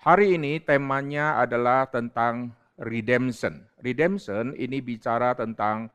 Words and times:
Hari 0.00 0.40
ini 0.40 0.56
temanya 0.64 1.36
adalah 1.44 1.84
tentang 1.84 2.56
redemption. 2.80 3.68
Redemption 3.84 4.56
ini 4.56 4.80
bicara 4.80 5.36
tentang 5.36 5.92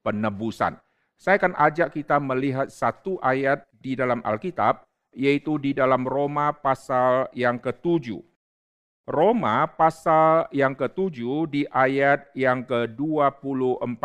penebusan. 0.00 0.80
Saya 1.20 1.36
akan 1.36 1.60
ajak 1.60 1.92
kita 1.92 2.16
melihat 2.16 2.72
satu 2.72 3.20
ayat 3.20 3.68
di 3.76 3.92
dalam 3.92 4.24
Alkitab, 4.24 4.88
yaitu 5.12 5.60
di 5.60 5.76
dalam 5.76 6.08
Roma 6.08 6.56
pasal 6.56 7.28
yang 7.36 7.60
ketujuh. 7.60 8.24
Roma 9.04 9.68
pasal 9.68 10.48
yang 10.48 10.72
ketujuh 10.72 11.44
di 11.52 11.68
ayat 11.68 12.32
yang 12.32 12.64
ke-24. 12.64 14.00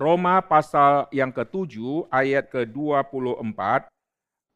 Roma 0.00 0.40
pasal 0.40 1.12
yang 1.12 1.28
ketujuh 1.28 2.08
ayat 2.08 2.48
ke-24, 2.48 3.92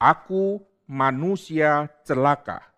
Aku 0.01 0.65
manusia 0.89 1.85
celaka 2.09 2.70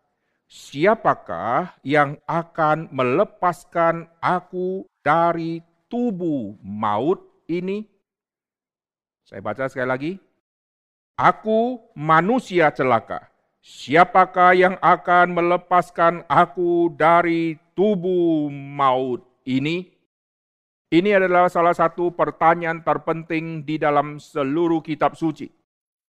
siapakah 0.52 1.80
yang 1.80 2.20
akan 2.28 2.92
melepaskan 2.92 4.12
aku 4.20 4.84
dari 5.00 5.64
tubuh 5.88 6.60
maut 6.60 7.24
ini? 7.48 7.88
Saya 9.24 9.40
baca 9.40 9.64
sekali 9.72 9.88
lagi. 9.88 10.12
Aku 11.16 11.80
manusia 11.96 12.68
celaka. 12.68 13.32
Siapakah 13.62 14.52
yang 14.52 14.76
akan 14.82 15.32
melepaskan 15.32 16.26
aku 16.28 16.92
dari 16.92 17.56
tubuh 17.72 18.52
maut 18.52 19.24
ini? 19.48 19.88
Ini 20.92 21.16
adalah 21.16 21.48
salah 21.48 21.72
satu 21.72 22.12
pertanyaan 22.12 22.84
terpenting 22.84 23.64
di 23.64 23.80
dalam 23.80 24.20
seluruh 24.20 24.84
kitab 24.84 25.16
suci. 25.16 25.61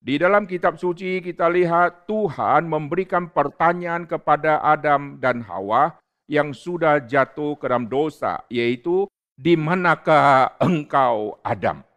Di 0.03 0.19
dalam 0.19 0.43
kitab 0.43 0.75
suci 0.75 1.23
kita 1.23 1.47
lihat 1.47 2.03
Tuhan 2.11 2.67
memberikan 2.67 3.31
pertanyaan 3.31 4.03
kepada 4.03 4.59
Adam 4.59 5.15
dan 5.15 5.39
Hawa 5.47 5.95
yang 6.27 6.51
sudah 6.51 6.99
jatuh 6.99 7.55
ke 7.55 7.71
dalam 7.71 7.87
dosa, 7.87 8.43
yaitu 8.51 9.07
di 9.39 9.55
manakah 9.55 10.59
engkau 10.59 11.39
Adam? 11.39 11.87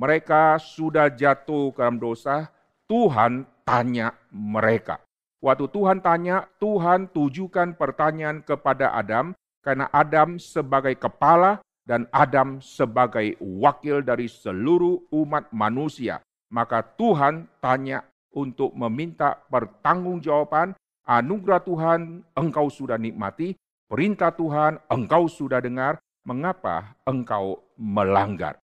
Mereka 0.00 0.56
sudah 0.64 1.12
jatuh 1.12 1.76
ke 1.76 1.84
dalam 1.84 2.00
dosa, 2.00 2.48
Tuhan 2.88 3.44
tanya 3.68 4.16
mereka. 4.32 5.04
Waktu 5.44 5.68
Tuhan 5.76 6.00
tanya, 6.00 6.48
Tuhan 6.56 7.12
tujukan 7.12 7.76
pertanyaan 7.76 8.40
kepada 8.40 8.96
Adam 8.96 9.36
karena 9.60 9.92
Adam 9.92 10.40
sebagai 10.40 10.96
kepala 10.96 11.60
dan 11.84 12.08
Adam 12.16 12.64
sebagai 12.64 13.36
wakil 13.36 14.00
dari 14.00 14.24
seluruh 14.24 15.04
umat 15.12 15.52
manusia 15.52 16.24
maka 16.52 16.84
Tuhan 16.84 17.48
tanya 17.64 18.04
untuk 18.36 18.76
meminta 18.76 19.40
pertanggungjawaban 19.48 20.76
anugerah 21.08 21.64
Tuhan 21.64 22.00
engkau 22.36 22.68
sudah 22.68 23.00
nikmati, 23.00 23.56
perintah 23.88 24.28
Tuhan 24.36 24.76
engkau 24.92 25.26
sudah 25.32 25.64
dengar, 25.64 25.96
mengapa 26.28 26.92
engkau 27.08 27.64
melanggar? 27.80 28.60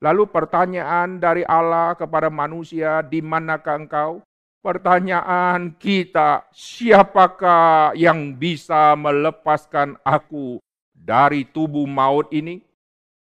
Lalu 0.00 0.32
pertanyaan 0.32 1.20
dari 1.20 1.44
Allah 1.44 1.92
kepada 1.92 2.32
manusia, 2.32 3.04
di 3.04 3.20
manakah 3.20 3.76
engkau? 3.76 4.12
Pertanyaan 4.60 5.76
kita, 5.76 6.44
siapakah 6.52 7.96
yang 7.96 8.32
bisa 8.36 8.96
melepaskan 8.96 9.96
aku 10.04 10.60
dari 10.92 11.44
tubuh 11.44 11.84
maut 11.84 12.28
ini? 12.32 12.64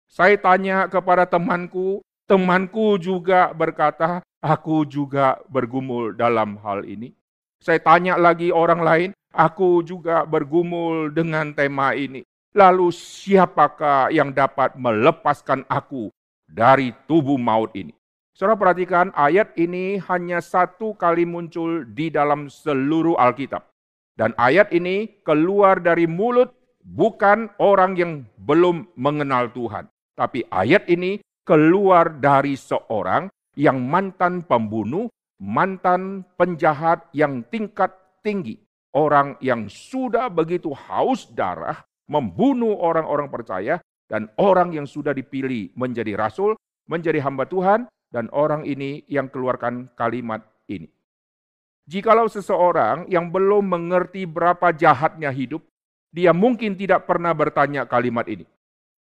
Saya 0.09 0.37
tanya 0.37 0.89
kepada 0.89 1.25
temanku, 1.29 2.01
Temanku 2.25 2.97
juga 2.97 3.53
berkata, 3.53 4.25
aku 4.41 4.89
juga 4.89 5.45
bergumul 5.53 6.17
dalam 6.17 6.57
hal 6.65 6.81
ini. 6.89 7.13
Saya 7.61 7.77
tanya 7.85 8.17
lagi 8.17 8.49
orang 8.49 8.81
lain, 8.81 9.11
aku 9.29 9.85
juga 9.85 10.25
bergumul 10.25 11.13
dengan 11.13 11.53
tema 11.53 11.93
ini. 11.93 12.25
Lalu 12.57 12.89
siapakah 12.97 14.09
yang 14.09 14.33
dapat 14.33 14.73
melepaskan 14.73 15.69
aku 15.69 16.09
dari 16.49 16.97
tubuh 17.05 17.37
maut 17.37 17.77
ini? 17.77 17.93
Saudara 18.33 18.57
perhatikan 18.57 19.13
ayat 19.13 19.53
ini 19.61 20.01
hanya 20.09 20.41
satu 20.41 20.97
kali 20.97 21.29
muncul 21.29 21.85
di 21.85 22.09
dalam 22.09 22.49
seluruh 22.49 23.21
Alkitab. 23.21 23.69
Dan 24.17 24.33
ayat 24.41 24.73
ini 24.73 25.21
keluar 25.29 25.77
dari 25.77 26.09
mulut 26.09 26.57
bukan 26.89 27.53
orang 27.61 28.01
yang 28.01 28.13
belum 28.41 28.89
mengenal 28.97 29.53
Tuhan. 29.53 29.93
Tapi 30.17 30.47
ayat 30.49 30.89
ini 30.89 31.21
keluar 31.45 32.09
dari 32.19 32.57
seorang 32.57 33.29
yang 33.55 33.79
mantan 33.85 34.43
pembunuh, 34.43 35.07
mantan 35.39 36.25
penjahat 36.35 37.07
yang 37.15 37.45
tingkat 37.53 37.93
tinggi. 38.25 38.59
Orang 38.95 39.37
yang 39.45 39.69
sudah 39.69 40.33
begitu 40.33 40.73
haus 40.73 41.29
darah, 41.31 41.85
membunuh 42.09 42.79
orang-orang 42.79 43.29
percaya, 43.29 43.79
dan 44.09 44.31
orang 44.39 44.73
yang 44.73 44.87
sudah 44.87 45.13
dipilih 45.13 45.75
menjadi 45.75 46.15
rasul, 46.15 46.55
menjadi 46.87 47.21
hamba 47.25 47.45
Tuhan, 47.51 47.91
dan 48.15 48.31
orang 48.31 48.63
ini 48.63 49.03
yang 49.11 49.27
keluarkan 49.27 49.91
kalimat 49.99 50.47
ini. 50.71 50.87
Jikalau 51.85 52.31
seseorang 52.31 53.11
yang 53.11 53.29
belum 53.29 53.67
mengerti 53.67 54.25
berapa 54.25 54.73
jahatnya 54.73 55.35
hidup, 55.35 55.61
dia 56.15 56.31
mungkin 56.31 56.79
tidak 56.79 57.11
pernah 57.11 57.35
bertanya 57.35 57.85
kalimat 57.85 58.25
ini. 58.31 58.47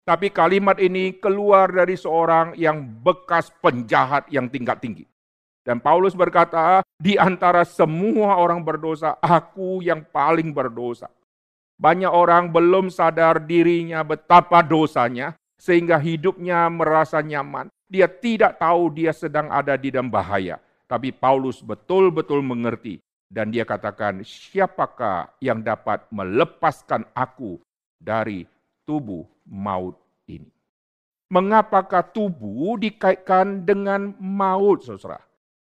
Tapi 0.05 0.29
kalimat 0.29 0.77
ini 0.77 1.17
keluar 1.17 1.73
dari 1.73 1.97
seorang 1.97 2.53
yang 2.61 2.85
bekas 2.85 3.49
penjahat 3.65 4.29
yang 4.29 4.53
tingkat 4.53 4.77
tinggi. 4.85 5.09
Dan 5.65 5.81
Paulus 5.81 6.13
berkata, 6.13 6.85
di 7.01 7.17
antara 7.17 7.65
semua 7.65 8.37
orang 8.37 8.61
berdosa, 8.61 9.17
aku 9.25 9.81
yang 9.81 10.05
paling 10.05 10.53
berdosa. 10.53 11.09
Banyak 11.81 12.13
orang 12.13 12.53
belum 12.53 12.93
sadar 12.93 13.41
dirinya 13.41 14.05
betapa 14.05 14.61
dosanya, 14.61 15.33
sehingga 15.57 15.97
hidupnya 15.97 16.69
merasa 16.69 17.25
nyaman. 17.25 17.73
Dia 17.89 18.05
tidak 18.05 18.61
tahu 18.61 18.93
dia 18.93 19.17
sedang 19.17 19.49
ada 19.49 19.73
di 19.81 19.89
dalam 19.89 20.13
bahaya. 20.13 20.61
Tapi 20.85 21.17
Paulus 21.17 21.65
betul-betul 21.65 22.45
mengerti. 22.45 23.01
Dan 23.25 23.49
dia 23.49 23.65
katakan, 23.65 24.21
siapakah 24.21 25.33
yang 25.41 25.65
dapat 25.65 26.05
melepaskan 26.13 27.09
aku 27.17 27.57
dari 27.97 28.45
tubuh 28.85 29.29
maut 29.45 29.97
ini. 30.29 30.49
Mengapakah 31.33 32.05
tubuh 32.05 32.79
dikaitkan 32.79 33.65
dengan 33.65 34.15
maut, 34.21 34.85
saudara? 34.87 35.19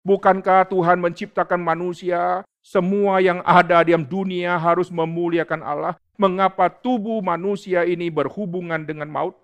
Bukankah 0.03 0.67
Tuhan 0.67 0.99
menciptakan 0.99 1.63
manusia, 1.63 2.43
semua 2.59 3.23
yang 3.23 3.39
ada 3.47 3.87
di 3.87 3.95
dunia 3.95 4.59
harus 4.59 4.91
memuliakan 4.91 5.63
Allah? 5.63 5.95
Mengapa 6.19 6.67
tubuh 6.67 7.23
manusia 7.23 7.87
ini 7.87 8.11
berhubungan 8.11 8.83
dengan 8.83 9.07
maut? 9.07 9.39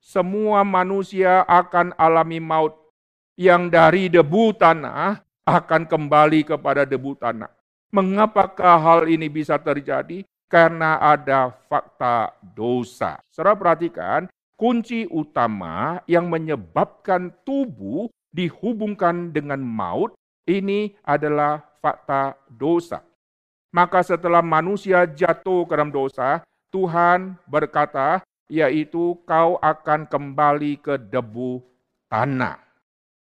Semua 0.00 0.64
manusia 0.64 1.44
akan 1.44 1.92
alami 2.00 2.40
maut 2.40 2.72
yang 3.36 3.68
dari 3.68 4.08
debu 4.08 4.56
tanah 4.56 5.20
akan 5.44 5.82
kembali 5.84 6.48
kepada 6.48 6.88
debu 6.88 7.12
tanah. 7.20 7.52
Mengapakah 7.92 8.80
hal 8.80 9.00
ini 9.06 9.28
bisa 9.28 9.60
terjadi? 9.60 10.24
Karena 10.46 10.98
ada 11.02 11.54
fakta 11.66 12.34
dosa. 12.54 13.18
Saudara 13.30 13.58
perhatikan, 13.58 14.30
kunci 14.54 15.04
utama 15.10 16.00
yang 16.08 16.30
menyebabkan 16.30 17.34
tubuh 17.42 18.08
dihubungkan 18.32 19.34
dengan 19.34 19.60
maut 19.60 20.14
ini 20.46 20.94
adalah 21.02 21.60
fakta 21.82 22.38
dosa. 22.46 23.02
Maka 23.74 24.00
setelah 24.00 24.40
manusia 24.40 25.04
jatuh 25.04 25.68
ke 25.68 25.72
dalam 25.76 25.92
dosa, 25.92 26.40
Tuhan 26.72 27.36
berkata, 27.44 28.24
yaitu 28.46 29.18
kau 29.26 29.58
akan 29.58 30.06
kembali 30.06 30.78
ke 30.80 30.94
debu 30.96 31.60
tanah. 32.08 32.62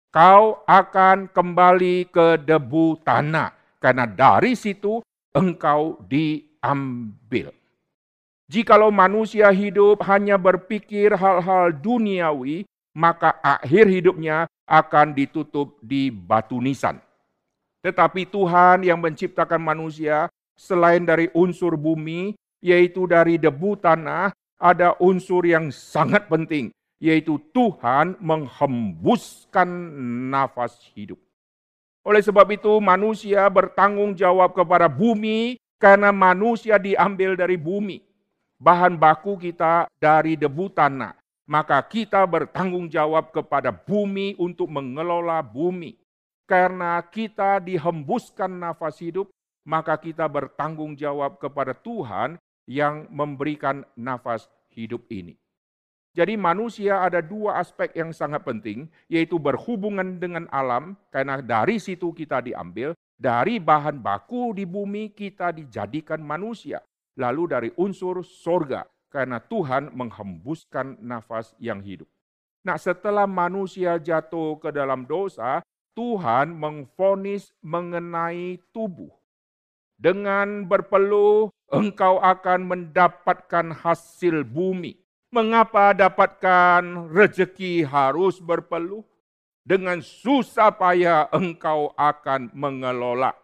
Kau 0.09 0.65
akan 0.65 1.29
kembali 1.29 2.09
ke 2.09 2.41
debu 2.41 3.01
tanah, 3.05 3.53
karena 3.77 4.09
dari 4.09 4.57
situ 4.57 5.01
engkau 5.33 6.01
di 6.09 6.48
ambil. 6.59 7.51
Jikalau 8.49 8.89
manusia 8.89 9.53
hidup 9.53 10.01
hanya 10.09 10.33
berpikir 10.33 11.13
hal-hal 11.13 11.69
duniawi, 11.69 12.65
maka 12.97 13.37
akhir 13.45 13.85
hidupnya 13.85 14.49
akan 14.65 15.13
ditutup 15.13 15.77
di 15.85 16.09
batu 16.09 16.57
nisan. 16.57 16.97
Tetapi 17.85 18.25
Tuhan 18.27 18.83
yang 18.83 18.99
menciptakan 18.99 19.61
manusia 19.61 20.27
selain 20.57 21.05
dari 21.05 21.29
unsur 21.37 21.77
bumi, 21.77 22.33
yaitu 22.59 23.05
dari 23.05 23.39
debu 23.39 23.79
tanah, 23.79 24.33
ada 24.59 24.97
unsur 24.99 25.45
yang 25.47 25.71
sangat 25.71 26.27
penting, 26.27 26.73
yaitu 26.99 27.39
Tuhan 27.55 28.19
menghembuskan 28.19 29.69
nafas 30.33 30.75
hidup. 30.97 31.21
Oleh 32.03 32.25
sebab 32.25 32.49
itu 32.49 32.81
manusia 32.81 33.45
bertanggung 33.47 34.17
jawab 34.17 34.57
kepada 34.57 34.89
bumi 34.89 35.58
karena 35.79 36.11
manusia 36.11 36.75
diambil 36.75 37.39
dari 37.39 37.55
bumi. 37.55 38.03
Bahan 38.59 38.99
baku 38.99 39.39
kita 39.39 39.87
dari 39.97 40.35
debu 40.35 40.67
tanah. 40.75 41.15
Maka 41.49 41.81
kita 41.81 42.21
bertanggung 42.29 42.91
jawab 42.91 43.33
kepada 43.33 43.73
bumi 43.73 44.37
untuk 44.37 44.69
mengelola 44.69 45.41
bumi. 45.41 45.97
Karena 46.45 47.01
kita 47.01 47.57
dihembuskan 47.57 48.51
nafas 48.51 49.01
hidup, 49.01 49.31
maka 49.65 49.97
kita 49.97 50.29
bertanggung 50.29 50.93
jawab 50.93 51.41
kepada 51.41 51.73
Tuhan 51.73 52.37
yang 52.69 53.09
memberikan 53.09 53.81
nafas 53.97 54.45
hidup 54.69 55.09
ini. 55.09 55.33
Jadi 56.13 56.37
manusia 56.37 57.01
ada 57.01 57.21
dua 57.21 57.61
aspek 57.61 57.93
yang 57.97 58.13
sangat 58.13 58.41
penting, 58.41 58.89
yaitu 59.09 59.37
berhubungan 59.37 60.17
dengan 60.17 60.49
alam, 60.49 60.97
karena 61.13 61.37
dari 61.41 61.77
situ 61.77 62.13
kita 62.13 62.41
diambil, 62.41 62.97
dari 63.19 63.59
bahan 63.59 63.99
baku 63.99 64.55
di 64.55 64.63
bumi 64.63 65.11
kita 65.11 65.51
dijadikan 65.51 66.23
manusia. 66.23 66.79
Lalu 67.19 67.43
dari 67.51 67.69
unsur 67.75 68.23
sorga, 68.23 68.87
karena 69.11 69.43
Tuhan 69.43 69.91
menghembuskan 69.91 70.95
nafas 71.03 71.51
yang 71.59 71.83
hidup. 71.83 72.07
Nah 72.63 72.79
setelah 72.79 73.27
manusia 73.27 73.99
jatuh 73.99 74.55
ke 74.63 74.71
dalam 74.71 75.03
dosa, 75.03 75.59
Tuhan 75.99 76.55
mengfonis 76.55 77.51
mengenai 77.59 78.63
tubuh. 78.71 79.11
Dengan 79.99 80.63
berpeluh, 80.63 81.51
engkau 81.75 82.23
akan 82.23 82.71
mendapatkan 82.71 83.75
hasil 83.83 84.47
bumi. 84.47 84.95
Mengapa 85.35 85.91
dapatkan 85.91 87.11
rezeki 87.11 87.83
harus 87.83 88.39
berpeluh? 88.39 89.03
Dengan 89.69 90.01
susah 90.01 90.73
payah 90.73 91.29
engkau 91.29 91.93
akan 91.93 92.49
mengelola. 92.57 93.37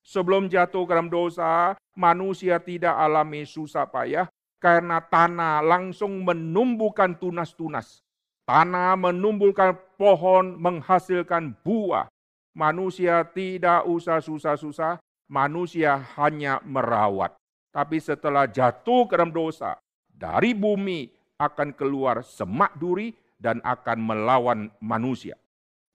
Sebelum 0.00 0.48
jatuh 0.48 0.88
ke 0.88 0.96
dalam 0.96 1.12
dosa, 1.12 1.76
manusia 1.92 2.56
tidak 2.56 2.96
alami 2.96 3.44
susah 3.44 3.84
payah 3.84 4.24
karena 4.56 5.04
tanah 5.04 5.60
langsung 5.60 6.24
menumbuhkan 6.24 7.12
tunas-tunas. 7.20 8.00
Tanah 8.48 8.96
menumbuhkan 8.96 9.76
pohon 10.00 10.56
menghasilkan 10.56 11.52
buah. 11.60 12.08
Manusia 12.56 13.20
tidak 13.28 13.84
usah 13.84 14.24
susah-susah, 14.24 14.96
manusia 15.28 16.00
hanya 16.16 16.56
merawat. 16.64 17.36
Tapi 17.68 18.00
setelah 18.00 18.48
jatuh 18.48 19.04
ke 19.04 19.20
dalam 19.20 19.28
dosa, 19.28 19.76
dari 20.08 20.56
bumi 20.56 21.12
akan 21.36 21.76
keluar 21.76 22.24
semak 22.24 22.72
duri 22.80 23.12
dan 23.36 23.60
akan 23.60 23.98
melawan 24.00 24.72
manusia. 24.80 25.36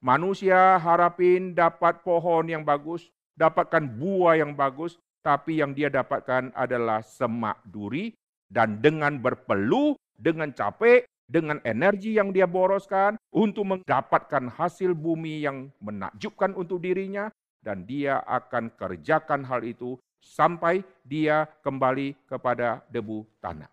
Manusia 0.02 0.82
harapin 0.82 1.54
dapat 1.54 2.02
pohon 2.02 2.50
yang 2.50 2.66
bagus, 2.66 3.06
dapatkan 3.38 3.86
buah 3.86 4.34
yang 4.34 4.50
bagus, 4.50 4.98
tapi 5.22 5.62
yang 5.62 5.78
dia 5.78 5.86
dapatkan 5.86 6.50
adalah 6.58 7.06
semak 7.06 7.62
duri 7.62 8.10
dan 8.50 8.82
dengan 8.82 9.22
berpeluh, 9.22 9.94
dengan 10.18 10.50
capek, 10.50 11.06
dengan 11.30 11.62
energi 11.62 12.18
yang 12.18 12.34
dia 12.34 12.50
boroskan 12.50 13.14
untuk 13.30 13.78
mendapatkan 13.78 14.50
hasil 14.50 14.90
bumi 14.90 15.46
yang 15.46 15.70
menakjubkan 15.78 16.50
untuk 16.58 16.82
dirinya 16.82 17.30
dan 17.62 17.86
dia 17.86 18.26
akan 18.26 18.74
kerjakan 18.74 19.46
hal 19.46 19.62
itu 19.62 19.94
sampai 20.18 20.82
dia 21.06 21.46
kembali 21.62 22.26
kepada 22.26 22.82
debu 22.90 23.22
tanah. 23.38 23.70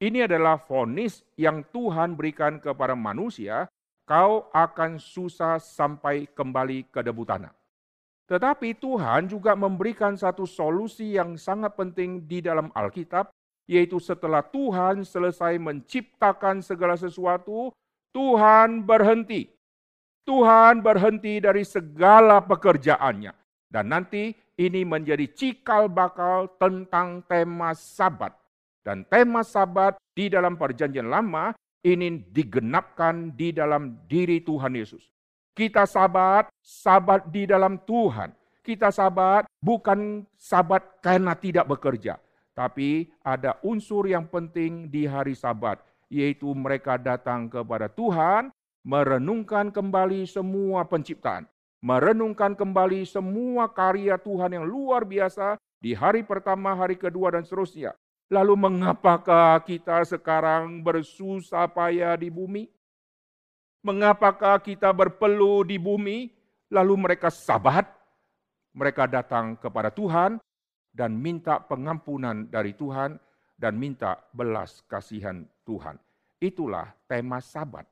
Ini 0.00 0.24
adalah 0.24 0.56
fonis 0.56 1.20
yang 1.36 1.60
Tuhan 1.68 2.16
berikan 2.16 2.56
kepada 2.58 2.96
manusia, 2.96 3.68
kau 4.04 4.48
akan 4.52 5.00
susah 5.00 5.56
sampai 5.60 6.28
kembali 6.32 6.88
ke 6.92 7.00
debu 7.00 7.24
tanah. 7.24 7.52
Tetapi 8.24 8.80
Tuhan 8.80 9.28
juga 9.28 9.52
memberikan 9.52 10.16
satu 10.16 10.48
solusi 10.48 11.16
yang 11.16 11.36
sangat 11.36 11.76
penting 11.76 12.24
di 12.24 12.40
dalam 12.40 12.72
Alkitab, 12.72 13.28
yaitu 13.68 14.00
setelah 14.00 14.40
Tuhan 14.40 15.04
selesai 15.04 15.60
menciptakan 15.60 16.64
segala 16.64 16.96
sesuatu, 16.96 17.68
Tuhan 18.16 18.80
berhenti. 18.84 19.52
Tuhan 20.24 20.80
berhenti 20.80 21.36
dari 21.36 21.68
segala 21.68 22.40
pekerjaannya. 22.40 23.32
Dan 23.68 23.92
nanti 23.92 24.32
ini 24.56 24.86
menjadi 24.88 25.28
cikal 25.28 25.92
bakal 25.92 26.48
tentang 26.56 27.20
tema 27.28 27.76
sabat 27.76 28.32
dan 28.84 29.02
tema 29.08 29.40
sabat 29.42 29.96
di 30.14 30.30
dalam 30.30 30.54
perjanjian 30.54 31.08
lama 31.08 31.56
ini 31.84 32.24
digenapkan 32.32 33.36
di 33.36 33.52
dalam 33.52 34.00
diri 34.08 34.40
Tuhan 34.40 34.72
Yesus. 34.72 35.04
Kita 35.54 35.84
sabat, 35.84 36.50
sabat 36.58 37.28
di 37.30 37.44
dalam 37.46 37.78
Tuhan. 37.84 38.32
Kita 38.64 38.88
sabat 38.88 39.44
bukan 39.60 40.24
sabat 40.34 40.98
karena 41.04 41.36
tidak 41.36 41.68
bekerja. 41.68 42.16
Tapi 42.56 43.12
ada 43.20 43.60
unsur 43.60 44.08
yang 44.08 44.24
penting 44.24 44.88
di 44.88 45.04
hari 45.04 45.36
sabat, 45.36 45.78
yaitu 46.08 46.48
mereka 46.56 46.96
datang 46.96 47.52
kepada 47.52 47.92
Tuhan, 47.92 48.48
merenungkan 48.82 49.68
kembali 49.68 50.24
semua 50.24 50.88
penciptaan. 50.88 51.44
Merenungkan 51.84 52.56
kembali 52.56 53.04
semua 53.04 53.68
karya 53.68 54.16
Tuhan 54.16 54.56
yang 54.56 54.64
luar 54.64 55.04
biasa 55.04 55.60
di 55.84 55.92
hari 55.92 56.24
pertama, 56.24 56.72
hari 56.72 56.96
kedua, 56.96 57.36
dan 57.36 57.44
seterusnya. 57.44 57.92
Lalu 58.34 58.58
mengapakah 58.58 59.62
kita 59.62 60.02
sekarang 60.02 60.82
bersusah 60.82 61.70
payah 61.70 62.18
di 62.18 62.34
bumi? 62.34 62.66
Mengapakah 63.86 64.58
kita 64.58 64.90
berpeluh 64.90 65.62
di 65.62 65.78
bumi? 65.78 66.34
Lalu 66.66 66.98
mereka 66.98 67.30
sabat, 67.30 67.86
mereka 68.74 69.06
datang 69.06 69.54
kepada 69.54 69.94
Tuhan 69.94 70.42
dan 70.90 71.14
minta 71.14 71.62
pengampunan 71.62 72.50
dari 72.50 72.74
Tuhan 72.74 73.22
dan 73.54 73.78
minta 73.78 74.18
belas 74.34 74.82
kasihan 74.90 75.46
Tuhan. 75.62 75.94
Itulah 76.42 76.90
tema 77.06 77.38
sabat. 77.38 77.86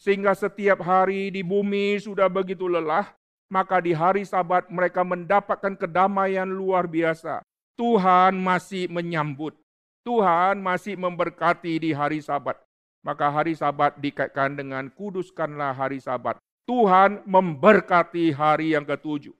Sehingga 0.00 0.32
setiap 0.32 0.80
hari 0.80 1.28
di 1.28 1.44
bumi 1.44 2.00
sudah 2.00 2.32
begitu 2.32 2.72
lelah, 2.72 3.12
maka 3.52 3.84
di 3.84 3.92
hari 3.92 4.24
sabat 4.24 4.72
mereka 4.72 5.04
mendapatkan 5.04 5.76
kedamaian 5.76 6.48
luar 6.48 6.88
biasa. 6.88 7.44
Tuhan 7.78 8.34
masih 8.34 8.90
menyambut. 8.90 9.54
Tuhan 10.02 10.58
masih 10.58 10.98
memberkati 10.98 11.78
di 11.78 11.94
hari 11.94 12.18
sabat. 12.18 12.58
Maka 13.06 13.30
hari 13.30 13.54
sabat 13.54 13.94
dikaitkan 14.02 14.58
dengan 14.58 14.90
kuduskanlah 14.90 15.70
hari 15.70 16.02
sabat. 16.02 16.42
Tuhan 16.66 17.22
memberkati 17.22 18.34
hari 18.34 18.74
yang 18.74 18.82
ketujuh. 18.82 19.32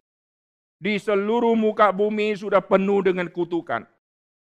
Di 0.78 0.94
seluruh 1.02 1.58
muka 1.58 1.90
bumi 1.90 2.38
sudah 2.38 2.62
penuh 2.62 3.02
dengan 3.02 3.26
kutukan. 3.26 3.82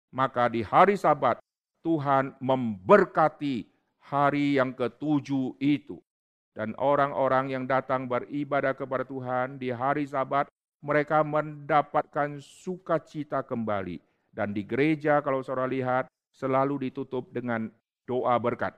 Maka 0.08 0.48
di 0.48 0.64
hari 0.64 0.96
sabat 0.96 1.36
Tuhan 1.84 2.32
memberkati 2.40 3.68
hari 4.08 4.56
yang 4.56 4.72
ketujuh 4.72 5.60
itu. 5.60 6.00
Dan 6.56 6.72
orang-orang 6.80 7.52
yang 7.52 7.64
datang 7.68 8.08
beribadah 8.08 8.72
kepada 8.72 9.04
Tuhan 9.04 9.60
di 9.60 9.68
hari 9.68 10.08
sabat 10.08 10.48
mereka 10.82 11.22
mendapatkan 11.22 12.42
sukacita 12.42 13.46
kembali. 13.46 14.02
Dan 14.34 14.50
di 14.50 14.66
gereja 14.66 15.22
kalau 15.22 15.40
saudara 15.40 15.70
lihat 15.70 16.10
selalu 16.34 16.90
ditutup 16.90 17.30
dengan 17.30 17.70
doa 18.04 18.34
berkat. 18.36 18.74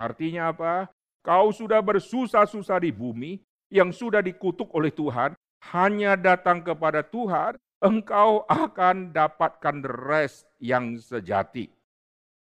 Artinya 0.00 0.50
apa? 0.54 0.88
Kau 1.20 1.52
sudah 1.52 1.84
bersusah-susah 1.84 2.80
di 2.80 2.94
bumi 2.94 3.42
yang 3.68 3.92
sudah 3.92 4.24
dikutuk 4.24 4.72
oleh 4.72 4.88
Tuhan, 4.88 5.36
hanya 5.74 6.16
datang 6.16 6.64
kepada 6.64 7.04
Tuhan, 7.04 7.58
engkau 7.84 8.46
akan 8.48 9.12
dapatkan 9.12 9.84
rest 9.84 10.48
yang 10.62 10.96
sejati. 10.96 11.68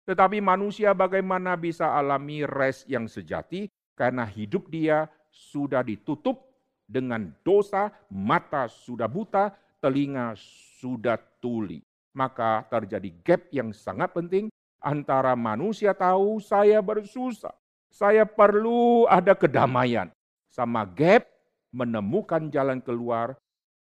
Tetapi 0.06 0.38
manusia 0.38 0.94
bagaimana 0.94 1.58
bisa 1.58 1.98
alami 1.98 2.46
rest 2.46 2.86
yang 2.86 3.10
sejati? 3.10 3.66
Karena 3.96 4.22
hidup 4.22 4.70
dia 4.70 5.10
sudah 5.32 5.82
ditutup 5.82 6.55
dengan 6.86 7.34
dosa, 7.42 7.90
mata 8.08 8.70
sudah 8.70 9.10
buta, 9.10 9.52
telinga 9.82 10.38
sudah 10.78 11.18
tuli. 11.42 11.82
Maka 12.16 12.64
terjadi 12.72 13.10
gap 13.20 13.42
yang 13.52 13.76
sangat 13.76 14.14
penting 14.16 14.48
antara 14.80 15.36
manusia 15.36 15.92
tahu 15.92 16.40
saya 16.40 16.80
bersusah, 16.80 17.52
saya 17.92 18.24
perlu 18.24 19.04
ada 19.04 19.36
kedamaian, 19.36 20.08
sama 20.48 20.86
gap 20.88 21.28
menemukan 21.74 22.48
jalan 22.48 22.80
keluar 22.80 23.36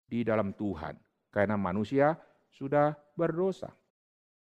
di 0.09 0.25
dalam 0.25 0.49
Tuhan. 0.55 0.97
Karena 1.29 1.59
manusia 1.59 2.17
sudah 2.49 2.97
berdosa. 3.13 3.69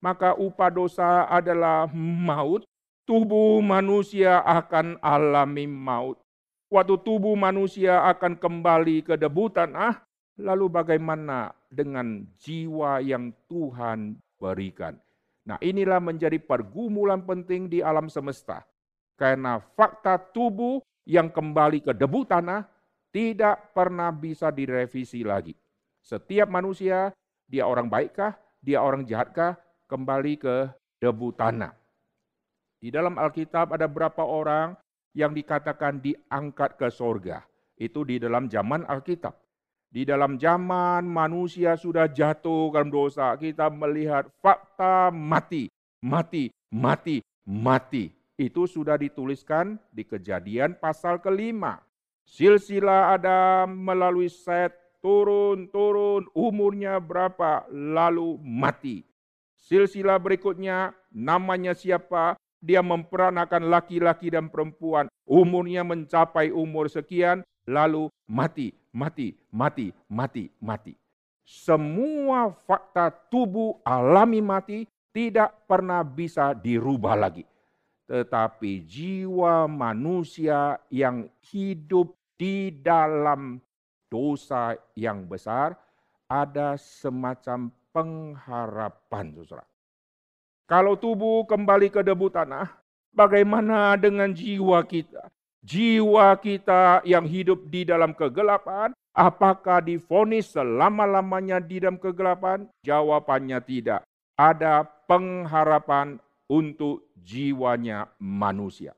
Maka 0.02 0.34
upah 0.34 0.70
dosa 0.70 1.26
adalah 1.26 1.86
maut, 1.94 2.66
tubuh 3.06 3.62
manusia 3.62 4.42
akan 4.42 4.98
alami 5.02 5.66
maut. 5.66 6.18
Waktu 6.66 6.98
tubuh 7.06 7.38
manusia 7.38 8.02
akan 8.10 8.34
kembali 8.34 9.06
ke 9.06 9.14
debu 9.14 9.54
tanah, 9.54 10.02
lalu 10.42 10.66
bagaimana 10.66 11.54
dengan 11.70 12.26
jiwa 12.42 12.98
yang 12.98 13.30
Tuhan 13.46 14.18
berikan? 14.42 14.98
Nah 15.46 15.62
inilah 15.62 16.02
menjadi 16.02 16.42
pergumulan 16.42 17.22
penting 17.22 17.70
di 17.70 17.78
alam 17.86 18.10
semesta. 18.10 18.66
Karena 19.14 19.62
fakta 19.78 20.18
tubuh 20.18 20.82
yang 21.06 21.30
kembali 21.30 21.86
ke 21.86 21.92
debu 21.94 22.26
tanah 22.26 22.66
tidak 23.14 23.70
pernah 23.70 24.10
bisa 24.10 24.50
direvisi 24.50 25.22
lagi. 25.22 25.54
Setiap 26.02 26.50
manusia, 26.50 27.14
dia 27.46 27.62
orang 27.62 27.86
baikkah, 27.86 28.34
dia 28.58 28.82
orang 28.82 29.06
jahatkah, 29.06 29.54
kembali 29.86 30.34
ke 30.36 30.66
debu 30.98 31.30
tanah. 31.38 31.72
Di 32.82 32.90
dalam 32.90 33.16
Alkitab 33.16 33.72
ada 33.72 33.86
berapa 33.86 34.20
orang 34.20 34.74
yang 35.16 35.32
dikatakan 35.32 36.04
diangkat 36.04 36.76
ke 36.76 36.92
sorga. 36.92 37.40
Itu 37.80 38.04
di 38.04 38.20
dalam 38.20 38.52
zaman 38.52 38.84
Alkitab. 38.84 39.32
Di 39.88 40.04
dalam 40.04 40.36
zaman 40.36 41.08
manusia 41.08 41.72
sudah 41.72 42.04
jatuh 42.04 42.68
dalam 42.68 42.92
dosa, 42.92 43.32
kita 43.40 43.72
melihat 43.72 44.28
fakta 44.44 45.08
mati, 45.08 45.72
mati, 46.04 46.52
mati, 46.68 47.24
mati. 47.48 48.12
Itu 48.36 48.68
sudah 48.68 49.00
dituliskan 49.00 49.80
di 49.88 50.04
kejadian 50.04 50.76
pasal 50.76 51.24
kelima. 51.24 51.80
Silsilah 52.28 53.16
Adam 53.16 53.72
melalui 53.72 54.28
Set 54.28 54.76
turun, 55.00 55.70
turun, 55.72 56.28
umurnya 56.36 57.00
berapa, 57.00 57.64
lalu 57.72 58.36
mati. 58.42 59.06
Silsilah 59.56 60.18
berikutnya, 60.20 60.92
namanya 61.14 61.72
siapa, 61.72 62.36
dia 62.60 62.80
memperanakan 62.80 63.68
laki-laki 63.68 64.32
dan 64.32 64.48
perempuan, 64.48 65.06
umurnya 65.28 65.82
mencapai 65.84 66.50
umur 66.50 66.88
sekian, 66.90 67.44
lalu 67.68 68.08
mati, 68.26 68.72
mati, 68.94 69.34
mati, 69.50 69.92
mati, 70.08 70.48
mati. 70.62 70.94
Semua 71.46 72.50
fakta 72.66 73.10
tubuh 73.30 73.78
alami 73.86 74.42
mati 74.42 74.82
tidak 75.14 75.66
pernah 75.70 76.02
bisa 76.02 76.52
dirubah 76.52 77.14
lagi. 77.14 77.46
Tetapi 78.06 78.86
jiwa 78.86 79.66
manusia 79.66 80.78
yang 80.90 81.26
hidup 81.50 82.14
di 82.38 82.70
dalam 82.70 83.58
dosa 84.06 84.78
yang 84.94 85.26
besar, 85.26 85.74
ada 86.30 86.78
semacam 86.78 87.70
pengharapan, 87.90 89.34
saudara. 89.42 89.66
Kalau 90.66 90.98
tubuh 90.98 91.46
kembali 91.46 91.94
ke 91.94 92.02
debu 92.02 92.26
tanah, 92.26 92.66
bagaimana 93.14 93.94
dengan 93.94 94.34
jiwa 94.34 94.82
kita? 94.82 95.30
Jiwa 95.62 96.34
kita 96.42 97.06
yang 97.06 97.22
hidup 97.22 97.70
di 97.70 97.86
dalam 97.86 98.10
kegelapan, 98.10 98.90
apakah 99.14 99.78
difonis 99.78 100.50
selama-lamanya 100.50 101.62
di 101.62 101.78
dalam 101.78 102.02
kegelapan? 102.02 102.66
Jawabannya 102.82 103.62
tidak. 103.62 104.02
Ada 104.34 104.82
pengharapan 105.06 106.18
untuk 106.50 107.14
jiwanya 107.14 108.10
manusia. 108.18 108.90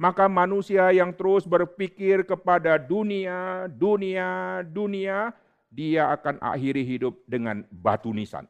Maka 0.00 0.32
manusia 0.32 0.88
yang 0.96 1.12
terus 1.12 1.44
berpikir 1.44 2.24
kepada 2.24 2.80
dunia, 2.80 3.68
dunia, 3.68 4.64
dunia, 4.64 5.36
dia 5.68 6.08
akan 6.08 6.40
akhiri 6.40 6.88
hidup 6.88 7.20
dengan 7.28 7.68
batu 7.68 8.16
nisan. 8.16 8.48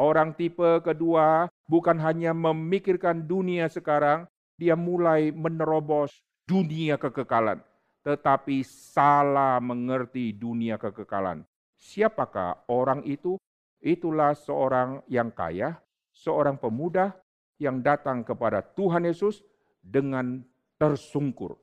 Orang 0.00 0.32
tipe 0.32 0.80
kedua 0.80 1.44
bukan 1.68 2.00
hanya 2.00 2.32
memikirkan 2.32 3.28
dunia 3.28 3.68
sekarang, 3.68 4.24
dia 4.56 4.72
mulai 4.72 5.28
menerobos 5.28 6.24
dunia 6.48 6.96
kekekalan. 6.96 7.60
Tetapi 8.00 8.64
salah 8.64 9.60
mengerti 9.60 10.32
dunia 10.32 10.80
kekekalan. 10.80 11.44
Siapakah 11.76 12.64
orang 12.72 13.04
itu? 13.04 13.36
Itulah 13.84 14.32
seorang 14.32 15.04
yang 15.04 15.28
kaya, 15.28 15.76
seorang 16.16 16.56
pemuda 16.56 17.12
yang 17.60 17.84
datang 17.84 18.24
kepada 18.24 18.64
Tuhan 18.64 19.04
Yesus 19.04 19.44
dengan 19.84 20.40
tersungkur. 20.80 21.60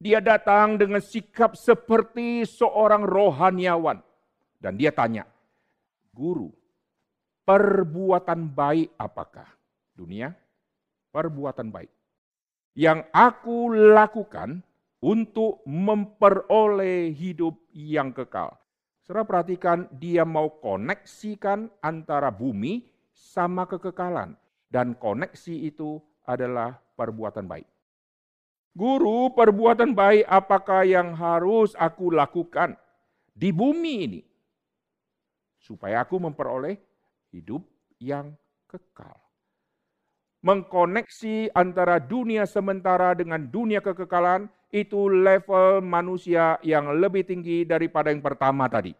Dia 0.00 0.24
datang 0.24 0.80
dengan 0.80 1.04
sikap 1.04 1.60
seperti 1.60 2.48
seorang 2.48 3.04
rohaniawan. 3.04 4.00
Dan 4.56 4.80
dia 4.80 4.90
tanya, 4.90 5.28
Guru, 6.16 6.57
perbuatan 7.48 8.52
baik 8.52 8.92
apakah? 9.00 9.48
Dunia, 9.96 10.36
perbuatan 11.08 11.72
baik. 11.72 11.88
Yang 12.76 13.08
aku 13.08 13.72
lakukan 13.72 14.60
untuk 15.00 15.64
memperoleh 15.64 17.08
hidup 17.16 17.56
yang 17.72 18.12
kekal. 18.12 18.52
Saudara 19.00 19.24
perhatikan, 19.24 19.88
dia 19.96 20.28
mau 20.28 20.60
koneksikan 20.60 21.72
antara 21.80 22.28
bumi 22.28 22.84
sama 23.16 23.64
kekekalan. 23.64 24.36
Dan 24.68 24.92
koneksi 25.00 25.72
itu 25.72 25.96
adalah 26.28 26.76
perbuatan 26.92 27.48
baik. 27.48 27.64
Guru, 28.76 29.32
perbuatan 29.32 29.96
baik 29.96 30.28
apakah 30.28 30.84
yang 30.84 31.16
harus 31.16 31.72
aku 31.72 32.12
lakukan 32.12 32.76
di 33.32 33.48
bumi 33.48 33.94
ini? 34.04 34.20
Supaya 35.56 36.04
aku 36.04 36.20
memperoleh 36.20 36.87
hidup 37.32 37.64
yang 37.98 38.34
kekal. 38.68 39.16
Mengkoneksi 40.38 41.50
antara 41.50 41.98
dunia 41.98 42.46
sementara 42.46 43.10
dengan 43.18 43.42
dunia 43.50 43.82
kekekalan 43.82 44.46
itu 44.70 45.10
level 45.10 45.82
manusia 45.82 46.62
yang 46.62 46.94
lebih 46.94 47.26
tinggi 47.26 47.66
daripada 47.66 48.14
yang 48.14 48.22
pertama 48.22 48.70
tadi. 48.70 48.94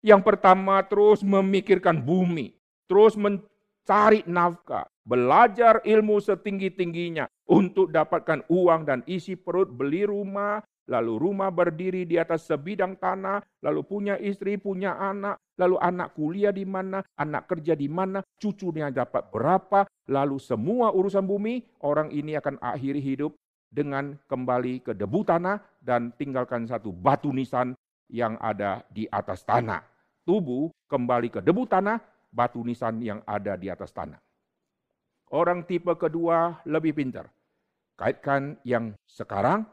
Yang 0.00 0.22
pertama 0.22 0.80
terus 0.86 1.20
memikirkan 1.20 1.98
bumi, 1.98 2.56
terus 2.86 3.18
mencari 3.18 4.22
nafkah, 4.24 4.86
belajar 5.04 5.82
ilmu 5.82 6.22
setinggi-tingginya 6.22 7.26
untuk 7.44 7.90
dapatkan 7.90 8.46
uang 8.48 8.86
dan 8.86 9.00
isi 9.04 9.34
perut, 9.34 9.68
beli 9.68 10.06
rumah, 10.06 10.62
lalu 10.86 11.18
rumah 11.18 11.50
berdiri 11.50 12.06
di 12.06 12.16
atas 12.16 12.46
sebidang 12.46 12.96
tanah, 12.96 13.42
lalu 13.62 13.82
punya 13.82 14.14
istri, 14.18 14.56
punya 14.56 14.94
anak, 14.96 15.38
lalu 15.58 15.76
anak 15.82 16.14
kuliah 16.14 16.54
di 16.54 16.62
mana, 16.62 17.02
anak 17.18 17.50
kerja 17.50 17.74
di 17.74 17.90
mana, 17.90 18.22
cucunya 18.38 18.90
dapat 18.94 19.28
berapa, 19.34 19.84
lalu 20.10 20.38
semua 20.38 20.94
urusan 20.94 21.26
bumi, 21.26 21.62
orang 21.82 22.10
ini 22.14 22.38
akan 22.38 22.62
akhiri 22.62 23.02
hidup 23.02 23.34
dengan 23.66 24.14
kembali 24.30 24.86
ke 24.86 24.92
debu 24.94 25.26
tanah 25.26 25.58
dan 25.82 26.14
tinggalkan 26.14 26.64
satu 26.64 26.94
batu 26.94 27.34
nisan 27.34 27.74
yang 28.06 28.38
ada 28.38 28.86
di 28.88 29.10
atas 29.10 29.42
tanah. 29.42 29.82
Tubuh 30.22 30.70
kembali 30.86 31.28
ke 31.34 31.40
debu 31.42 31.66
tanah, 31.66 31.98
batu 32.30 32.62
nisan 32.62 33.02
yang 33.02 33.20
ada 33.26 33.58
di 33.58 33.66
atas 33.66 33.90
tanah. 33.90 34.18
Orang 35.34 35.66
tipe 35.66 35.90
kedua 35.98 36.62
lebih 36.62 36.94
pintar. 36.94 37.26
Kaitkan 37.98 38.60
yang 38.62 38.94
sekarang 39.08 39.66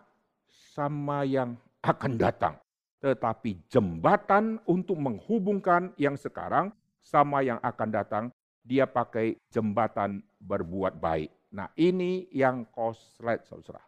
sama 0.74 1.22
yang 1.22 1.54
akan 1.86 2.18
datang. 2.18 2.58
Tetapi 2.98 3.70
jembatan 3.70 4.58
untuk 4.66 4.98
menghubungkan 4.98 5.94
yang 6.02 6.18
sekarang 6.18 6.74
sama 7.06 7.46
yang 7.46 7.62
akan 7.62 7.90
datang, 7.94 8.26
dia 8.66 8.90
pakai 8.90 9.38
jembatan 9.54 10.26
berbuat 10.42 10.98
baik. 10.98 11.30
Nah 11.54 11.70
ini 11.78 12.26
yang 12.34 12.66
koslet 12.74 13.46
saudara. 13.46 13.84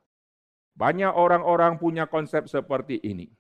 Banyak 0.75 1.15
orang-orang 1.15 1.79
punya 1.81 2.05
konsep 2.05 2.45
seperti 2.45 3.01
ini. 3.01 3.31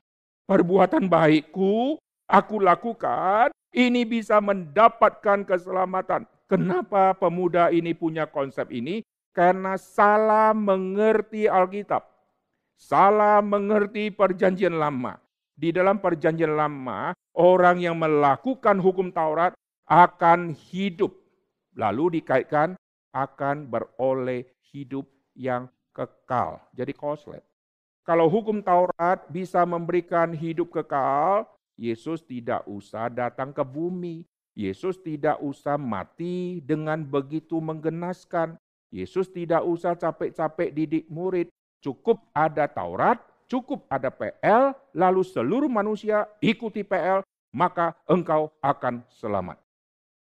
Perbuatan 0.47 1.05
baikku 1.11 1.99
aku 2.25 2.55
lakukan, 2.63 3.51
ini 3.75 4.07
bisa 4.07 4.39
mendapatkan 4.39 5.43
keselamatan. 5.43 6.23
Kenapa 6.47 7.11
pemuda 7.19 7.67
ini 7.69 7.91
punya 7.91 8.23
konsep 8.23 8.71
ini? 8.71 9.03
Karena 9.35 9.75
salah 9.75 10.55
mengerti 10.55 11.51
Alkitab. 11.51 12.14
Salah 12.75 13.39
mengerti 13.39 14.11
perjanjian 14.11 14.75
lama. 14.75 15.17
Di 15.55 15.71
dalam 15.71 16.03
perjanjian 16.03 16.51
lama, 16.51 17.15
orang 17.31 17.79
yang 17.79 17.95
melakukan 17.95 18.75
hukum 18.79 19.11
Taurat 19.15 19.55
akan 19.87 20.51
hidup. 20.51 21.15
Lalu 21.75 22.19
dikaitkan 22.19 22.75
akan 23.15 23.71
beroleh 23.71 24.43
hidup 24.75 25.07
yang 25.35 25.71
kekal. 25.95 26.59
Jadi 26.75 26.91
koslet. 26.91 27.43
Kalau 28.03 28.27
hukum 28.27 28.59
Taurat 28.59 29.23
bisa 29.31 29.63
memberikan 29.63 30.35
hidup 30.35 30.69
kekal, 30.75 31.47
Yesus 31.79 32.21
tidak 32.23 32.67
usah 32.67 33.07
datang 33.07 33.55
ke 33.55 33.63
bumi. 33.63 34.27
Yesus 34.55 34.95
tidak 35.03 35.39
usah 35.43 35.75
mati 35.75 36.63
dengan 36.63 37.03
begitu 37.03 37.59
menggenaskan. 37.59 38.55
Yesus 38.91 39.27
tidak 39.27 39.63
usah 39.67 39.95
capek-capek 39.99 40.71
didik 40.71 41.05
murid. 41.11 41.51
Cukup 41.85 42.17
ada 42.33 42.65
Taurat, 42.65 43.21
cukup 43.45 43.85
ada 43.93 44.09
PL, 44.09 44.73
lalu 44.97 45.21
seluruh 45.21 45.69
manusia 45.69 46.25
ikuti 46.41 46.81
PL, 46.81 47.21
maka 47.53 47.93
engkau 48.09 48.49
akan 48.57 49.05
selamat. 49.13 49.61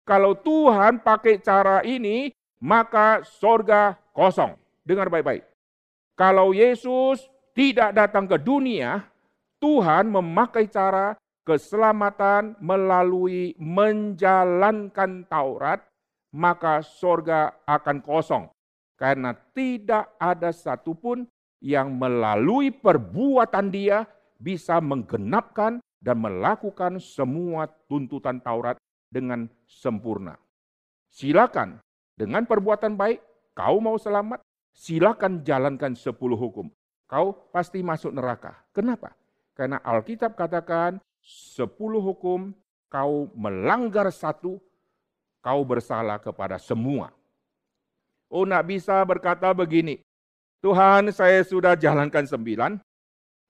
Kalau 0.05 0.37
Tuhan 0.37 1.01
pakai 1.01 1.41
cara 1.41 1.81
ini, 1.81 2.29
maka 2.61 3.25
sorga 3.25 3.97
kosong. 4.13 4.53
Dengar 4.85 5.09
baik-baik. 5.09 5.49
Kalau 6.13 6.53
Yesus 6.53 7.25
tidak 7.57 7.97
datang 7.97 8.29
ke 8.29 8.37
dunia, 8.37 9.09
Tuhan 9.57 10.13
memakai 10.13 10.69
cara 10.69 11.17
keselamatan 11.49 12.53
melalui 12.61 13.57
menjalankan 13.57 15.25
Taurat, 15.25 15.81
maka 16.37 16.85
sorga 16.85 17.57
akan 17.65 18.05
kosong. 18.05 18.45
Karena 19.01 19.33
tidak 19.57 20.13
ada 20.21 20.53
satupun 20.53 21.25
yang 21.61 21.97
melalui 21.97 22.71
perbuatan 22.71 23.73
dia 23.73 24.05
bisa 24.37 24.79
menggenapkan 24.81 25.81
dan 25.99 26.17
melakukan 26.21 27.01
semua 27.01 27.67
tuntutan 27.89 28.39
Taurat 28.39 28.77
dengan 29.09 29.49
sempurna. 29.67 30.37
Silakan 31.09 31.81
dengan 32.15 32.45
perbuatan 32.45 32.95
baik, 32.95 33.19
kau 33.57 33.81
mau 33.81 33.97
selamat, 33.97 34.45
silakan 34.77 35.41
jalankan 35.43 35.97
sepuluh 35.97 36.37
hukum. 36.37 36.69
Kau 37.09 37.51
pasti 37.51 37.81
masuk 37.81 38.13
neraka. 38.13 38.55
Kenapa? 38.77 39.15
Karena 39.57 39.81
Alkitab 39.81 40.37
katakan 40.37 41.01
sepuluh 41.25 42.05
hukum, 42.05 42.53
kau 42.93 43.33
melanggar 43.35 44.13
satu, 44.13 44.61
kau 45.41 45.61
bersalah 45.65 46.21
kepada 46.21 46.61
semua. 46.61 47.11
Oh, 48.27 48.43
nak 48.43 48.67
bisa 48.67 49.01
berkata 49.07 49.49
begini, 49.55 50.03
Tuhan 50.67 51.15
saya 51.15 51.47
sudah 51.47 51.79
jalankan 51.79 52.27
sembilan, 52.27 52.83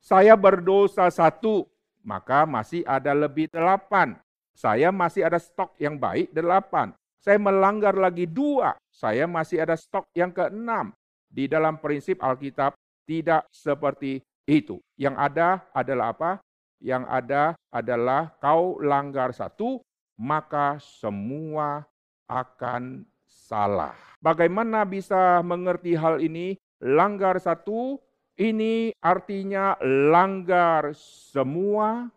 saya 0.04 0.36
berdosa 0.36 1.08
satu, 1.08 1.64
maka 2.04 2.44
masih 2.44 2.84
ada 2.84 3.16
lebih 3.16 3.48
delapan. 3.48 4.20
Saya 4.52 4.92
masih 4.92 5.24
ada 5.24 5.40
stok 5.40 5.72
yang 5.80 5.96
baik 5.96 6.28
delapan. 6.36 6.92
Saya 7.16 7.40
melanggar 7.40 7.96
lagi 7.96 8.28
dua, 8.28 8.76
saya 8.92 9.24
masih 9.24 9.64
ada 9.64 9.80
stok 9.80 10.04
yang 10.12 10.28
keenam. 10.28 10.92
Di 11.32 11.48
dalam 11.48 11.80
prinsip 11.80 12.20
Alkitab 12.20 12.76
tidak 13.08 13.48
seperti 13.48 14.20
itu. 14.44 14.76
Yang 15.00 15.16
ada 15.16 15.48
adalah 15.72 16.12
apa? 16.12 16.44
Yang 16.84 17.04
ada 17.08 17.42
adalah 17.72 18.28
kau 18.44 18.76
langgar 18.84 19.32
satu, 19.32 19.80
maka 20.20 20.76
semua 20.84 21.88
akan 22.28 23.08
salah. 23.24 23.96
Bagaimana 24.20 24.84
bisa 24.84 25.40
mengerti 25.40 25.96
hal 25.96 26.20
ini? 26.20 26.60
Langgar 26.84 27.40
satu, 27.40 27.96
ini 28.36 28.92
artinya 29.00 29.80
langgar 29.80 30.92
semua, 31.32 32.12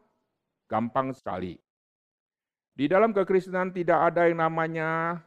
gampang 0.68 1.16
sekali. 1.16 1.56
Di 2.76 2.88
dalam 2.88 3.12
kekristenan 3.16 3.72
tidak 3.72 4.12
ada 4.12 4.28
yang 4.28 4.40
namanya 4.40 5.20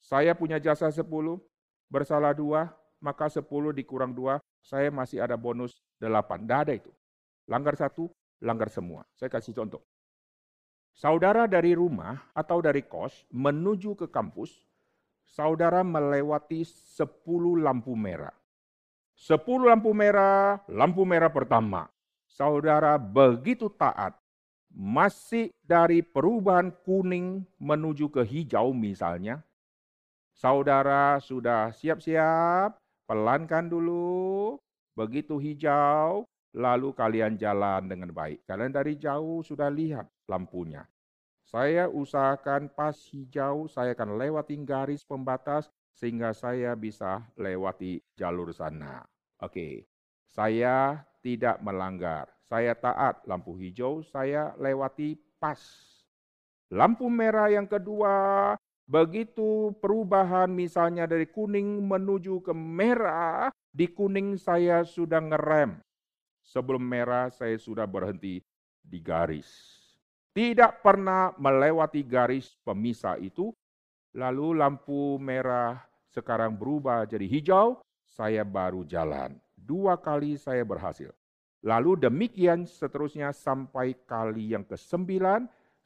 saya 0.00 0.32
punya 0.32 0.56
jasa 0.56 0.88
sepuluh, 0.88 1.36
bersalah 1.92 2.32
dua, 2.32 2.72
maka 3.00 3.28
sepuluh 3.28 3.76
dikurang 3.76 4.16
dua, 4.16 4.40
saya 4.64 4.88
masih 4.88 5.20
ada 5.20 5.36
bonus 5.36 5.80
delapan. 6.00 6.40
Tidak 6.42 6.58
ada 6.64 6.72
itu. 6.72 6.92
Langgar 7.48 7.76
satu, 7.76 8.08
langgar 8.40 8.72
semua. 8.72 9.04
Saya 9.16 9.28
kasih 9.28 9.52
contoh. 9.52 9.84
Saudara 10.92 11.48
dari 11.48 11.72
rumah 11.72 12.20
atau 12.36 12.60
dari 12.60 12.84
kos 12.84 13.24
menuju 13.32 13.96
ke 13.96 14.06
kampus, 14.12 14.64
saudara 15.24 15.80
melewati 15.80 16.64
sepuluh 16.68 17.56
lampu 17.56 17.96
merah. 17.96 18.41
Sepuluh 19.22 19.70
lampu 19.70 19.94
merah, 19.94 20.58
lampu 20.66 21.06
merah 21.06 21.30
pertama. 21.30 21.86
Saudara 22.26 22.98
begitu 22.98 23.70
taat, 23.70 24.18
masih 24.74 25.54
dari 25.62 26.02
perubahan 26.02 26.74
kuning 26.82 27.46
menuju 27.54 28.10
ke 28.10 28.26
hijau 28.26 28.74
misalnya, 28.74 29.38
saudara 30.34 31.22
sudah 31.22 31.70
siap-siap 31.70 32.74
pelankan 33.06 33.70
dulu, 33.70 34.58
begitu 34.98 35.38
hijau, 35.38 36.26
lalu 36.50 36.90
kalian 36.90 37.38
jalan 37.38 37.86
dengan 37.86 38.10
baik. 38.10 38.42
Kalian 38.42 38.74
dari 38.74 38.98
jauh 38.98 39.46
sudah 39.46 39.70
lihat 39.70 40.10
lampunya. 40.26 40.82
Saya 41.46 41.86
usahakan 41.86 42.74
pas 42.74 42.98
hijau, 43.14 43.70
saya 43.70 43.94
akan 43.94 44.18
lewati 44.18 44.58
garis 44.66 45.06
pembatas 45.06 45.70
sehingga 45.94 46.34
saya 46.34 46.74
bisa 46.74 47.22
lewati 47.38 48.02
jalur 48.18 48.50
sana. 48.50 49.11
Oke, 49.42 49.90
saya 50.30 51.02
tidak 51.18 51.58
melanggar. 51.58 52.30
Saya 52.46 52.78
taat 52.78 53.26
lampu 53.26 53.58
hijau, 53.58 54.06
saya 54.06 54.54
lewati 54.56 55.18
pas. 55.42 55.58
Lampu 56.70 57.10
merah 57.10 57.50
yang 57.50 57.66
kedua, 57.66 58.54
Begitu 58.92 59.72
perubahan 59.78 60.52
misalnya 60.52 61.06
dari 61.06 61.24
kuning 61.24 61.80
menuju 61.86 62.42
ke 62.42 62.52
merah, 62.52 63.48
di 63.70 63.86
kuning 63.88 64.36
saya 64.36 64.82
sudah 64.82 65.16
ngerem. 65.22 65.80
Sebelum 66.44 66.82
merah 66.82 67.30
saya 67.30 67.54
sudah 67.56 67.86
berhenti 67.86 68.42
di 68.84 68.98
garis. 68.98 69.48
Tidak 70.36 70.84
pernah 70.84 71.32
melewati 71.40 72.04
garis 72.04 72.52
pemisah 72.66 73.16
itu, 73.16 73.54
lalu 74.12 74.60
lampu 74.60 75.16
merah 75.16 75.80
sekarang 76.12 76.52
berubah 76.52 77.08
jadi 77.08 77.24
hijau, 77.24 77.80
saya 78.12 78.44
baru 78.44 78.84
jalan. 78.84 79.40
Dua 79.56 79.96
kali 79.96 80.36
saya 80.36 80.60
berhasil. 80.68 81.08
Lalu 81.64 82.04
demikian 82.04 82.68
seterusnya 82.68 83.32
sampai 83.32 83.96
kali 84.04 84.52
yang 84.52 84.66
ke-9 84.68 85.08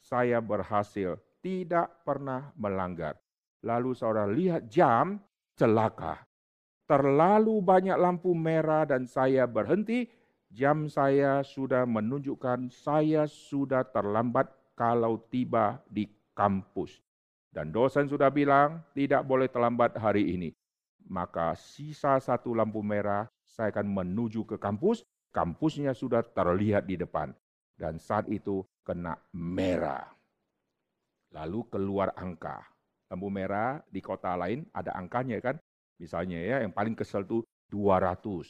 saya 0.01 0.43
berhasil 0.43 1.21
tidak 1.45 2.03
pernah 2.03 2.51
melanggar. 2.59 3.15
Lalu 3.62 3.95
saudara 3.95 4.27
lihat 4.27 4.67
jam, 4.73 5.21
celaka. 5.55 6.25
Terlalu 6.89 7.61
banyak 7.61 7.99
lampu 7.99 8.33
merah 8.33 8.89
dan 8.89 9.05
saya 9.05 9.45
berhenti, 9.45 10.09
jam 10.49 10.89
saya 10.89 11.45
sudah 11.45 11.85
menunjukkan 11.85 12.73
saya 12.73 13.29
sudah 13.29 13.85
terlambat 13.85 14.49
kalau 14.73 15.21
tiba 15.29 15.83
di 15.93 16.09
kampus. 16.33 17.05
Dan 17.53 17.69
dosen 17.69 18.09
sudah 18.09 18.33
bilang 18.33 18.81
tidak 18.97 19.29
boleh 19.29 19.53
terlambat 19.53 19.93
hari 20.01 20.33
ini. 20.33 20.56
Maka 21.07 21.55
sisa 21.55 22.19
satu 22.19 22.51
lampu 22.51 22.83
merah, 22.83 23.31
saya 23.47 23.71
akan 23.71 23.87
menuju 24.03 24.42
ke 24.42 24.57
kampus, 24.59 25.07
kampusnya 25.31 25.95
sudah 25.95 26.27
terlihat 26.27 26.87
di 26.87 26.99
depan. 26.99 27.31
Dan 27.77 28.03
saat 28.03 28.27
itu 28.27 28.64
kena 28.83 29.14
merah. 29.37 30.03
Lalu 31.31 31.69
keluar 31.71 32.11
angka. 32.16 32.64
Lampu 33.07 33.31
merah 33.31 33.79
di 33.87 34.03
kota 34.03 34.35
lain 34.35 34.66
ada 34.75 34.97
angkanya 34.99 35.38
kan. 35.38 35.57
Misalnya 35.97 36.42
ya 36.42 36.57
yang 36.61 36.75
paling 36.75 36.99
kesel 36.99 37.23
tuh 37.25 37.47
200, 37.71 38.42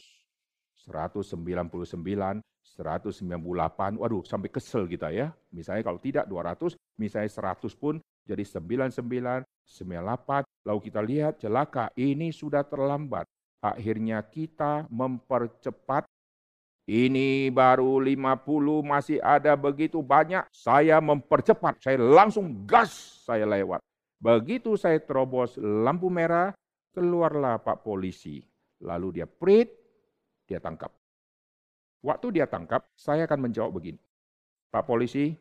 199, 0.87 2.41
198, 2.77 4.01
waduh 4.01 4.23
sampai 4.25 4.49
kesel 4.49 4.89
kita 4.89 5.13
ya. 5.13 5.31
Misalnya 5.53 5.83
kalau 5.85 5.99
tidak 6.01 6.25
200, 6.25 6.75
misalnya 6.99 7.29
100 7.29 7.73
pun 7.77 8.01
jadi 8.27 8.43
99, 8.43 9.47
98, 9.63 10.43
lalu 10.67 10.79
kita 10.83 10.99
lihat 10.99 11.39
celaka, 11.39 11.87
ini 11.95 12.35
sudah 12.35 12.67
terlambat. 12.67 13.23
Akhirnya 13.63 14.19
kita 14.21 14.85
mempercepat 14.91 16.03
ini 16.87 17.51
baru 17.51 17.99
50 17.99 18.83
masih 18.83 19.19
ada 19.19 19.55
begitu 19.59 19.99
banyak. 19.99 20.47
Saya 20.51 20.99
mempercepat, 21.03 21.79
saya 21.83 21.99
langsung 21.99 22.67
gas 22.67 23.23
saya 23.23 23.43
lewat. 23.43 23.83
Begitu 24.19 24.79
saya 24.79 24.99
terobos 25.03 25.59
lampu 25.59 26.07
merah, 26.07 26.55
keluarlah 26.95 27.59
Pak 27.59 27.83
Polisi. 27.83 28.43
Lalu 28.83 29.19
dia 29.19 29.27
prit, 29.27 29.67
dia 30.47 30.63
tangkap. 30.63 30.91
Waktu 32.03 32.39
dia 32.39 32.47
tangkap, 32.47 32.87
saya 32.95 33.27
akan 33.27 33.49
menjawab 33.51 33.75
begini. 33.75 33.99
Pak 34.71 34.87
Polisi, 34.87 35.35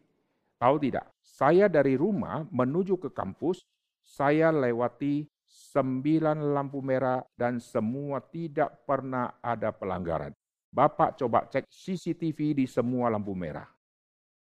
tahu 0.57 0.77
tidak? 0.83 1.07
Saya 1.21 1.69
dari 1.69 1.95
rumah 1.97 2.45
menuju 2.49 2.97
ke 2.97 3.11
kampus, 3.13 3.65
saya 4.01 4.53
lewati 4.53 5.27
sembilan 5.47 6.53
lampu 6.53 6.83
merah 6.83 7.23
dan 7.39 7.63
semua 7.63 8.21
tidak 8.21 8.85
pernah 8.85 9.39
ada 9.41 9.71
pelanggaran. 9.73 10.35
Bapak 10.73 11.17
coba 11.17 11.49
cek 11.49 11.71
CCTV 11.71 12.53
di 12.53 12.67
semua 12.69 13.09
lampu 13.09 13.33
merah. 13.33 13.65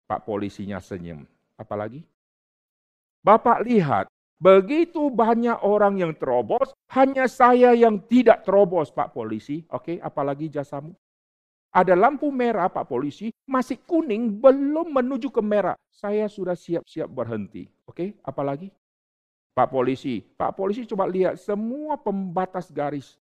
Pak 0.08 0.24
polisinya 0.24 0.80
senyum. 0.80 1.24
Apalagi? 1.56 2.04
Bapak 3.24 3.64
lihat, 3.64 4.06
begitu 4.40 5.10
banyak 5.10 5.60
orang 5.64 6.00
yang 6.00 6.12
terobos, 6.16 6.72
hanya 6.92 7.26
saya 7.28 7.74
yang 7.74 8.00
tidak 8.08 8.44
terobos, 8.44 8.88
Pak 8.92 9.12
polisi. 9.12 9.64
Oke, 9.72 9.98
apalagi 10.00 10.48
jasamu? 10.48 10.94
Ada 11.68 11.92
lampu 11.92 12.32
merah, 12.32 12.72
Pak 12.72 12.88
polisi, 12.88 13.28
masih 13.44 13.78
kuning, 13.84 14.40
belum 14.40 14.92
menuju 14.92 15.28
ke 15.28 15.44
merah. 15.44 15.76
Saya 15.92 16.24
sudah 16.26 16.56
siap-siap 16.56 17.06
berhenti. 17.12 17.68
Oke, 17.84 18.16
apalagi? 18.24 18.72
Pak 19.52 19.68
polisi, 19.68 20.22
Pak 20.22 20.54
polisi 20.54 20.86
coba 20.86 21.10
lihat 21.10 21.36
semua 21.36 21.98
pembatas 21.98 22.70
garis 22.70 23.18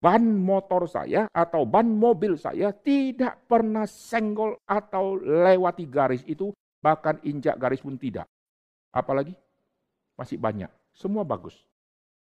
ban 0.00 0.24
motor 0.24 0.88
saya 0.88 1.28
atau 1.30 1.68
ban 1.68 1.84
mobil 1.84 2.40
saya 2.40 2.72
tidak 2.72 3.44
pernah 3.44 3.84
senggol 3.84 4.56
atau 4.64 5.20
lewati 5.20 5.84
garis 5.84 6.24
itu, 6.24 6.50
bahkan 6.80 7.20
injak 7.20 7.60
garis 7.60 7.84
pun 7.84 8.00
tidak. 8.00 8.24
Apalagi 8.90 9.36
masih 10.16 10.40
banyak, 10.40 10.72
semua 10.96 11.22
bagus. 11.22 11.54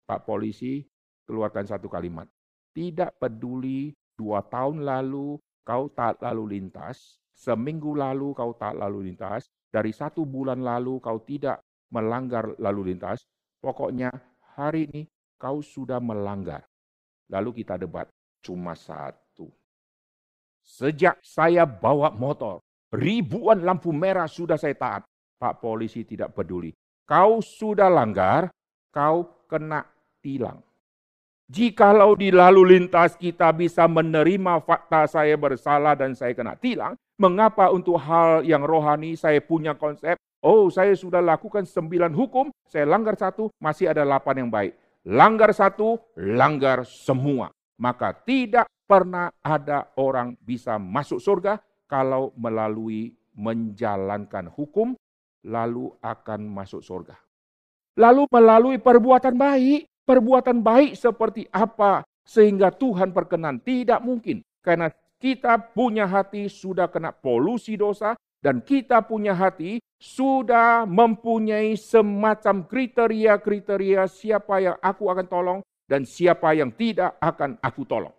Pak 0.04 0.28
polisi 0.28 0.84
keluarkan 1.24 1.64
satu 1.64 1.88
kalimat, 1.88 2.28
tidak 2.76 3.16
peduli 3.16 3.96
dua 4.14 4.42
tahun 4.46 4.86
lalu 4.86 5.38
kau 5.64 5.90
tak 5.90 6.20
lalu 6.22 6.58
lintas, 6.58 7.18
seminggu 7.34 7.96
lalu 7.96 8.36
kau 8.36 8.54
tak 8.54 8.78
lalu 8.78 9.10
lintas, 9.10 9.48
dari 9.72 9.90
satu 9.90 10.22
bulan 10.22 10.62
lalu 10.62 11.02
kau 11.02 11.18
tidak 11.24 11.64
melanggar 11.90 12.54
lalu 12.62 12.94
lintas, 12.94 13.26
pokoknya 13.58 14.12
hari 14.54 14.86
ini 14.92 15.02
kau 15.40 15.64
sudah 15.64 15.98
melanggar. 15.98 16.62
Lalu 17.32 17.64
kita 17.64 17.80
debat, 17.80 18.06
cuma 18.44 18.76
satu. 18.76 19.48
Sejak 20.64 21.20
saya 21.24 21.64
bawa 21.64 22.12
motor, 22.12 22.60
ribuan 22.92 23.64
lampu 23.64 23.90
merah 23.90 24.28
sudah 24.28 24.56
saya 24.60 24.76
taat. 24.76 25.02
Pak 25.34 25.60
polisi 25.60 26.06
tidak 26.06 26.32
peduli. 26.32 26.72
Kau 27.04 27.42
sudah 27.44 27.90
langgar, 27.92 28.48
kau 28.88 29.44
kena 29.44 29.84
tilang. 30.24 30.62
Jikalau 31.48 32.16
di 32.16 32.32
lalu 32.32 32.76
lintas 32.76 33.20
kita 33.20 33.52
bisa 33.52 33.84
menerima 33.84 34.64
fakta 34.64 35.04
saya 35.04 35.36
bersalah 35.36 35.92
dan 35.92 36.16
saya 36.16 36.32
kena 36.32 36.56
tilang, 36.56 36.96
Mengapa 37.14 37.70
untuk 37.70 37.94
hal 37.94 38.42
yang 38.42 38.66
rohani 38.66 39.14
saya 39.14 39.38
punya 39.38 39.78
konsep, 39.78 40.18
oh 40.42 40.66
saya 40.66 40.98
sudah 40.98 41.22
lakukan 41.22 41.62
sembilan 41.62 42.10
hukum, 42.10 42.50
saya 42.66 42.90
langgar 42.90 43.14
satu, 43.14 43.54
masih 43.62 43.86
ada 43.86 44.02
delapan 44.02 44.42
yang 44.42 44.50
baik. 44.50 44.74
Langgar 45.06 45.54
satu, 45.54 46.02
langgar 46.18 46.82
semua. 46.82 47.54
Maka 47.78 48.18
tidak 48.18 48.66
pernah 48.82 49.30
ada 49.46 49.94
orang 49.94 50.34
bisa 50.42 50.74
masuk 50.74 51.22
surga 51.22 51.62
kalau 51.86 52.34
melalui 52.34 53.14
menjalankan 53.38 54.50
hukum, 54.50 54.98
lalu 55.46 55.94
akan 56.02 56.50
masuk 56.50 56.82
surga. 56.82 57.14
Lalu 57.94 58.26
melalui 58.26 58.82
perbuatan 58.82 59.38
baik, 59.38 59.86
perbuatan 60.04 60.60
baik 60.60 60.96
seperti 60.96 61.48
apa 61.50 62.04
sehingga 62.24 62.72
Tuhan 62.72 63.10
perkenan? 63.10 63.60
Tidak 63.60 64.00
mungkin. 64.04 64.44
Karena 64.64 64.88
kita 65.20 65.56
punya 65.72 66.04
hati 66.04 66.48
sudah 66.48 66.88
kena 66.88 67.12
polusi 67.12 67.76
dosa 67.76 68.16
dan 68.44 68.60
kita 68.60 69.00
punya 69.04 69.32
hati 69.32 69.80
sudah 69.96 70.84
mempunyai 70.84 71.80
semacam 71.80 72.68
kriteria-kriteria 72.68 74.04
siapa 74.04 74.60
yang 74.60 74.76
aku 74.84 75.08
akan 75.08 75.26
tolong 75.26 75.60
dan 75.88 76.04
siapa 76.04 76.52
yang 76.52 76.68
tidak 76.72 77.16
akan 77.24 77.56
aku 77.64 77.88
tolong. 77.88 78.12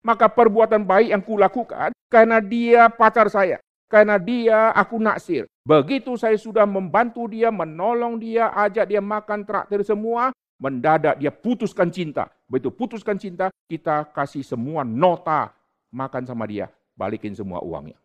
Maka 0.00 0.32
perbuatan 0.32 0.88
baik 0.88 1.12
yang 1.12 1.20
kulakukan 1.20 1.92
karena 2.08 2.40
dia 2.40 2.88
pacar 2.88 3.28
saya, 3.28 3.60
karena 3.84 4.16
dia 4.16 4.72
aku 4.72 4.96
naksir. 4.96 5.44
Begitu 5.60 6.16
saya 6.16 6.40
sudah 6.40 6.64
membantu 6.64 7.28
dia, 7.28 7.52
menolong 7.52 8.16
dia, 8.16 8.48
ajak 8.56 8.88
dia 8.88 9.04
makan 9.04 9.44
traktir 9.44 9.84
semua, 9.84 10.32
mendadak 10.60 11.16
dia 11.16 11.32
putuskan 11.32 11.88
cinta. 11.88 12.28
Begitu 12.46 12.68
putuskan 12.70 13.16
cinta, 13.16 13.48
kita 13.64 14.04
kasih 14.12 14.44
semua 14.44 14.84
nota 14.84 15.56
makan 15.88 16.28
sama 16.28 16.44
dia, 16.44 16.68
balikin 16.92 17.32
semua 17.32 17.64
uangnya. 17.64 17.96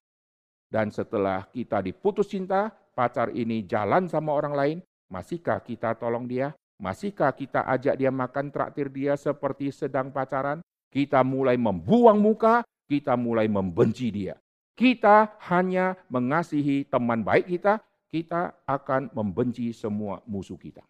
Dan 0.71 0.89
setelah 0.89 1.45
kita 1.51 1.83
diputus 1.83 2.31
cinta, 2.31 2.71
pacar 2.95 3.29
ini 3.35 3.67
jalan 3.67 4.07
sama 4.07 4.33
orang 4.33 4.55
lain, 4.55 4.77
masihkah 5.11 5.59
kita 5.59 5.93
tolong 5.99 6.25
dia? 6.25 6.55
Masihkah 6.79 7.31
kita 7.31 7.63
ajak 7.67 7.95
dia 7.99 8.11
makan 8.11 8.51
traktir 8.51 8.87
dia 8.91 9.15
seperti 9.19 9.71
sedang 9.71 10.11
pacaran? 10.11 10.63
Kita 10.91 11.23
mulai 11.27 11.59
membuang 11.59 12.19
muka, 12.19 12.63
kita 12.87 13.19
mulai 13.19 13.51
membenci 13.51 14.11
dia. 14.11 14.39
Kita 14.75 15.39
hanya 15.47 15.95
mengasihi 16.11 16.83
teman 16.87 17.23
baik 17.23 17.47
kita, 17.47 17.79
kita 18.11 18.59
akan 18.67 19.11
membenci 19.15 19.71
semua 19.71 20.19
musuh 20.27 20.59
kita. 20.59 20.83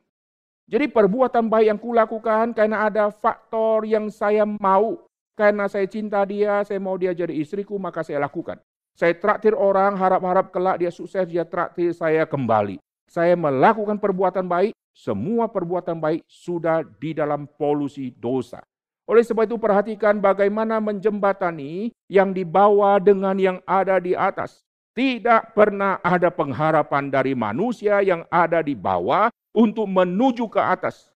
Jadi 0.66 0.90
perbuatan 0.90 1.46
baik 1.46 1.68
yang 1.70 1.80
kulakukan 1.80 2.58
karena 2.58 2.90
ada 2.90 3.14
faktor 3.14 3.86
yang 3.86 4.10
saya 4.10 4.50
mau 4.50 5.06
karena 5.38 5.68
saya 5.68 5.86
cinta 5.86 6.24
dia, 6.24 6.64
saya 6.64 6.80
mau 6.80 6.96
dia 6.96 7.12
jadi 7.12 7.36
istriku, 7.36 7.76
maka 7.76 8.02
saya 8.02 8.24
lakukan. 8.24 8.58
Saya 8.96 9.12
traktir 9.14 9.52
orang, 9.52 9.94
harap-harap 10.00 10.50
kelak 10.56 10.80
dia 10.80 10.90
sukses, 10.90 11.28
dia 11.28 11.44
traktir 11.44 11.92
saya 11.92 12.24
kembali. 12.24 12.80
Saya 13.12 13.36
melakukan 13.36 14.00
perbuatan 14.00 14.48
baik, 14.48 14.72
semua 14.96 15.52
perbuatan 15.52 16.00
baik 16.00 16.24
sudah 16.26 16.82
di 16.82 17.12
dalam 17.12 17.46
polusi 17.46 18.16
dosa. 18.16 18.64
Oleh 19.06 19.22
sebab 19.22 19.46
itu 19.46 19.60
perhatikan 19.62 20.18
bagaimana 20.18 20.82
menjembatani 20.82 21.94
yang 22.10 22.34
dibawa 22.34 22.98
dengan 22.98 23.38
yang 23.38 23.58
ada 23.68 24.02
di 24.02 24.18
atas. 24.18 24.66
Tidak 24.96 25.52
pernah 25.52 26.00
ada 26.00 26.32
pengharapan 26.32 27.12
dari 27.12 27.36
manusia 27.36 28.00
yang 28.02 28.24
ada 28.32 28.64
di 28.64 28.74
bawah 28.74 29.28
untuk 29.56 29.88
menuju 29.88 30.52
ke 30.52 30.60
atas. 30.60 31.08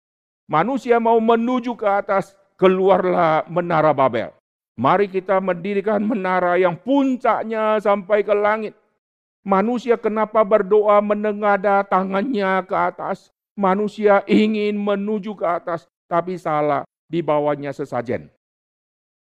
Manusia 0.49 0.97
mau 0.97 1.19
menuju 1.19 1.75
ke 1.75 1.85
atas, 1.85 2.33
keluarlah 2.57 3.45
menara 3.51 3.93
Babel. 3.93 4.33
Mari 4.79 5.11
kita 5.11 5.43
mendirikan 5.43 5.99
menara 5.99 6.55
yang 6.55 6.79
puncaknya 6.79 7.77
sampai 7.83 8.23
ke 8.23 8.31
langit. 8.31 8.73
Manusia 9.43 9.99
kenapa 9.99 10.39
berdoa 10.47 11.03
menengada 11.03 11.83
tangannya 11.83 12.63
ke 12.63 12.75
atas? 12.75 13.27
Manusia 13.59 14.23
ingin 14.23 14.79
menuju 14.79 15.35
ke 15.35 15.43
atas, 15.43 15.83
tapi 16.07 16.39
salah, 16.39 16.87
di 17.11 17.19
bawahnya 17.19 17.75
sesajen. 17.75 18.31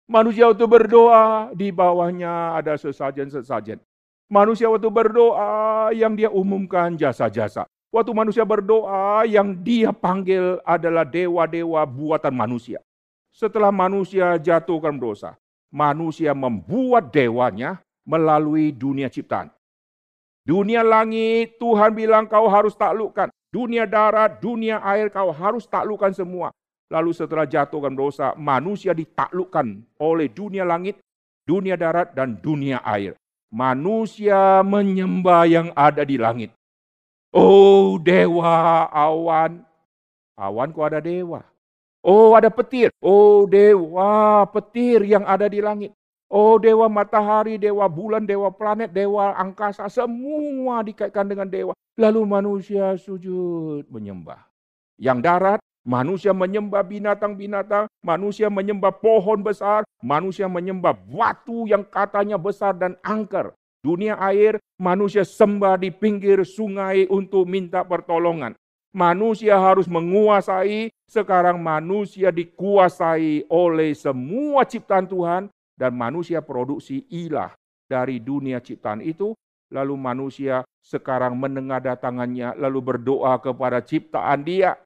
Manusia 0.06 0.50
waktu 0.50 0.66
berdoa, 0.66 1.50
di 1.54 1.74
bawahnya 1.74 2.58
ada 2.58 2.78
sesajen-sesajen. 2.78 3.82
Manusia 4.30 4.70
waktu 4.70 4.86
berdoa, 4.86 5.90
yang 5.94 6.14
dia 6.14 6.30
umumkan 6.30 6.94
jasa-jasa. 6.94 7.66
Waktu 7.90 8.14
manusia 8.14 8.46
berdoa, 8.46 9.26
yang 9.26 9.50
dia 9.50 9.90
panggil 9.90 10.62
adalah 10.62 11.02
dewa-dewa 11.02 11.82
buatan 11.82 12.30
manusia 12.30 12.78
setelah 13.30 13.70
manusia 13.70 14.36
jatuhkan 14.36 14.98
dosa, 14.98 15.38
manusia 15.70 16.34
membuat 16.34 17.14
dewanya 17.14 17.78
melalui 18.02 18.74
dunia 18.74 19.06
ciptaan. 19.06 19.48
Dunia 20.42 20.82
langit, 20.82 21.56
Tuhan 21.62 21.94
bilang 21.94 22.26
kau 22.26 22.50
harus 22.50 22.74
taklukkan. 22.74 23.30
Dunia 23.50 23.86
darat, 23.86 24.38
dunia 24.42 24.82
air, 24.82 25.10
kau 25.10 25.30
harus 25.30 25.66
taklukkan 25.66 26.14
semua. 26.14 26.50
Lalu 26.90 27.14
setelah 27.14 27.46
jatuhkan 27.46 27.94
dosa, 27.94 28.34
manusia 28.34 28.90
ditaklukkan 28.90 29.78
oleh 30.02 30.26
dunia 30.26 30.66
langit, 30.66 30.98
dunia 31.46 31.78
darat, 31.78 32.10
dan 32.14 32.34
dunia 32.38 32.82
air. 32.82 33.14
Manusia 33.50 34.62
menyembah 34.62 35.46
yang 35.46 35.68
ada 35.74 36.02
di 36.06 36.18
langit. 36.18 36.50
Oh 37.30 37.94
dewa 38.02 38.90
awan. 38.90 39.62
Awan 40.34 40.74
kok 40.74 40.86
ada 40.90 40.98
dewa? 40.98 41.46
Oh 42.02 42.34
ada 42.34 42.50
petir. 42.50 42.90
Oh 42.98 43.46
dewa 43.46 44.42
petir 44.50 45.06
yang 45.06 45.22
ada 45.22 45.46
di 45.46 45.62
langit. 45.62 45.94
Oh 46.30 46.58
dewa 46.62 46.86
matahari, 46.86 47.58
dewa 47.58 47.90
bulan, 47.90 48.22
dewa 48.26 48.50
planet, 48.54 48.90
dewa 48.94 49.34
angkasa. 49.34 49.86
Semua 49.90 50.82
dikaitkan 50.82 51.26
dengan 51.26 51.46
dewa. 51.46 51.74
Lalu 51.98 52.22
manusia 52.22 52.94
sujud 52.98 53.86
menyembah. 53.90 54.42
Yang 54.98 55.18
darat, 55.26 55.60
manusia 55.82 56.30
menyembah 56.34 56.86
binatang-binatang. 56.86 57.90
Manusia 58.02 58.46
menyembah 58.46 58.94
pohon 58.94 59.42
besar. 59.42 59.82
Manusia 60.02 60.46
menyembah 60.46 60.94
batu 60.94 61.66
yang 61.66 61.82
katanya 61.82 62.38
besar 62.38 62.74
dan 62.78 62.94
angker. 63.02 63.54
Dunia 63.80 64.20
air, 64.20 64.60
manusia 64.76 65.24
sembah 65.24 65.80
di 65.80 65.88
pinggir 65.88 66.44
sungai 66.44 67.08
untuk 67.08 67.48
minta 67.48 67.80
pertolongan. 67.80 68.52
Manusia 68.92 69.56
harus 69.56 69.88
menguasai, 69.88 70.92
sekarang 71.08 71.56
manusia 71.56 72.28
dikuasai 72.28 73.48
oleh 73.48 73.96
semua 73.96 74.68
ciptaan 74.68 75.08
Tuhan 75.08 75.42
dan 75.80 75.96
manusia 75.96 76.44
produksi 76.44 77.08
ilah 77.08 77.56
dari 77.88 78.20
dunia 78.20 78.60
ciptaan 78.60 79.00
itu. 79.00 79.32
Lalu 79.72 79.94
manusia 79.96 80.60
sekarang 80.82 81.38
menengada 81.38 81.96
tangannya 81.96 82.52
lalu 82.58 82.82
berdoa 82.82 83.40
kepada 83.40 83.80
ciptaan 83.80 84.44
dia. 84.44 84.76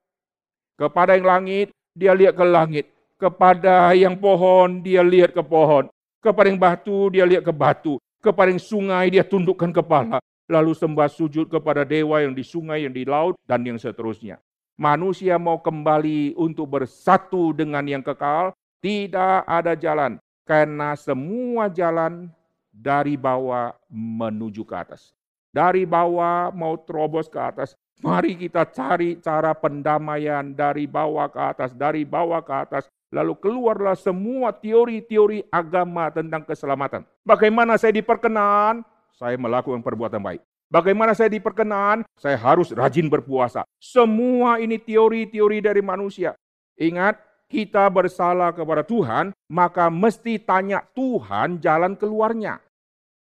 Kepada 0.79 1.19
yang 1.19 1.27
langit, 1.27 1.73
dia 1.97 2.13
lihat 2.15 2.37
ke 2.37 2.47
langit. 2.47 2.87
Kepada 3.19 3.91
yang 3.97 4.21
pohon, 4.21 4.85
dia 4.85 5.01
lihat 5.01 5.33
ke 5.33 5.41
pohon. 5.41 5.89
Kepada 6.21 6.47
yang 6.53 6.61
batu, 6.61 7.09
dia 7.09 7.25
lihat 7.25 7.43
ke 7.43 7.55
batu. 7.55 7.97
Kepada 8.25 8.57
sungai, 8.57 9.13
dia 9.13 9.21
tundukkan 9.21 9.69
kepala 9.69 10.17
lalu 10.49 10.77
sembah 10.77 11.09
sujud 11.09 11.49
kepada 11.49 11.85
dewa 11.89 12.21
yang 12.21 12.37
di 12.37 12.45
sungai, 12.45 12.85
yang 12.85 12.95
di 12.95 13.05
laut, 13.09 13.37
dan 13.49 13.65
yang 13.65 13.81
seterusnya. 13.81 14.41
Manusia 14.75 15.39
mau 15.39 15.63
kembali 15.63 16.35
untuk 16.35 16.81
bersatu 16.81 17.55
dengan 17.55 17.87
yang 17.87 18.03
kekal, 18.03 18.53
tidak 18.83 19.47
ada 19.47 19.73
jalan. 19.79 20.19
Karena 20.45 20.93
semua 20.99 21.73
jalan 21.73 22.29
dari 22.69 23.17
bawah 23.17 23.73
menuju 23.89 24.67
ke 24.67 24.75
atas. 24.77 25.17
Dari 25.55 25.87
bawah 25.89 26.53
mau 26.53 26.77
terobos 26.83 27.31
ke 27.31 27.39
atas. 27.39 27.73
Mari 28.03 28.35
kita 28.37 28.67
cari 28.69 29.23
cara 29.23 29.55
pendamaian 29.55 30.53
dari 30.53 30.85
bawah 30.85 31.31
ke 31.31 31.41
atas, 31.41 31.71
dari 31.73 32.03
bawah 32.05 32.43
ke 32.43 32.53
atas. 32.53 32.85
Lalu 33.15 33.39
keluarlah 33.39 33.95
semua 33.95 34.51
teori-teori 34.51 35.47
agama 35.55 36.11
tentang 36.11 36.43
keselamatan. 36.43 37.07
Bagaimana 37.23 37.79
saya 37.79 37.95
diperkenan? 37.95 38.83
saya 39.15 39.39
melakukan 39.39 39.81
perbuatan 39.81 40.21
baik. 40.21 40.43
Bagaimana 40.67 41.15
saya 41.15 41.31
diperkenan? 41.31 42.03
Saya 42.19 42.35
harus 42.35 42.75
rajin 42.75 43.07
berpuasa. 43.07 43.63
Semua 43.79 44.59
ini 44.59 44.75
teori-teori 44.75 45.63
dari 45.63 45.79
manusia. 45.79 46.35
Ingat, 46.75 47.23
kita 47.47 47.87
bersalah 47.87 48.51
kepada 48.51 48.83
Tuhan, 48.83 49.31
maka 49.47 49.87
mesti 49.87 50.43
tanya 50.43 50.83
Tuhan 50.99 51.63
jalan 51.63 51.95
keluarnya. 51.95 52.59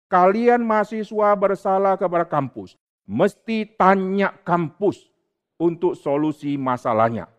Kalian 0.09 0.65
mahasiswa 0.65 1.37
bersalah 1.37 1.93
kepada 1.97 2.25
kampus, 2.25 2.73
mesti 3.05 3.69
tanya 3.77 4.33
kampus 4.41 5.09
untuk 5.61 5.93
solusi 5.93 6.57
masalahnya. 6.57 7.29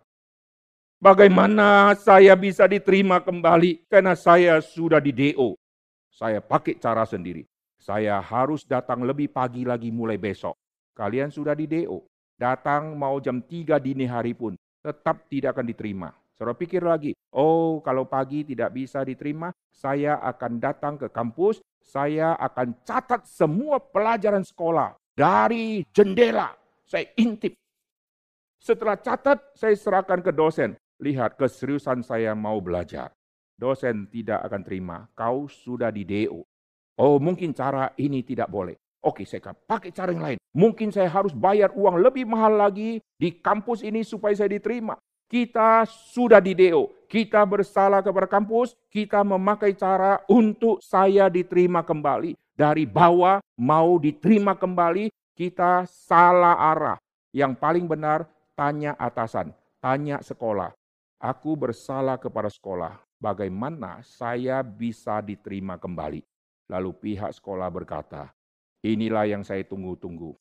Bagaimana 1.05 1.93
saya 2.01 2.33
bisa 2.33 2.65
diterima 2.65 3.21
kembali 3.21 3.85
karena 3.93 4.17
saya 4.17 4.57
sudah 4.65 4.97
di 5.05 5.13
DO. 5.13 5.53
Saya 6.09 6.41
pakai 6.41 6.81
cara 6.81 7.05
sendiri. 7.05 7.45
Saya 7.77 8.17
harus 8.25 8.65
datang 8.65 9.05
lebih 9.05 9.29
pagi 9.29 9.69
lagi 9.69 9.93
mulai 9.93 10.17
besok. 10.17 10.57
Kalian 10.97 11.29
sudah 11.29 11.53
di 11.53 11.69
DO. 11.69 12.09
Datang 12.41 12.97
mau 12.97 13.21
jam 13.21 13.45
3 13.45 13.77
dini 13.85 14.09
hari 14.09 14.33
pun 14.33 14.57
tetap 14.81 15.29
tidak 15.29 15.53
akan 15.53 15.69
diterima. 15.69 16.09
Saudara 16.41 16.57
pikir 16.57 16.81
lagi, 16.81 17.13
oh 17.37 17.85
kalau 17.85 18.09
pagi 18.09 18.41
tidak 18.41 18.73
bisa 18.73 19.05
diterima, 19.05 19.53
saya 19.77 20.17
akan 20.25 20.57
datang 20.57 20.97
ke 20.97 21.13
kampus, 21.13 21.61
Saya 21.85 22.33
akan 22.41 22.81
catat 22.81 23.29
semua 23.29 23.77
pelajaran 23.77 24.41
sekolah 24.41 24.97
dari 25.13 25.85
jendela. 25.93 26.57
Saya 26.89 27.05
intip. 27.21 27.61
Setelah 28.57 28.97
catat, 28.97 29.53
saya 29.53 29.77
serahkan 29.77 30.25
ke 30.25 30.33
dosen. 30.33 30.81
Lihat 31.05 31.37
keseriusan 31.37 32.01
saya 32.01 32.33
mau 32.33 32.65
belajar. 32.65 33.13
Dosen 33.61 34.09
tidak 34.09 34.41
akan 34.49 34.63
terima. 34.65 35.05
Kau 35.13 35.45
sudah 35.53 35.93
di 35.93 36.01
DO. 36.01 36.41
Oh 36.97 37.21
mungkin 37.21 37.53
cara 37.53 37.93
ini 38.01 38.25
tidak 38.25 38.49
boleh. 38.49 38.73
Oke, 39.05 39.29
saya 39.29 39.45
akan 39.45 39.69
pakai 39.69 39.93
cara 39.93 40.17
yang 40.17 40.25
lain. 40.25 40.39
Mungkin 40.57 40.89
saya 40.89 41.13
harus 41.13 41.37
bayar 41.37 41.77
uang 41.77 42.01
lebih 42.01 42.25
mahal 42.25 42.57
lagi 42.57 43.05
di 43.21 43.37
kampus 43.37 43.85
ini 43.85 44.01
supaya 44.01 44.33
saya 44.33 44.49
diterima. 44.49 44.97
Kita 45.29 45.85
sudah 45.85 46.41
di 46.41 46.57
DO, 46.57 47.05
kita 47.05 47.45
bersalah 47.45 48.01
kepada 48.01 48.25
kampus, 48.25 48.73
kita 48.89 49.21
memakai 49.21 49.77
cara 49.77 50.25
untuk 50.25 50.81
saya 50.81 51.29
diterima 51.29 51.85
kembali. 51.85 52.33
Dari 52.57 52.89
bawah 52.89 53.45
mau 53.61 54.01
diterima 54.01 54.57
kembali, 54.57 55.13
kita 55.37 55.85
salah 55.85 56.57
arah. 56.57 56.97
Yang 57.29 57.61
paling 57.61 57.85
benar, 57.85 58.25
tanya 58.57 58.97
atasan, 58.97 59.53
tanya 59.85 60.25
sekolah. 60.25 60.73
Aku 61.25 61.57
bersalah 61.57 62.21
kepada 62.21 62.53
sekolah, 62.53 63.01
bagaimana 63.17 64.05
saya 64.05 64.61
bisa 64.61 65.25
diterima 65.25 65.81
kembali? 65.81 66.21
Lalu 66.69 66.93
pihak 67.01 67.33
sekolah 67.33 67.73
berkata, 67.73 68.29
inilah 68.85 69.25
yang 69.25 69.41
saya 69.41 69.65
tunggu-tunggu. 69.65 70.37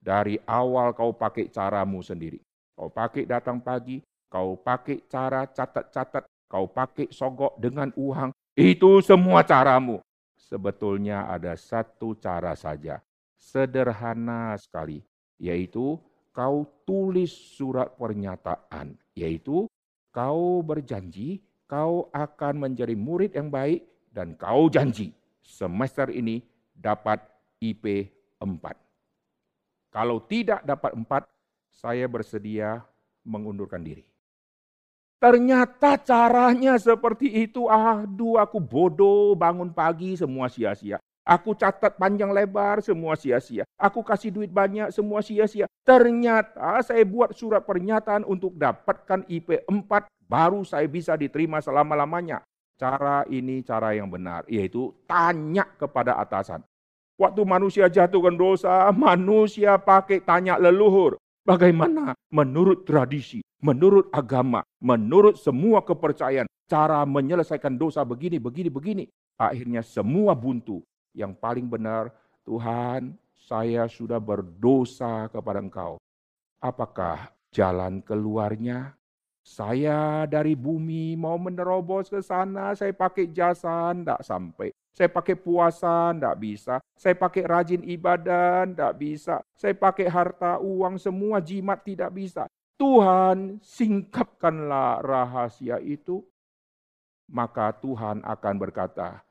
Dari 0.00 0.40
awal 0.48 0.96
kau 0.96 1.12
pakai 1.12 1.52
caramu 1.52 2.00
sendiri. 2.00 2.40
Kau 2.72 2.88
pakai 2.88 3.28
datang 3.28 3.60
pagi, 3.60 4.00
kau 4.32 4.56
pakai 4.56 5.04
cara 5.04 5.44
catat-catat, 5.52 6.24
kau 6.48 6.64
pakai 6.64 7.12
sogok 7.12 7.60
dengan 7.60 7.92
uang. 7.92 8.32
Itu 8.56 9.04
semua 9.04 9.44
caramu. 9.44 10.00
Sebetulnya 10.40 11.28
ada 11.28 11.52
satu 11.60 12.16
cara 12.16 12.56
saja. 12.56 13.04
Sederhana 13.36 14.56
sekali. 14.56 15.04
Yaitu 15.36 16.00
kau 16.32 16.64
tulis 16.88 17.28
surat 17.28 17.92
pernyataan. 18.00 18.96
Yaitu 19.12 19.68
kau 20.16 20.64
berjanji 20.64 21.44
kau 21.68 22.08
akan 22.08 22.64
menjadi 22.64 22.96
murid 22.96 23.36
yang 23.36 23.52
baik 23.52 23.84
dan 24.16 24.32
kau 24.32 24.72
janji 24.72 25.12
semester 25.44 26.08
ini 26.08 26.40
dapat 26.72 27.20
IP 27.60 28.08
4. 28.40 29.92
Kalau 29.92 30.24
tidak 30.24 30.64
dapat 30.64 30.96
4, 30.96 31.28
saya 31.68 32.08
bersedia 32.08 32.80
mengundurkan 33.28 33.84
diri. 33.84 34.08
Ternyata 35.16 35.96
caranya 36.00 36.76
seperti 36.76 37.48
itu. 37.48 37.68
Aduh, 37.68 38.36
aku 38.36 38.60
bodoh, 38.60 39.32
bangun 39.32 39.72
pagi 39.72 40.12
semua 40.16 40.52
sia-sia. 40.52 41.00
Aku 41.26 41.58
catat 41.58 41.98
panjang 41.98 42.30
lebar, 42.30 42.78
semua 42.86 43.18
sia-sia. 43.18 43.66
Aku 43.74 44.06
kasih 44.06 44.30
duit 44.30 44.46
banyak, 44.46 44.94
semua 44.94 45.26
sia-sia. 45.26 45.66
Ternyata 45.82 46.78
saya 46.86 47.02
buat 47.02 47.34
surat 47.34 47.66
pernyataan 47.66 48.22
untuk 48.22 48.54
dapatkan 48.54 49.26
IP 49.26 49.66
4, 49.66 50.06
baru 50.22 50.62
saya 50.62 50.86
bisa 50.86 51.18
diterima 51.18 51.58
selama-lamanya. 51.58 52.46
Cara 52.78 53.26
ini 53.26 53.58
cara 53.66 53.90
yang 53.98 54.06
benar, 54.06 54.46
yaitu 54.46 54.94
tanya 55.10 55.66
kepada 55.74 56.14
atasan. 56.14 56.62
Waktu 57.18 57.42
manusia 57.42 57.90
jatuhkan 57.90 58.38
dosa, 58.38 58.86
manusia 58.94 59.74
pakai 59.82 60.22
tanya 60.22 60.62
leluhur. 60.62 61.18
Bagaimana 61.42 62.14
menurut 62.30 62.86
tradisi, 62.86 63.42
menurut 63.58 64.14
agama, 64.14 64.62
menurut 64.78 65.34
semua 65.42 65.82
kepercayaan, 65.82 66.46
cara 66.70 67.02
menyelesaikan 67.02 67.74
dosa 67.74 68.06
begini, 68.06 68.38
begini, 68.38 68.70
begini. 68.70 69.04
Akhirnya 69.34 69.82
semua 69.82 70.38
buntu. 70.38 70.86
Yang 71.16 71.32
paling 71.40 71.64
benar, 71.64 72.12
Tuhan, 72.44 73.16
saya 73.40 73.88
sudah 73.88 74.20
berdosa 74.20 75.32
kepada 75.32 75.64
Engkau. 75.64 75.96
Apakah 76.60 77.32
jalan 77.48 78.04
keluarnya? 78.04 78.92
Saya 79.40 80.26
dari 80.28 80.52
bumi 80.52 81.16
mau 81.16 81.40
menerobos 81.40 82.12
ke 82.12 82.20
sana, 82.20 82.76
saya 82.76 82.92
pakai 82.92 83.30
jasa, 83.32 83.94
tidak 83.96 84.20
sampai. 84.20 84.68
Saya 84.92 85.06
pakai 85.06 85.38
puasa, 85.38 86.10
tidak 86.12 86.36
bisa. 86.36 86.74
Saya 86.98 87.14
pakai 87.14 87.46
rajin 87.46 87.86
ibadah, 87.86 88.66
tidak 88.66 88.92
bisa. 88.98 89.36
Saya 89.54 89.72
pakai 89.72 90.10
harta, 90.10 90.58
uang, 90.58 90.98
semua 91.00 91.38
jimat 91.38 91.80
tidak 91.86 92.10
bisa. 92.12 92.44
Tuhan, 92.76 93.62
singkapkanlah 93.64 95.00
rahasia 95.00 95.80
itu. 95.80 96.20
Maka 97.30 97.70
Tuhan 97.78 98.26
akan 98.26 98.54
berkata, 98.58 99.25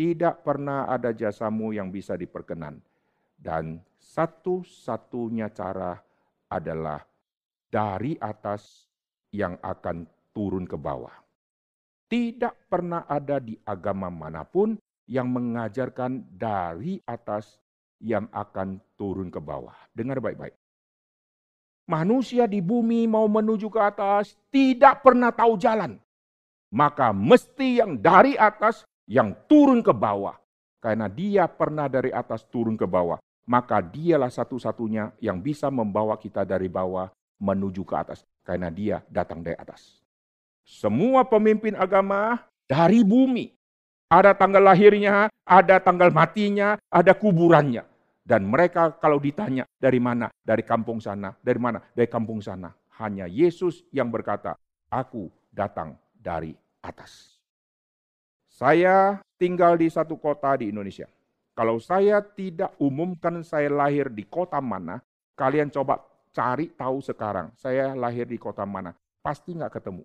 tidak 0.00 0.40
pernah 0.40 0.88
ada 0.88 1.12
jasamu 1.12 1.76
yang 1.76 1.92
bisa 1.92 2.16
diperkenan. 2.16 2.80
Dan 3.36 3.84
satu-satunya 4.00 5.52
cara 5.52 5.92
adalah 6.48 7.04
dari 7.68 8.16
atas 8.16 8.88
yang 9.28 9.60
akan 9.60 10.08
turun 10.32 10.64
ke 10.64 10.80
bawah. 10.80 11.12
Tidak 12.08 12.72
pernah 12.72 13.04
ada 13.04 13.44
di 13.44 13.60
agama 13.60 14.08
mana 14.08 14.40
pun 14.40 14.80
yang 15.04 15.28
mengajarkan 15.28 16.24
dari 16.32 16.96
atas 17.04 17.60
yang 18.00 18.24
akan 18.32 18.80
turun 18.96 19.28
ke 19.28 19.36
bawah. 19.36 19.76
Dengar 19.92 20.16
baik-baik. 20.24 20.56
Manusia 21.92 22.48
di 22.48 22.64
bumi 22.64 23.04
mau 23.04 23.28
menuju 23.28 23.68
ke 23.68 23.80
atas 23.84 24.32
tidak 24.48 25.04
pernah 25.04 25.28
tahu 25.28 25.60
jalan. 25.60 26.00
Maka 26.72 27.12
mesti 27.12 27.84
yang 27.84 28.00
dari 28.00 28.38
atas 28.40 28.88
yang 29.10 29.34
turun 29.50 29.82
ke 29.82 29.90
bawah. 29.90 30.38
Karena 30.80 31.10
dia 31.10 31.50
pernah 31.50 31.90
dari 31.90 32.14
atas 32.14 32.46
turun 32.46 32.78
ke 32.78 32.86
bawah. 32.86 33.18
Maka 33.50 33.82
dialah 33.82 34.30
satu-satunya 34.30 35.18
yang 35.18 35.42
bisa 35.42 35.66
membawa 35.68 36.14
kita 36.14 36.46
dari 36.46 36.70
bawah 36.70 37.10
menuju 37.42 37.82
ke 37.82 37.94
atas 37.98 38.22
karena 38.46 38.70
dia 38.70 39.02
datang 39.10 39.42
dari 39.42 39.58
atas. 39.58 39.98
Semua 40.62 41.26
pemimpin 41.26 41.74
agama 41.74 42.46
dari 42.70 43.02
bumi. 43.02 43.50
Ada 44.10 44.38
tanggal 44.38 44.62
lahirnya, 44.62 45.26
ada 45.42 45.82
tanggal 45.82 46.14
matinya, 46.14 46.78
ada 46.90 47.10
kuburannya. 47.10 47.82
Dan 48.22 48.46
mereka 48.46 48.94
kalau 49.02 49.18
ditanya 49.18 49.66
dari 49.78 49.98
mana? 49.98 50.30
Dari 50.42 50.62
kampung 50.62 51.02
sana. 51.02 51.34
Dari 51.42 51.58
mana? 51.58 51.82
Dari 51.94 52.06
kampung 52.06 52.38
sana. 52.38 52.70
Hanya 53.02 53.26
Yesus 53.26 53.82
yang 53.90 54.10
berkata, 54.10 54.54
aku 54.90 55.30
datang 55.50 55.98
dari 56.14 56.54
atas. 56.82 57.29
Saya 58.60 59.16
tinggal 59.40 59.80
di 59.80 59.88
satu 59.88 60.20
kota 60.20 60.52
di 60.60 60.68
Indonesia. 60.68 61.08
Kalau 61.56 61.80
saya 61.80 62.20
tidak 62.20 62.76
umumkan 62.76 63.40
saya 63.40 63.72
lahir 63.72 64.12
di 64.12 64.28
kota 64.28 64.60
mana, 64.60 65.00
kalian 65.32 65.72
coba 65.72 66.04
cari 66.28 66.68
tahu 66.76 67.00
sekarang, 67.00 67.48
saya 67.56 67.96
lahir 67.96 68.28
di 68.28 68.36
kota 68.36 68.68
mana. 68.68 68.92
Pasti 69.24 69.56
nggak 69.56 69.80
ketemu. 69.80 70.04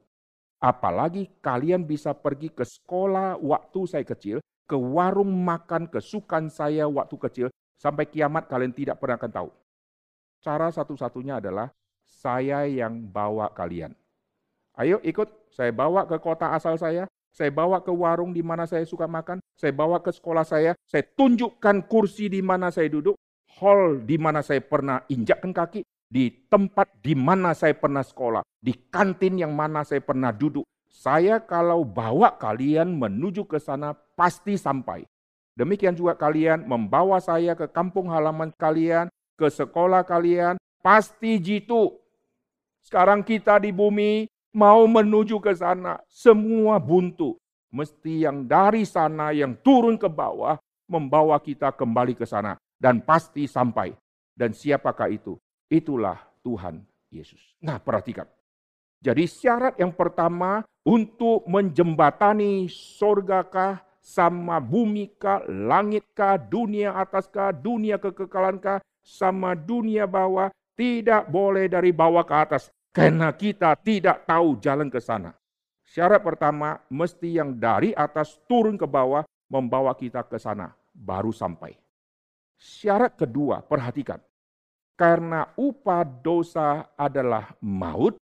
Apalagi 0.63 1.28
kalian 1.44 1.84
bisa 1.84 2.15
pergi 2.15 2.48
ke 2.48 2.63
sekolah 2.63 3.36
waktu 3.44 3.80
saya 3.91 4.08
kecil, 4.08 4.39
ke 4.63 4.80
warung 4.80 5.36
makan 5.36 5.91
kesukaan 5.91 6.48
saya 6.48 6.88
waktu 6.88 7.15
kecil, 7.28 7.48
sampai 7.76 8.08
kiamat 8.08 8.48
kalian 8.48 8.72
tidak 8.72 9.04
pernah 9.04 9.20
akan 9.20 9.32
tahu. 9.36 9.50
Cara 10.39 10.72
satu-satunya 10.72 11.44
adalah 11.44 11.76
saya 12.08 12.63
yang 12.63 13.04
bawa 13.04 13.52
kalian. 13.52 13.91
Ayo 14.80 15.04
ikut, 15.04 15.28
saya 15.52 15.76
bawa 15.76 16.08
ke 16.08 16.15
kota 16.24 16.56
asal 16.56 16.80
saya, 16.80 17.04
saya 17.36 17.52
bawa 17.52 17.84
ke 17.84 17.91
warung 17.91 18.32
di 18.32 18.39
mana 18.39 18.63
saya 18.63 18.88
suka 18.88 19.12
makan, 19.12 19.43
saya 19.60 19.76
bawa 19.76 20.00
ke 20.00 20.08
sekolah 20.08 20.48
saya, 20.48 20.71
saya 20.88 21.04
tunjukkan 21.04 21.84
kursi 21.91 22.32
di 22.32 22.39
mana 22.39 22.71
saya 22.71 22.88
duduk, 22.88 23.19
hall 23.60 24.00
di 24.08 24.15
mana 24.15 24.39
saya 24.39 24.63
pernah 24.63 25.04
injakkan 25.12 25.52
kaki, 25.52 25.84
di 26.08 26.32
tempat 26.48 26.95
di 27.04 27.12
mana 27.12 27.52
saya 27.52 27.76
pernah 27.76 28.08
sekolah, 28.08 28.39
di 28.63 28.71
kantin 28.88 29.36
yang 29.36 29.52
mana 29.52 29.84
saya 29.84 30.00
pernah 30.00 30.32
duduk. 30.32 30.63
Saya 30.88 31.43
kalau 31.43 31.84
bawa 31.84 32.39
kalian 32.39 32.95
menuju 32.95 33.43
ke 33.52 33.60
sana 33.60 33.91
pasti 34.15 34.56
sampai. 34.56 35.04
Demikian 35.60 35.91
juga 35.91 36.15
kalian 36.15 36.63
membawa 36.63 37.19
saya 37.19 37.52
ke 37.52 37.67
kampung 37.67 38.15
halaman 38.15 38.56
kalian, 38.56 39.12
ke 39.36 39.52
sekolah 39.52 40.08
kalian, 40.08 40.56
pasti 40.80 41.36
jitu. 41.43 42.00
Sekarang 42.80 43.28
kita 43.28 43.60
di 43.60 43.76
bumi 43.76 44.24
mau 44.56 44.88
menuju 44.88 45.44
ke 45.44 45.52
sana, 45.52 46.00
semua 46.08 46.80
buntu. 46.80 47.36
Mesti 47.76 48.24
yang 48.24 48.48
dari 48.48 48.88
sana 48.88 49.36
yang 49.36 49.52
turun 49.60 50.00
ke 50.00 50.08
bawah 50.08 50.56
membawa 50.88 51.36
kita 51.44 51.76
kembali 51.76 52.15
ke 52.15 52.24
sana 52.24 52.56
dan 52.80 53.04
pasti 53.04 53.52
sampai. 53.52 53.91
Dan 54.32 54.56
siapakah 54.56 55.12
itu? 55.12 55.36
Itulah 55.68 56.15
Tuhan 56.39 56.80
Yesus. 57.12 57.39
Nah, 57.60 57.84
perhatikan. 57.84 58.28
Jadi 59.04 59.28
syarat 59.28 59.76
yang 59.76 59.91
pertama 59.91 60.63
untuk 60.88 61.44
menjembatani 61.52 62.72
sorgakah 62.72 63.84
sama 64.00 64.60
bumi 64.63 65.12
kah, 65.20 65.44
langit 65.48 66.08
kah, 66.15 66.39
dunia 66.39 66.96
atas 66.96 67.28
kah, 67.28 67.52
dunia 67.52 68.00
kekekalan 68.00 68.60
kah, 68.60 68.80
sama 69.04 69.56
dunia 69.56 70.08
bawah, 70.08 70.52
tidak 70.76 71.28
boleh 71.32 71.72
dari 71.72 71.96
bawah 71.96 72.24
ke 72.24 72.36
atas. 72.36 72.75
Karena 72.95 73.27
kita 73.36 73.75
tidak 73.84 74.23
tahu 74.23 74.55
jalan 74.63 74.88
ke 74.88 75.03
sana. 75.03 75.36
Syarat 75.84 76.23
pertama, 76.23 76.79
mesti 76.88 77.36
yang 77.36 77.60
dari 77.60 77.91
atas 77.91 78.39
turun 78.47 78.79
ke 78.79 78.88
bawah, 78.88 79.27
membawa 79.51 79.91
kita 79.91 80.23
ke 80.23 80.39
sana, 80.39 80.71
baru 80.95 81.36
sampai. 81.36 81.75
Syarat 82.55 83.19
kedua, 83.19 83.60
perhatikan. 83.60 84.23
Karena 84.95 85.43
upah 85.60 86.08
dosa 86.08 86.88
adalah 86.95 87.51
maut, 87.60 88.15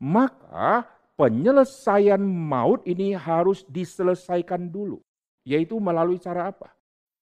maka 0.00 0.88
penyelesaian 1.20 2.20
maut 2.24 2.80
ini 2.88 3.12
harus 3.12 3.60
diselesaikan 3.68 4.72
dulu. 4.72 5.04
Yaitu 5.44 5.76
melalui 5.76 6.16
cara 6.16 6.48
apa? 6.48 6.72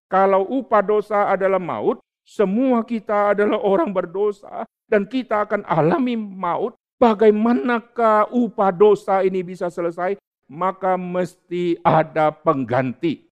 Kalau 0.07 0.47
upah 0.47 0.87
dosa 0.87 1.35
adalah 1.35 1.59
maut, 1.59 1.99
semua 2.23 2.87
kita 2.87 3.35
adalah 3.35 3.59
orang 3.59 3.91
berdosa 3.91 4.63
dan 4.87 5.03
kita 5.11 5.51
akan 5.51 5.67
alami 5.67 6.15
maut. 6.15 6.79
Bagaimanakah 7.03 8.31
upah 8.31 8.71
dosa 8.71 9.27
ini 9.27 9.43
bisa 9.43 9.67
selesai? 9.67 10.15
Maka 10.47 10.95
mesti 10.95 11.75
ada 11.83 12.31
pengganti. 12.31 13.27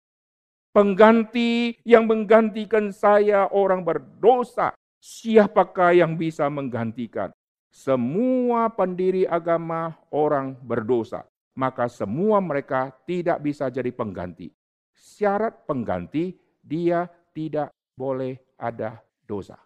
Pengganti 0.73 1.77
yang 1.86 2.10
menggantikan 2.10 2.89
saya 2.89 3.45
orang 3.53 3.86
berdosa. 3.86 4.73
Siapakah 4.97 5.93
yang 5.93 6.17
bisa 6.17 6.49
menggantikan? 6.49 7.29
Semua 7.69 8.73
pendiri 8.73 9.29
agama 9.29 9.93
orang 10.10 10.58
berdosa. 10.65 11.29
Maka 11.53 11.86
semua 11.93 12.41
mereka 12.41 12.89
tidak 13.05 13.38
bisa 13.45 13.69
jadi 13.69 13.93
pengganti. 13.93 14.49
Syarat 14.97 15.69
pengganti 15.69 16.34
dia 16.65 17.05
tidak 17.38 17.69
boleh 17.93 18.34
ada 18.58 18.97
dosa. 19.29 19.62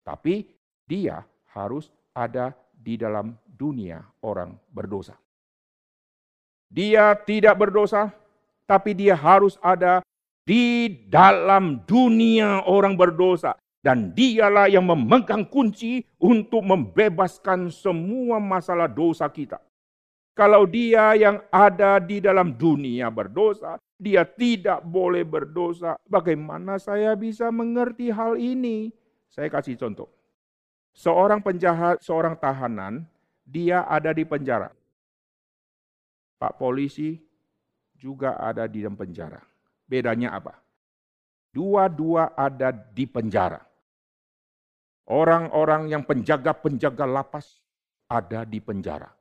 Tapi 0.00 0.48
dia 0.88 1.20
harus 1.52 1.92
ada 2.16 2.56
di 2.86 2.94
dalam 2.94 3.34
dunia 3.50 3.98
orang 4.22 4.54
berdosa. 4.70 5.18
Dia 6.70 7.18
tidak 7.18 7.58
berdosa, 7.58 8.14
tapi 8.62 8.94
dia 8.94 9.18
harus 9.18 9.58
ada 9.58 10.06
di 10.46 10.86
dalam 11.10 11.82
dunia 11.82 12.62
orang 12.62 12.94
berdosa. 12.94 13.58
Dan 13.82 14.10
dialah 14.14 14.66
yang 14.66 14.86
memegang 14.86 15.46
kunci 15.46 16.02
untuk 16.18 16.62
membebaskan 16.62 17.70
semua 17.70 18.42
masalah 18.42 18.90
dosa 18.90 19.30
kita. 19.30 19.62
Kalau 20.34 20.66
dia 20.66 21.14
yang 21.14 21.38
ada 21.54 22.02
di 22.02 22.18
dalam 22.18 22.58
dunia 22.58 23.06
berdosa, 23.14 23.78
dia 23.94 24.26
tidak 24.26 24.82
boleh 24.82 25.22
berdosa. 25.22 25.94
Bagaimana 26.02 26.82
saya 26.82 27.14
bisa 27.14 27.46
mengerti 27.54 28.10
hal 28.10 28.34
ini? 28.34 28.90
Saya 29.30 29.46
kasih 29.46 29.78
contoh. 29.78 30.15
Seorang 30.96 31.44
penjahat, 31.44 32.00
seorang 32.00 32.40
tahanan, 32.40 33.04
dia 33.44 33.84
ada 33.84 34.16
di 34.16 34.24
penjara. 34.24 34.72
Pak 36.40 36.56
polisi 36.56 37.20
juga 37.92 38.40
ada 38.40 38.64
di 38.64 38.80
dalam 38.80 38.96
penjara. 38.96 39.44
Bedanya 39.84 40.32
apa? 40.40 40.56
Dua-dua 41.52 42.32
ada 42.32 42.72
di 42.72 43.04
penjara. 43.04 43.60
Orang-orang 45.12 45.92
yang 45.92 46.08
penjaga-penjaga 46.08 47.04
lapas 47.04 47.60
ada 48.08 48.48
di 48.48 48.56
penjara. 48.64 49.12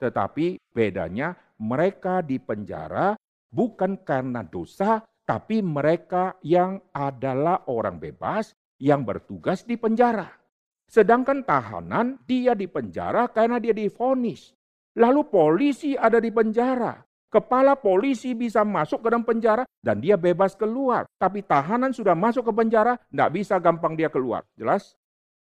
Tetapi 0.00 0.72
bedanya 0.72 1.36
mereka 1.60 2.24
di 2.24 2.40
penjara 2.40 3.12
bukan 3.52 4.00
karena 4.00 4.40
dosa, 4.48 5.04
tapi 5.28 5.60
mereka 5.60 6.40
yang 6.40 6.80
adalah 6.96 7.68
orang 7.68 8.00
bebas 8.00 8.56
yang 8.80 9.04
bertugas 9.04 9.68
di 9.68 9.76
penjara. 9.76 10.37
Sedangkan 10.88 11.44
tahanan 11.44 12.16
dia 12.24 12.56
di 12.56 12.64
penjara 12.64 13.28
karena 13.28 13.60
dia 13.60 13.76
difonis. 13.76 14.56
Lalu 14.96 15.28
polisi 15.28 15.92
ada 15.94 16.16
di 16.16 16.32
penjara. 16.32 16.96
Kepala 17.28 17.76
polisi 17.76 18.32
bisa 18.32 18.64
masuk 18.64 19.04
ke 19.04 19.12
dalam 19.12 19.20
penjara 19.20 19.68
dan 19.84 20.00
dia 20.00 20.16
bebas 20.16 20.56
keluar. 20.56 21.04
Tapi 21.20 21.44
tahanan 21.44 21.92
sudah 21.92 22.16
masuk 22.16 22.48
ke 22.48 22.52
penjara, 22.56 22.96
tidak 22.96 23.30
bisa 23.36 23.60
gampang 23.60 23.92
dia 23.92 24.08
keluar. 24.08 24.48
Jelas? 24.56 24.96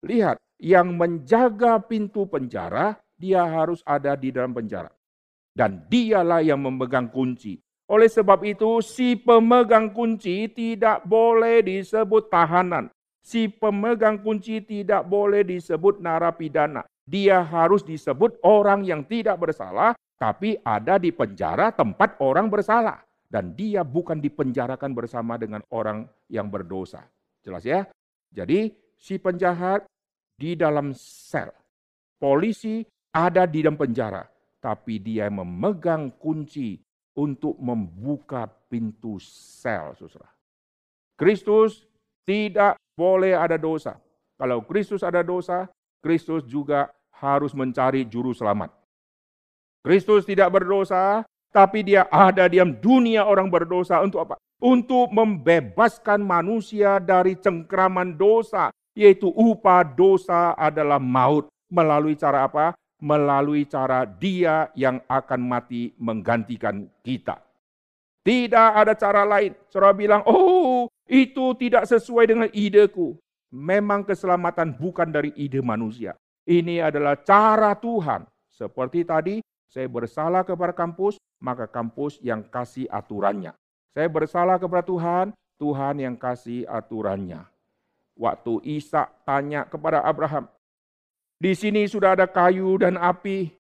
Lihat, 0.01 0.41
yang 0.57 0.97
menjaga 0.97 1.77
pintu 1.85 2.25
penjara, 2.25 2.97
dia 3.13 3.45
harus 3.45 3.85
ada 3.85 4.17
di 4.17 4.33
dalam 4.33 4.57
penjara. 4.57 4.89
Dan 5.53 5.85
dialah 5.85 6.41
yang 6.41 6.65
memegang 6.65 7.13
kunci. 7.13 7.61
Oleh 7.93 8.09
sebab 8.09 8.41
itu, 8.41 8.81
si 8.81 9.13
pemegang 9.13 9.93
kunci 9.93 10.49
tidak 10.49 11.05
boleh 11.05 11.61
disebut 11.61 12.25
tahanan. 12.33 12.89
Si 13.27 13.51
pemegang 13.51 14.23
kunci 14.23 14.63
tidak 14.63 15.03
boleh 15.03 15.43
disebut 15.43 15.99
narapidana. 15.99 16.87
Dia 17.03 17.43
harus 17.43 17.83
disebut 17.83 18.39
orang 18.39 18.87
yang 18.87 19.03
tidak 19.03 19.35
bersalah, 19.35 19.99
tapi 20.15 20.55
ada 20.63 20.95
di 20.95 21.11
penjara 21.11 21.75
tempat 21.75 22.15
orang 22.23 22.47
bersalah. 22.47 23.03
Dan 23.27 23.51
dia 23.51 23.83
bukan 23.83 24.23
dipenjarakan 24.23 24.95
bersama 24.95 25.35
dengan 25.35 25.59
orang 25.75 26.07
yang 26.31 26.47
berdosa. 26.47 27.03
Jelas 27.43 27.67
ya? 27.67 27.83
Jadi 28.31 28.71
si 28.95 29.19
penjahat 29.19 29.83
di 30.39 30.55
dalam 30.55 30.95
sel. 30.95 31.51
Polisi 32.15 32.79
ada 33.11 33.43
di 33.43 33.59
dalam 33.59 33.75
penjara. 33.75 34.23
Tapi 34.63 35.03
dia 35.03 35.27
memegang 35.27 36.15
kunci 36.15 36.79
untuk 37.19 37.59
membuka 37.59 38.47
pintu 38.47 39.19
sel, 39.19 39.91
saudara. 39.99 40.31
Kristus 41.19 41.83
tidak 42.23 42.79
boleh 42.97 43.37
ada 43.37 43.55
dosa. 43.61 44.01
Kalau 44.41 44.65
Kristus 44.65 45.05
ada 45.05 45.21
dosa, 45.21 45.69
Kristus 46.01 46.41
juga 46.49 46.89
harus 47.13 47.53
mencari 47.53 48.03
juru 48.09 48.33
selamat. 48.33 48.73
Kristus 49.85 50.25
tidak 50.25 50.49
berdosa, 50.49 51.21
tapi 51.53 51.85
dia 51.85 52.09
ada 52.09 52.49
di 52.49 52.57
dunia 52.81 53.23
orang 53.29 53.47
berdosa 53.47 54.01
untuk 54.01 54.25
apa? 54.25 54.35
Untuk 54.57 55.13
membebaskan 55.13 56.25
manusia 56.25 56.97
dari 56.97 57.37
cengkraman 57.37 58.17
dosa, 58.17 58.73
yaitu 58.97 59.29
upah 59.29 59.85
dosa 59.85 60.57
adalah 60.57 60.97
maut. 60.97 61.45
Melalui 61.69 62.17
cara 62.17 62.47
apa? 62.47 62.73
melalui 62.97 63.69
cara 63.69 64.05
dia 64.09 64.73
yang 64.73 64.97
akan 65.05 65.41
mati 65.45 65.93
menggantikan 66.01 66.89
kita. 67.05 67.37
Tidak 68.25 68.69
ada 68.75 68.97
cara 68.97 69.23
lain. 69.23 69.55
Saudara 69.71 69.95
bilang, 69.95 70.21
oh 70.27 70.86
itu 71.07 71.55
tidak 71.57 71.87
sesuai 71.87 72.25
dengan 72.27 72.49
ideku. 72.51 73.15
Memang 73.49 74.03
keselamatan 74.03 74.75
bukan 74.75 75.07
dari 75.07 75.31
ide 75.39 75.63
manusia. 75.63 76.13
Ini 76.43 76.83
adalah 76.83 77.15
cara 77.19 77.75
Tuhan. 77.75 78.27
Seperti 78.51 79.07
tadi, 79.07 79.35
saya 79.67 79.87
bersalah 79.87 80.43
kepada 80.43 80.75
kampus, 80.75 81.19
maka 81.39 81.67
kampus 81.67 82.19
yang 82.23 82.43
kasih 82.43 82.87
aturannya. 82.91 83.55
Saya 83.95 84.07
bersalah 84.07 84.59
kepada 84.59 84.83
Tuhan, 84.83 85.31
Tuhan 85.59 85.95
yang 85.99 86.15
kasih 86.15 86.67
aturannya. 86.69 87.43
Waktu 88.17 88.63
Isa 88.65 89.07
tanya 89.27 89.67
kepada 89.67 90.01
Abraham, 90.01 90.49
di 91.37 91.53
sini 91.53 91.85
sudah 91.85 92.17
ada 92.17 92.25
kayu 92.25 92.81
dan 92.81 92.97
api. 92.97 93.53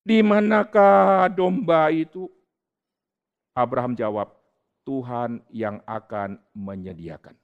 Di 0.00 0.24
manakah 0.24 1.28
domba 1.28 1.92
itu? 1.92 2.32
Abraham 3.52 3.92
jawab, 3.92 4.32
Tuhan 4.88 5.44
yang 5.52 5.84
akan 5.84 6.40
menyediakan. 6.56 7.36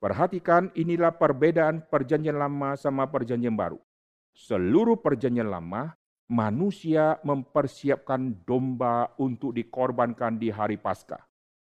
Perhatikan 0.00 0.72
inilah 0.72 1.12
perbedaan 1.12 1.84
perjanjian 1.84 2.40
lama 2.40 2.72
sama 2.80 3.04
perjanjian 3.04 3.52
baru. 3.52 3.76
Seluruh 4.32 4.96
perjanjian 4.96 5.52
lama, 5.52 5.92
manusia 6.32 7.20
mempersiapkan 7.20 8.32
domba 8.48 9.12
untuk 9.20 9.52
dikorbankan 9.52 10.40
di 10.40 10.48
hari 10.48 10.80
Paskah. 10.80 11.20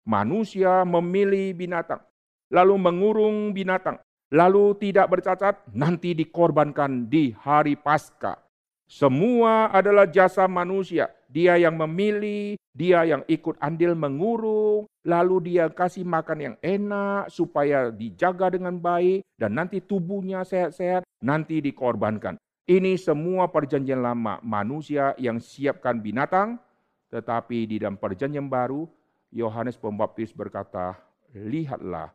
Manusia 0.05 0.85
memilih 0.85 1.57
binatang, 1.57 2.05
lalu 2.53 2.77
mengurung 2.77 3.57
binatang, 3.57 3.97
lalu 4.29 4.77
tidak 4.77 5.09
bercacat, 5.09 5.65
nanti 5.73 6.13
dikorbankan 6.13 7.09
di 7.09 7.33
hari 7.33 7.81
Paskah. 7.81 8.37
Semua 8.85 9.73
adalah 9.73 10.05
jasa 10.05 10.45
manusia. 10.45 11.09
Dia 11.29 11.61
yang 11.61 11.77
memilih, 11.77 12.57
dia 12.73 13.05
yang 13.05 13.21
ikut 13.29 13.61
andil 13.61 13.93
mengurung, 13.93 14.89
lalu 15.05 15.53
dia 15.53 15.69
kasih 15.69 16.01
makan 16.01 16.39
yang 16.41 16.57
enak 16.65 17.29
supaya 17.29 17.93
dijaga 17.93 18.57
dengan 18.57 18.81
baik, 18.81 19.29
dan 19.37 19.53
nanti 19.53 19.85
tubuhnya 19.85 20.41
sehat-sehat, 20.49 21.05
nanti 21.21 21.61
dikorbankan. 21.61 22.41
Ini 22.69 22.97
semua 23.01 23.49
perjanjian 23.49 24.01
lama 24.01 24.41
manusia 24.41 25.13
yang 25.21 25.41
siapkan 25.41 26.01
binatang, 26.01 26.61
tetapi 27.09 27.65
di 27.65 27.81
dalam 27.81 27.97
perjanjian 27.97 28.49
baru, 28.49 28.85
Yohanes 29.33 29.77
Pembaptis 29.81 30.33
berkata, 30.33 30.97
lihatlah 31.33 32.13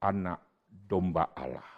anak 0.00 0.40
domba 0.68 1.32
Allah. 1.36 1.68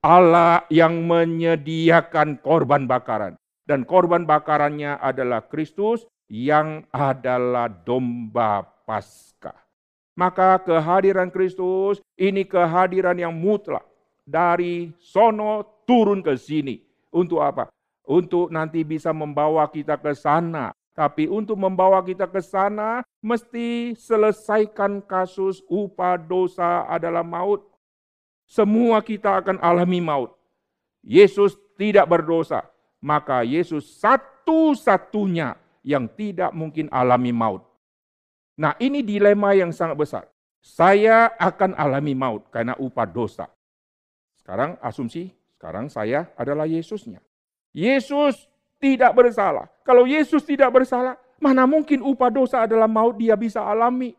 Allah 0.00 0.64
yang 0.72 1.04
menyediakan 1.04 2.40
korban 2.40 2.88
bakaran. 2.88 3.39
Dan 3.70 3.86
korban 3.86 4.26
bakarannya 4.26 4.98
adalah 4.98 5.46
Kristus 5.46 6.02
yang 6.26 6.82
adalah 6.90 7.70
domba 7.70 8.66
Paskah. 8.82 9.54
Maka 10.18 10.58
kehadiran 10.58 11.30
Kristus 11.30 12.02
ini 12.18 12.42
kehadiran 12.42 13.14
yang 13.14 13.30
mutlak. 13.30 13.86
Dari 14.26 14.90
sono 14.98 15.86
turun 15.86 16.18
ke 16.18 16.34
sini. 16.34 16.82
Untuk 17.14 17.46
apa? 17.46 17.70
Untuk 18.10 18.50
nanti 18.50 18.82
bisa 18.82 19.14
membawa 19.14 19.70
kita 19.70 19.94
ke 20.02 20.18
sana. 20.18 20.74
Tapi 20.90 21.30
untuk 21.30 21.54
membawa 21.54 22.02
kita 22.02 22.26
ke 22.26 22.42
sana, 22.42 23.06
mesti 23.22 23.94
selesaikan 23.94 24.98
kasus 24.98 25.62
upah 25.70 26.18
dosa 26.18 26.90
adalah 26.90 27.22
maut. 27.22 27.62
Semua 28.50 28.98
kita 28.98 29.38
akan 29.38 29.62
alami 29.62 30.02
maut. 30.02 30.34
Yesus 31.06 31.54
tidak 31.78 32.10
berdosa, 32.10 32.66
maka 33.00 33.42
Yesus 33.42 33.98
satu-satunya 33.98 35.56
yang 35.84 36.08
tidak 36.12 36.52
mungkin 36.52 36.92
alami 36.92 37.32
maut. 37.32 37.64
Nah, 38.60 38.76
ini 38.76 39.00
dilema 39.00 39.56
yang 39.56 39.72
sangat 39.72 39.96
besar. 39.96 40.24
Saya 40.60 41.32
akan 41.40 41.72
alami 41.72 42.12
maut 42.12 42.44
karena 42.52 42.76
upah 42.76 43.08
dosa. 43.08 43.48
Sekarang 44.36 44.76
asumsi, 44.84 45.32
sekarang 45.56 45.88
saya 45.88 46.28
adalah 46.36 46.68
Yesusnya. 46.68 47.24
Yesus 47.72 48.44
tidak 48.76 49.16
bersalah. 49.16 49.72
Kalau 49.80 50.04
Yesus 50.04 50.44
tidak 50.44 50.68
bersalah, 50.72 51.16
mana 51.40 51.64
mungkin 51.64 52.04
upah 52.04 52.28
dosa 52.28 52.68
adalah 52.68 52.84
maut 52.84 53.16
dia 53.16 53.32
bisa 53.36 53.64
alami. 53.64 54.12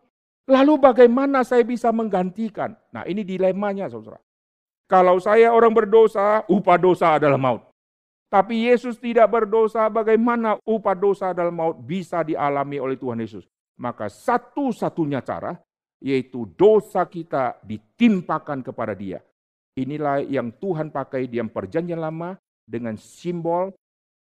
Lalu 0.49 0.81
bagaimana 0.81 1.45
saya 1.45 1.61
bisa 1.61 1.93
menggantikan? 1.93 2.73
Nah 2.89 3.05
ini 3.05 3.21
dilemanya 3.21 3.85
saudara. 3.85 4.17
Kalau 4.89 5.21
saya 5.21 5.53
orang 5.53 5.71
berdosa, 5.71 6.43
upah 6.51 6.75
dosa 6.75 7.15
adalah 7.15 7.39
maut. 7.39 7.70
Tapi 8.31 8.71
Yesus 8.71 8.95
tidak 8.95 9.27
berdosa, 9.27 9.91
bagaimana 9.91 10.55
upah 10.63 10.95
dosa 10.95 11.35
adalah 11.35 11.51
maut 11.51 11.83
bisa 11.83 12.23
dialami 12.23 12.79
oleh 12.79 12.95
Tuhan 12.95 13.19
Yesus? 13.19 13.43
Maka 13.75 14.07
satu-satunya 14.07 15.19
cara 15.19 15.51
yaitu 16.01 16.47
dosa 16.55 17.05
kita 17.05 17.59
ditimpakan 17.61 18.63
kepada 18.63 18.95
dia. 18.95 19.19
Inilah 19.77 20.23
yang 20.23 20.55
Tuhan 20.57 20.89
pakai 20.89 21.27
di 21.27 21.43
perjanjian 21.43 21.99
lama 21.99 22.35
dengan 22.63 22.95
simbol 22.95 23.71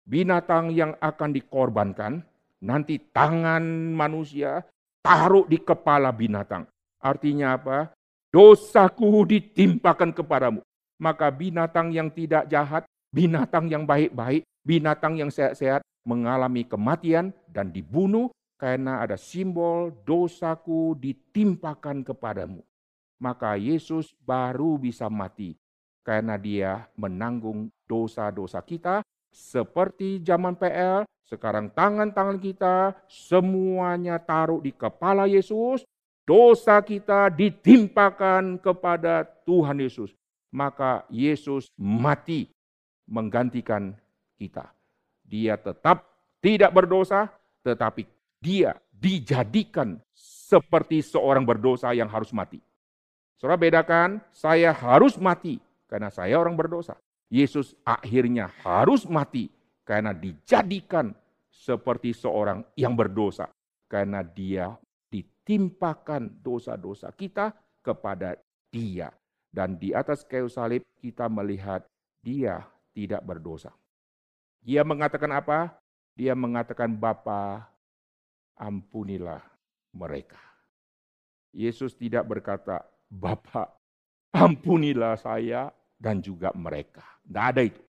binatang 0.04 0.70
yang 0.70 0.94
akan 1.00 1.30
dikorbankan. 1.32 2.20
Nanti 2.64 2.96
tangan 3.12 3.60
manusia 3.92 4.64
taruh 5.04 5.44
di 5.44 5.60
kepala 5.60 6.12
binatang. 6.12 6.64
Artinya 7.00 7.60
apa? 7.60 7.92
Dosaku 8.32 9.28
ditimpakan 9.28 10.16
kepadamu. 10.16 10.64
Maka 10.96 11.28
binatang 11.28 11.92
yang 11.92 12.08
tidak 12.08 12.48
jahat, 12.48 12.88
binatang 13.14 13.70
yang 13.70 13.86
baik-baik, 13.86 14.42
binatang 14.66 15.14
yang 15.14 15.30
sehat-sehat 15.30 15.86
mengalami 16.02 16.66
kematian 16.66 17.30
dan 17.46 17.70
dibunuh 17.70 18.34
karena 18.58 18.98
ada 19.06 19.14
simbol 19.14 19.94
dosaku 20.02 20.98
ditimpakan 20.98 22.02
kepadamu. 22.02 22.66
Maka 23.22 23.54
Yesus 23.54 24.10
baru 24.26 24.74
bisa 24.74 25.06
mati 25.06 25.54
karena 26.02 26.34
dia 26.34 26.90
menanggung 26.98 27.70
dosa-dosa 27.86 28.58
kita 28.66 29.06
seperti 29.30 30.22
zaman 30.22 30.58
PL, 30.58 31.06
sekarang 31.26 31.70
tangan-tangan 31.70 32.38
kita 32.38 32.94
semuanya 33.06 34.18
taruh 34.22 34.62
di 34.62 34.70
kepala 34.74 35.26
Yesus, 35.26 35.82
dosa 36.22 36.78
kita 36.82 37.30
ditimpakan 37.30 38.58
kepada 38.62 39.26
Tuhan 39.46 39.82
Yesus. 39.82 40.14
Maka 40.54 41.02
Yesus 41.10 41.66
mati 41.74 42.53
menggantikan 43.08 43.94
kita. 44.36 44.72
Dia 45.24 45.56
tetap 45.56 46.04
tidak 46.44 46.70
berdosa, 46.76 47.32
tetapi 47.64 48.04
dia 48.40 48.76
dijadikan 48.92 49.96
seperti 50.14 51.00
seorang 51.00 51.48
berdosa 51.48 51.92
yang 51.96 52.08
harus 52.12 52.32
mati. 52.36 52.60
Saudara 53.40 53.60
bedakan, 53.60 54.20
saya 54.32 54.72
harus 54.72 55.16
mati 55.16 55.60
karena 55.88 56.12
saya 56.12 56.36
orang 56.36 56.56
berdosa. 56.56 56.96
Yesus 57.32 57.72
akhirnya 57.82 58.52
harus 58.62 59.08
mati 59.08 59.48
karena 59.84 60.12
dijadikan 60.12 61.12
seperti 61.48 62.12
seorang 62.12 62.64
yang 62.76 62.92
berdosa. 62.96 63.48
Karena 63.88 64.24
dia 64.24 64.74
ditimpakan 65.12 66.40
dosa-dosa 66.40 67.12
kita 67.14 67.52
kepada 67.84 68.36
dia. 68.72 69.12
Dan 69.54 69.78
di 69.78 69.94
atas 69.94 70.26
kayu 70.26 70.50
salib 70.50 70.82
kita 70.98 71.30
melihat 71.30 71.86
dia 72.24 72.64
tidak 72.94 73.20
berdosa. 73.26 73.74
Dia 74.64 74.86
mengatakan 74.86 75.28
apa? 75.34 75.76
Dia 76.14 76.32
mengatakan 76.32 76.94
Bapa 76.94 77.66
ampunilah 78.56 79.42
mereka. 79.92 80.40
Yesus 81.54 81.94
tidak 81.94 82.26
berkata, 82.26 82.86
Bapak, 83.10 83.70
ampunilah 84.34 85.18
saya 85.18 85.70
dan 85.98 86.22
juga 86.22 86.50
mereka. 86.54 87.02
Tidak 87.26 87.44
ada 87.44 87.62
itu. 87.62 87.82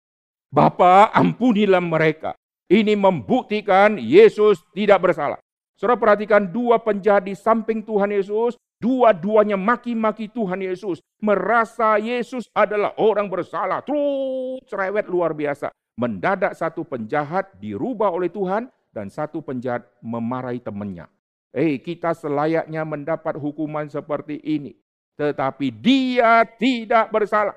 Bapak, 0.53 1.13
ampunilah 1.17 1.81
mereka. 1.81 2.37
Ini 2.69 2.97
membuktikan 2.97 4.01
Yesus 4.01 4.65
tidak 4.73 5.05
bersalah. 5.05 5.41
Saudara 5.75 5.99
perhatikan 5.99 6.47
dua 6.47 6.79
penjahat 6.79 7.27
di 7.27 7.35
samping 7.35 7.83
Tuhan 7.83 8.09
Yesus, 8.15 8.55
dua-duanya 8.85 9.57
maki-maki 9.57 10.29
Tuhan 10.29 10.61
Yesus, 10.61 11.01
merasa 11.25 11.97
Yesus 11.97 12.53
adalah 12.53 12.93
orang 13.01 13.33
bersalah. 13.33 13.81
Terus 13.81 14.61
cerewet 14.69 15.09
luar 15.09 15.33
biasa. 15.33 15.73
Mendadak 15.97 16.53
satu 16.53 16.85
penjahat 16.85 17.57
dirubah 17.57 18.13
oleh 18.13 18.29
Tuhan 18.29 18.69
dan 18.93 19.09
satu 19.09 19.41
penjahat 19.41 19.89
memarahi 20.05 20.61
temannya. 20.61 21.09
Eh, 21.57 21.81
kita 21.81 22.13
selayaknya 22.13 22.85
mendapat 22.85 23.41
hukuman 23.41 23.89
seperti 23.89 24.37
ini. 24.45 24.77
Tetapi 25.17 25.73
dia 25.73 26.45
tidak 26.45 27.09
bersalah. 27.09 27.57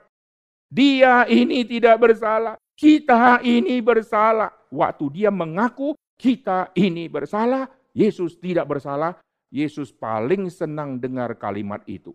Dia 0.72 1.28
ini 1.28 1.68
tidak 1.68 1.98
bersalah. 2.00 2.56
Kita 2.78 3.42
ini 3.44 3.82
bersalah. 3.82 4.54
Waktu 4.70 5.06
dia 5.12 5.34
mengaku 5.34 5.98
kita 6.14 6.70
ini 6.78 7.10
bersalah, 7.10 7.66
Yesus 7.98 8.38
tidak 8.38 8.70
bersalah. 8.70 9.18
Yesus 9.58 9.90
paling 9.90 10.54
senang 10.54 11.02
dengar 11.02 11.34
kalimat 11.34 11.82
itu. 11.90 12.14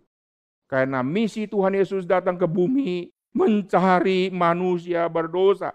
Karena 0.70 1.02
misi 1.02 1.50
Tuhan 1.50 1.74
Yesus 1.74 2.06
datang 2.06 2.38
ke 2.38 2.46
bumi 2.46 3.10
mencari 3.34 4.30
manusia 4.30 5.10
berdosa. 5.10 5.74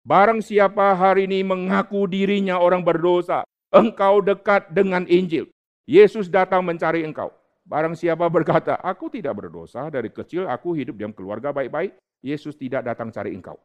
Barang 0.00 0.40
siapa 0.40 0.96
hari 0.96 1.28
ini 1.28 1.44
mengaku 1.44 2.08
dirinya 2.08 2.56
orang 2.56 2.80
berdosa, 2.80 3.44
engkau 3.68 4.24
dekat 4.24 4.72
dengan 4.72 5.04
Injil. 5.04 5.52
Yesus 5.84 6.32
datang 6.32 6.64
mencari 6.64 7.04
engkau. 7.04 7.28
Barang 7.68 7.92
siapa 7.92 8.24
berkata, 8.32 8.80
aku 8.80 9.12
tidak 9.12 9.36
berdosa, 9.36 9.86
dari 9.92 10.08
kecil 10.08 10.48
aku 10.48 10.72
hidup 10.72 10.96
dalam 10.96 11.12
keluarga 11.12 11.52
baik-baik, 11.52 11.94
Yesus 12.24 12.56
tidak 12.56 12.88
datang 12.88 13.12
cari 13.12 13.36
engkau. 13.36 13.60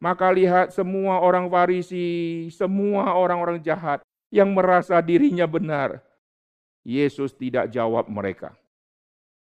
Maka 0.00 0.32
lihat 0.32 0.72
semua 0.72 1.20
orang 1.20 1.46
Farisi, 1.52 2.48
semua 2.50 3.12
orang-orang 3.14 3.60
jahat 3.60 4.00
yang 4.32 4.52
merasa 4.56 4.98
dirinya 5.04 5.44
benar. 5.44 6.05
Yesus 6.86 7.34
tidak 7.34 7.74
jawab 7.74 8.06
mereka. 8.06 8.54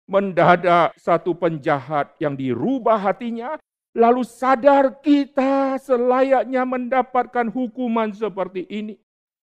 Mendadak 0.05 0.93
satu 0.93 1.33
penjahat 1.33 2.13
yang 2.21 2.37
dirubah 2.37 3.01
hatinya 3.01 3.57
lalu 3.97 4.21
sadar 4.21 5.01
kita 5.01 5.81
selayaknya 5.81 6.61
mendapatkan 6.61 7.49
hukuman 7.49 8.13
seperti 8.13 8.69
ini. 8.69 8.95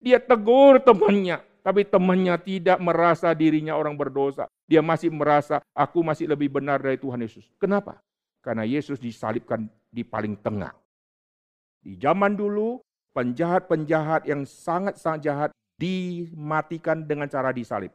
Dia 0.03 0.19
tegur 0.19 0.83
temannya, 0.83 1.41
tapi 1.63 1.87
temannya 1.87 2.35
tidak 2.43 2.83
merasa 2.83 3.31
dirinya 3.33 3.79
orang 3.79 3.95
berdosa. 3.95 4.51
Dia 4.67 4.83
masih 4.83 5.15
merasa 5.15 5.63
aku 5.73 6.03
masih 6.03 6.29
lebih 6.29 6.51
benar 6.51 6.83
dari 6.83 6.99
Tuhan 6.99 7.23
Yesus. 7.23 7.47
Kenapa? 7.57 8.03
Karena 8.45 8.67
Yesus 8.69 9.01
disalibkan 9.01 9.71
di 9.89 10.05
paling 10.05 10.37
tengah. 10.45 10.77
Di 11.81 11.97
zaman 11.97 12.37
dulu, 12.37 12.85
penjahat-penjahat 13.17 14.29
yang 14.29 14.45
sangat-sangat 14.45 15.21
jahat 15.25 15.51
dimatikan 15.79 17.07
dengan 17.07 17.27
cara 17.27 17.51
disalib. 17.51 17.91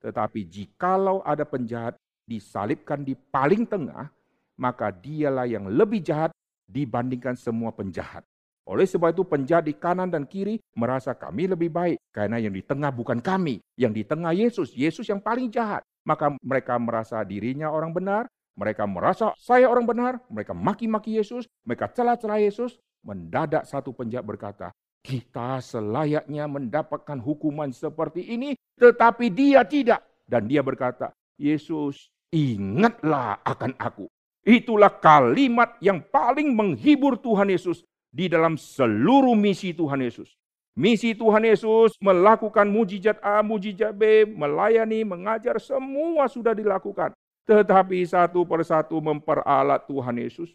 Tetapi 0.00 0.48
jikalau 0.48 1.20
ada 1.22 1.44
penjahat 1.44 1.94
disalibkan 2.24 3.04
di 3.04 3.12
paling 3.14 3.68
tengah, 3.68 4.08
maka 4.56 4.94
dialah 4.94 5.44
yang 5.48 5.68
lebih 5.68 6.00
jahat 6.00 6.30
dibandingkan 6.70 7.34
semua 7.34 7.74
penjahat. 7.74 8.22
Oleh 8.70 8.86
sebab 8.86 9.10
itu 9.10 9.26
penjahat 9.26 9.66
di 9.66 9.74
kanan 9.74 10.14
dan 10.14 10.22
kiri 10.22 10.62
merasa 10.78 11.10
kami 11.10 11.50
lebih 11.50 11.74
baik. 11.74 11.98
Karena 12.14 12.38
yang 12.38 12.54
di 12.54 12.62
tengah 12.62 12.94
bukan 12.94 13.18
kami. 13.18 13.58
Yang 13.74 13.92
di 13.98 14.02
tengah 14.06 14.30
Yesus. 14.30 14.70
Yesus 14.78 15.10
yang 15.10 15.18
paling 15.18 15.50
jahat. 15.50 15.82
Maka 16.06 16.30
mereka 16.38 16.78
merasa 16.78 17.18
dirinya 17.26 17.66
orang 17.66 17.90
benar. 17.90 18.30
Mereka 18.54 18.86
merasa 18.86 19.34
saya 19.42 19.66
orang 19.66 19.90
benar. 19.90 20.22
Mereka 20.30 20.54
maki-maki 20.54 21.18
Yesus. 21.18 21.50
Mereka 21.66 21.90
celah-celah 21.90 22.38
Yesus. 22.38 22.78
Mendadak 23.02 23.66
satu 23.66 23.90
penjahat 23.90 24.22
berkata, 24.22 24.70
kita 25.00 25.58
selayaknya 25.64 26.44
mendapatkan 26.46 27.18
hukuman 27.20 27.72
seperti 27.72 28.24
ini. 28.36 28.56
Tetapi 28.80 29.28
dia 29.32 29.64
tidak. 29.64 30.04
Dan 30.24 30.46
dia 30.46 30.62
berkata, 30.62 31.10
Yesus 31.40 32.12
ingatlah 32.30 33.42
akan 33.42 33.74
aku. 33.76 34.06
Itulah 34.46 34.88
kalimat 35.02 35.76
yang 35.84 36.00
paling 36.00 36.56
menghibur 36.56 37.18
Tuhan 37.20 37.52
Yesus 37.52 37.84
di 38.08 38.30
dalam 38.30 38.56
seluruh 38.56 39.36
misi 39.36 39.76
Tuhan 39.76 40.00
Yesus. 40.00 40.32
Misi 40.78 41.12
Tuhan 41.12 41.44
Yesus 41.44 41.92
melakukan 42.00 42.64
mujizat 42.70 43.20
A, 43.20 43.42
mujizat 43.44 43.92
B, 43.92 44.24
melayani, 44.24 45.04
mengajar, 45.04 45.60
semua 45.60 46.30
sudah 46.30 46.56
dilakukan. 46.56 47.12
Tetapi 47.44 48.00
satu 48.06 48.46
persatu 48.46 48.96
memperalat 49.02 49.84
Tuhan 49.84 50.16
Yesus. 50.16 50.54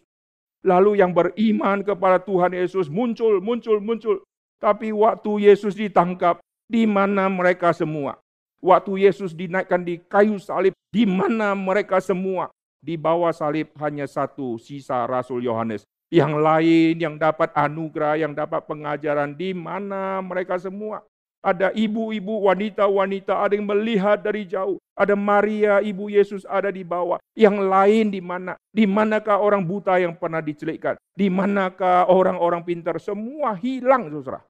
Lalu 0.66 0.98
yang 0.98 1.14
beriman 1.14 1.84
kepada 1.86 2.18
Tuhan 2.18 2.56
Yesus 2.56 2.90
muncul, 2.90 3.38
muncul, 3.38 3.78
muncul. 3.78 4.24
Tapi 4.56 4.92
waktu 4.92 5.48
Yesus 5.48 5.76
ditangkap, 5.76 6.40
di 6.66 6.88
mana 6.88 7.28
mereka 7.28 7.70
semua? 7.76 8.18
Waktu 8.58 9.06
Yesus 9.06 9.36
dinaikkan 9.36 9.84
di 9.84 10.00
kayu 10.00 10.40
salib, 10.40 10.72
di 10.90 11.04
mana 11.04 11.52
mereka 11.52 12.00
semua? 12.00 12.50
Di 12.80 12.96
bawah 12.96 13.30
salib 13.30 13.70
hanya 13.78 14.08
satu 14.08 14.56
sisa 14.56 15.04
Rasul 15.04 15.44
Yohanes. 15.44 15.84
Yang 16.08 16.32
lain 16.38 16.94
yang 17.02 17.14
dapat 17.18 17.50
anugerah, 17.52 18.16
yang 18.16 18.32
dapat 18.32 18.62
pengajaran, 18.64 19.34
di 19.34 19.50
mana 19.52 20.22
mereka 20.22 20.56
semua? 20.56 21.02
Ada 21.44 21.70
ibu-ibu, 21.72 22.48
wanita-wanita, 22.50 23.38
ada 23.38 23.54
yang 23.54 23.68
melihat 23.70 24.18
dari 24.18 24.44
jauh. 24.44 24.76
Ada 24.96 25.14
Maria, 25.14 25.78
ibu 25.84 26.08
Yesus 26.08 26.42
ada 26.48 26.72
di 26.72 26.82
bawah. 26.82 27.20
Yang 27.36 27.56
lain 27.64 28.06
di 28.10 28.20
mana? 28.24 28.56
Di 28.72 28.88
manakah 28.88 29.38
orang 29.38 29.62
buta 29.62 30.00
yang 30.00 30.16
pernah 30.16 30.42
dicelikkan? 30.42 30.96
Di 31.14 31.28
manakah 31.28 32.08
orang-orang 32.08 32.64
pintar? 32.64 32.98
Semua 32.98 33.54
hilang, 33.56 34.10
saudara. 34.10 34.42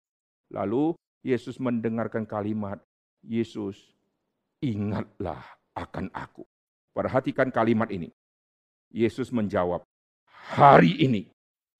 Lalu 0.54 0.94
Yesus 1.26 1.58
mendengarkan 1.58 2.24
kalimat, 2.24 2.78
Yesus, 3.26 3.90
ingatlah 4.62 5.42
akan 5.74 6.08
aku. 6.14 6.46
Perhatikan 6.94 7.52
kalimat 7.52 7.90
ini. 7.92 8.08
Yesus 8.94 9.28
menjawab, 9.34 9.82
hari 10.56 10.96
ini 11.02 11.28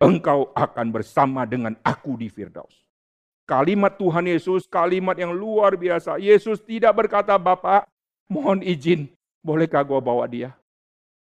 engkau 0.02 0.52
akan 0.52 0.92
bersama 0.92 1.48
dengan 1.48 1.78
aku 1.80 2.18
di 2.18 2.28
Firdaus. 2.28 2.85
Kalimat 3.46 3.94
Tuhan 3.94 4.26
Yesus, 4.26 4.66
kalimat 4.66 5.14
yang 5.14 5.30
luar 5.30 5.78
biasa. 5.78 6.18
Yesus 6.18 6.58
tidak 6.66 6.98
berkata, 6.98 7.38
Bapak, 7.38 7.86
mohon 8.26 8.58
izin, 8.58 9.06
bolehkah 9.38 9.86
gue 9.86 10.02
bawa 10.02 10.26
dia? 10.26 10.50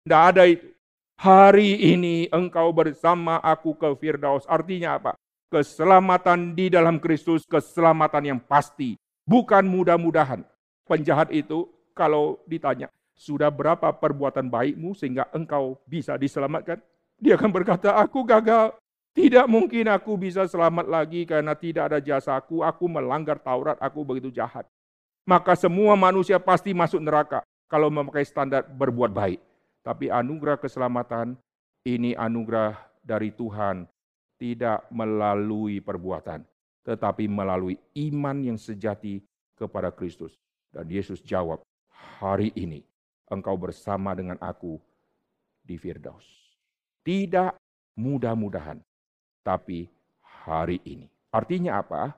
Tidak 0.04 0.22
ada 0.28 0.44
itu. 0.44 0.68
Hari 1.16 1.96
ini 1.96 2.28
engkau 2.28 2.72
bersama 2.76 3.40
aku 3.40 3.72
ke 3.72 3.88
Firdaus. 3.96 4.44
Artinya 4.44 5.00
apa? 5.00 5.12
Keselamatan 5.48 6.52
di 6.52 6.68
dalam 6.68 7.00
Kristus, 7.00 7.48
keselamatan 7.48 8.36
yang 8.36 8.40
pasti. 8.40 9.00
Bukan 9.24 9.64
mudah-mudahan. 9.64 10.44
Penjahat 10.84 11.32
itu 11.32 11.72
kalau 11.96 12.40
ditanya, 12.44 12.92
sudah 13.16 13.48
berapa 13.48 13.96
perbuatan 13.96 14.48
baikmu 14.48 14.92
sehingga 14.92 15.28
engkau 15.32 15.80
bisa 15.88 16.20
diselamatkan? 16.20 16.80
Dia 17.16 17.36
akan 17.36 17.48
berkata, 17.52 17.96
aku 17.96 18.24
gagal. 18.24 18.76
Tidak 19.10 19.46
mungkin 19.50 19.90
aku 19.90 20.14
bisa 20.14 20.46
selamat 20.46 20.86
lagi 20.86 21.26
karena 21.26 21.58
tidak 21.58 21.90
ada 21.90 21.98
jasaku, 21.98 22.62
aku 22.62 22.86
melanggar 22.86 23.42
Taurat, 23.42 23.74
aku 23.82 24.06
begitu 24.06 24.30
jahat. 24.30 24.66
Maka 25.26 25.58
semua 25.58 25.98
manusia 25.98 26.38
pasti 26.38 26.70
masuk 26.70 27.02
neraka 27.02 27.42
kalau 27.66 27.90
memakai 27.90 28.22
standar 28.22 28.66
berbuat 28.66 29.10
baik. 29.10 29.40
Tapi 29.82 30.12
anugerah 30.12 30.60
keselamatan 30.60 31.34
ini 31.82 32.12
anugerah 32.14 32.76
dari 33.00 33.32
Tuhan, 33.32 33.88
tidak 34.36 34.84
melalui 34.92 35.80
perbuatan, 35.80 36.44
tetapi 36.84 37.26
melalui 37.26 37.80
iman 38.08 38.36
yang 38.44 38.58
sejati 38.60 39.24
kepada 39.56 39.90
Kristus. 39.90 40.36
Dan 40.70 40.86
Yesus 40.86 41.24
jawab, 41.24 41.64
hari 42.20 42.52
ini 42.54 42.84
engkau 43.26 43.56
bersama 43.58 44.14
dengan 44.14 44.38
aku 44.38 44.78
di 45.64 45.74
Firdaus. 45.80 46.26
Tidak 47.00 47.56
mudah-mudahan, 47.96 48.78
tapi 49.44 49.88
hari 50.22 50.80
ini. 50.84 51.06
Artinya 51.30 51.80
apa? 51.80 52.16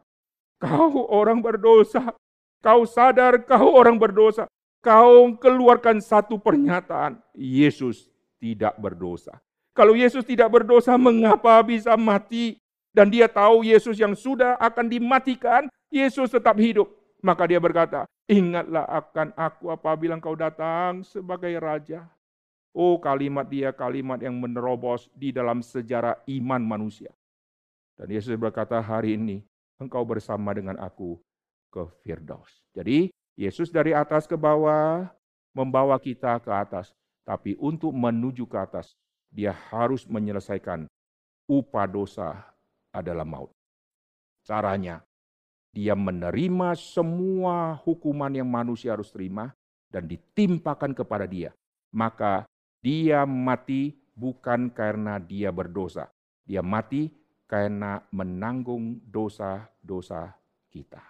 Kau 0.62 1.10
orang 1.10 1.42
berdosa, 1.42 2.14
kau 2.62 2.86
sadar 2.86 3.42
kau 3.42 3.74
orang 3.74 3.98
berdosa, 3.98 4.46
kau 4.78 5.34
keluarkan 5.36 5.98
satu 5.98 6.38
pernyataan, 6.38 7.18
Yesus 7.34 8.08
tidak 8.38 8.78
berdosa. 8.78 9.38
Kalau 9.72 9.96
Yesus 9.96 10.22
tidak 10.22 10.52
berdosa, 10.52 10.94
mengapa 11.00 11.58
bisa 11.64 11.96
mati? 11.96 12.60
Dan 12.92 13.08
dia 13.08 13.24
tahu 13.24 13.64
Yesus 13.64 13.96
yang 13.96 14.12
sudah 14.12 14.60
akan 14.60 14.84
dimatikan, 14.84 15.64
Yesus 15.88 16.28
tetap 16.28 16.60
hidup. 16.60 16.92
Maka 17.24 17.48
dia 17.48 17.56
berkata, 17.56 18.04
ingatlah 18.28 18.84
akan 18.84 19.32
aku 19.32 19.72
apabila 19.72 20.20
engkau 20.20 20.36
datang 20.36 21.00
sebagai 21.00 21.56
Raja. 21.56 22.04
Oh 22.72 22.96
kalimat 22.96 23.44
dia 23.44 23.68
kalimat 23.68 24.16
yang 24.24 24.32
menerobos 24.40 25.12
di 25.12 25.28
dalam 25.28 25.60
sejarah 25.60 26.24
iman 26.24 26.60
manusia. 26.64 27.12
Dan 28.00 28.08
Yesus 28.08 28.32
berkata 28.40 28.80
hari 28.80 29.20
ini 29.20 29.44
engkau 29.76 30.00
bersama 30.08 30.56
dengan 30.56 30.80
aku 30.80 31.20
ke 31.68 31.84
Firdaus. 32.00 32.64
Jadi 32.72 33.12
Yesus 33.36 33.68
dari 33.68 33.92
atas 33.92 34.24
ke 34.24 34.36
bawah 34.40 35.04
membawa 35.52 36.00
kita 36.00 36.40
ke 36.40 36.48
atas. 36.48 36.96
Tapi 37.22 37.54
untuk 37.60 37.94
menuju 37.94 38.48
ke 38.48 38.58
atas 38.58 38.96
dia 39.30 39.54
harus 39.70 40.08
menyelesaikan 40.08 40.88
upah 41.46 41.86
dosa 41.86 42.40
adalah 42.90 43.22
maut. 43.22 43.52
Caranya 44.42 45.04
dia 45.72 45.96
menerima 45.96 46.76
semua 46.76 47.78
hukuman 47.84 48.28
yang 48.28 48.48
manusia 48.48 48.92
harus 48.92 49.08
terima 49.08 49.54
dan 49.88 50.04
ditimpakan 50.04 50.92
kepada 50.92 51.24
dia. 51.24 51.54
Maka 51.94 52.44
dia 52.82 53.22
mati 53.22 53.94
bukan 54.18 54.74
karena 54.74 55.22
dia 55.22 55.54
berdosa. 55.54 56.10
Dia 56.42 56.66
mati 56.66 57.06
karena 57.46 58.02
menanggung 58.10 58.98
dosa-dosa 59.06 60.34
kita. 60.66 61.00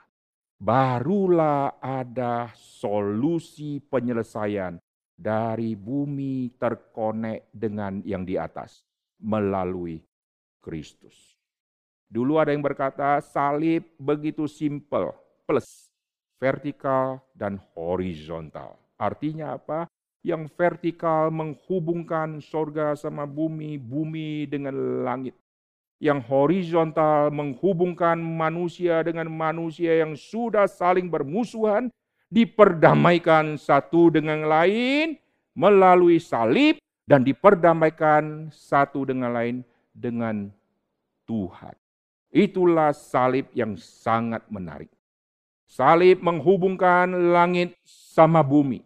Barulah 0.61 1.81
ada 1.83 2.53
solusi 2.55 3.83
penyelesaian 3.83 4.79
dari 5.16 5.75
bumi 5.75 6.55
terkonek 6.55 7.51
dengan 7.51 7.99
yang 8.07 8.23
di 8.23 8.39
atas 8.39 8.87
melalui 9.18 9.99
Kristus. 10.62 11.35
Dulu 12.07 12.37
ada 12.37 12.53
yang 12.53 12.62
berkata 12.62 13.18
salib 13.25 13.89
begitu 13.97 14.45
simple, 14.45 15.16
plus 15.49 15.89
vertikal 16.37 17.25
dan 17.33 17.57
horizontal. 17.75 18.77
Artinya 19.01 19.57
apa? 19.57 19.89
Yang 20.23 20.47
vertikal 20.55 21.35
menghubungkan 21.35 22.39
sorga 22.39 22.95
sama 22.95 23.27
bumi, 23.27 23.75
bumi 23.75 24.47
dengan 24.47 25.03
langit. 25.03 25.35
Yang 26.03 26.27
horizontal 26.31 27.31
menghubungkan 27.31 28.18
manusia 28.18 29.03
dengan 29.07 29.31
manusia 29.31 30.03
yang 30.03 30.18
sudah 30.18 30.66
saling 30.66 31.11
bermusuhan, 31.11 31.91
diperdamaikan 32.31 33.59
satu 33.59 34.11
dengan 34.11 34.47
lain 34.47 35.18
melalui 35.55 36.18
salib 36.23 36.79
dan 37.07 37.23
diperdamaikan 37.23 38.51
satu 38.51 39.07
dengan 39.07 39.31
lain 39.35 39.57
dengan 39.95 40.51
Tuhan. 41.27 41.75
Itulah 42.33 42.97
salib 42.97 43.53
yang 43.53 43.77
sangat 43.77 44.43
menarik. 44.49 44.89
Salib 45.68 46.25
menghubungkan 46.25 47.11
langit 47.31 47.77
sama 47.85 48.41
bumi 48.41 48.81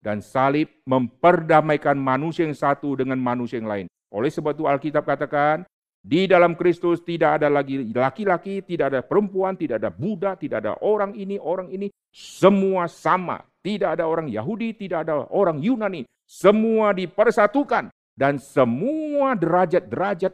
dan 0.00 0.24
salib 0.24 0.68
memperdamaikan 0.88 1.96
manusia 1.96 2.48
yang 2.48 2.56
satu 2.56 2.96
dengan 2.96 3.20
manusia 3.20 3.60
yang 3.60 3.68
lain. 3.68 3.86
Oleh 4.10 4.32
sebab 4.32 4.56
itu 4.56 4.64
Alkitab 4.66 5.04
katakan, 5.06 5.62
di 6.00 6.24
dalam 6.24 6.56
Kristus 6.56 7.04
tidak 7.04 7.40
ada 7.40 7.52
lagi 7.52 7.84
laki-laki, 7.92 8.64
tidak 8.64 8.96
ada 8.96 9.00
perempuan, 9.04 9.52
tidak 9.52 9.84
ada 9.84 9.92
Buddha, 9.92 10.32
tidak 10.32 10.64
ada 10.64 10.72
orang 10.80 11.12
ini, 11.12 11.36
orang 11.36 11.68
ini. 11.68 11.92
Semua 12.10 12.88
sama. 12.88 13.44
Tidak 13.60 14.00
ada 14.00 14.08
orang 14.08 14.32
Yahudi, 14.32 14.72
tidak 14.72 15.04
ada 15.04 15.28
orang 15.28 15.60
Yunani. 15.60 16.08
Semua 16.24 16.96
dipersatukan. 16.96 17.92
Dan 18.16 18.40
semua 18.40 19.36
derajat-derajat, 19.36 20.32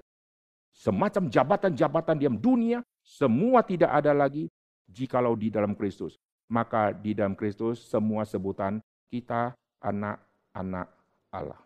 semacam 0.74 1.30
jabatan-jabatan 1.30 2.16
diam 2.18 2.34
dunia, 2.38 2.82
semua 3.02 3.62
tidak 3.62 3.90
ada 3.94 4.10
lagi 4.10 4.50
jikalau 4.90 5.34
di 5.34 5.50
dalam 5.50 5.74
Kristus. 5.74 6.18
Maka 6.46 6.94
di 6.94 7.14
dalam 7.14 7.34
Kristus 7.34 7.82
semua 7.90 8.22
sebutan 8.22 8.78
kita 9.11 9.54
anak-anak 9.82 10.86
Allah. 11.32 11.61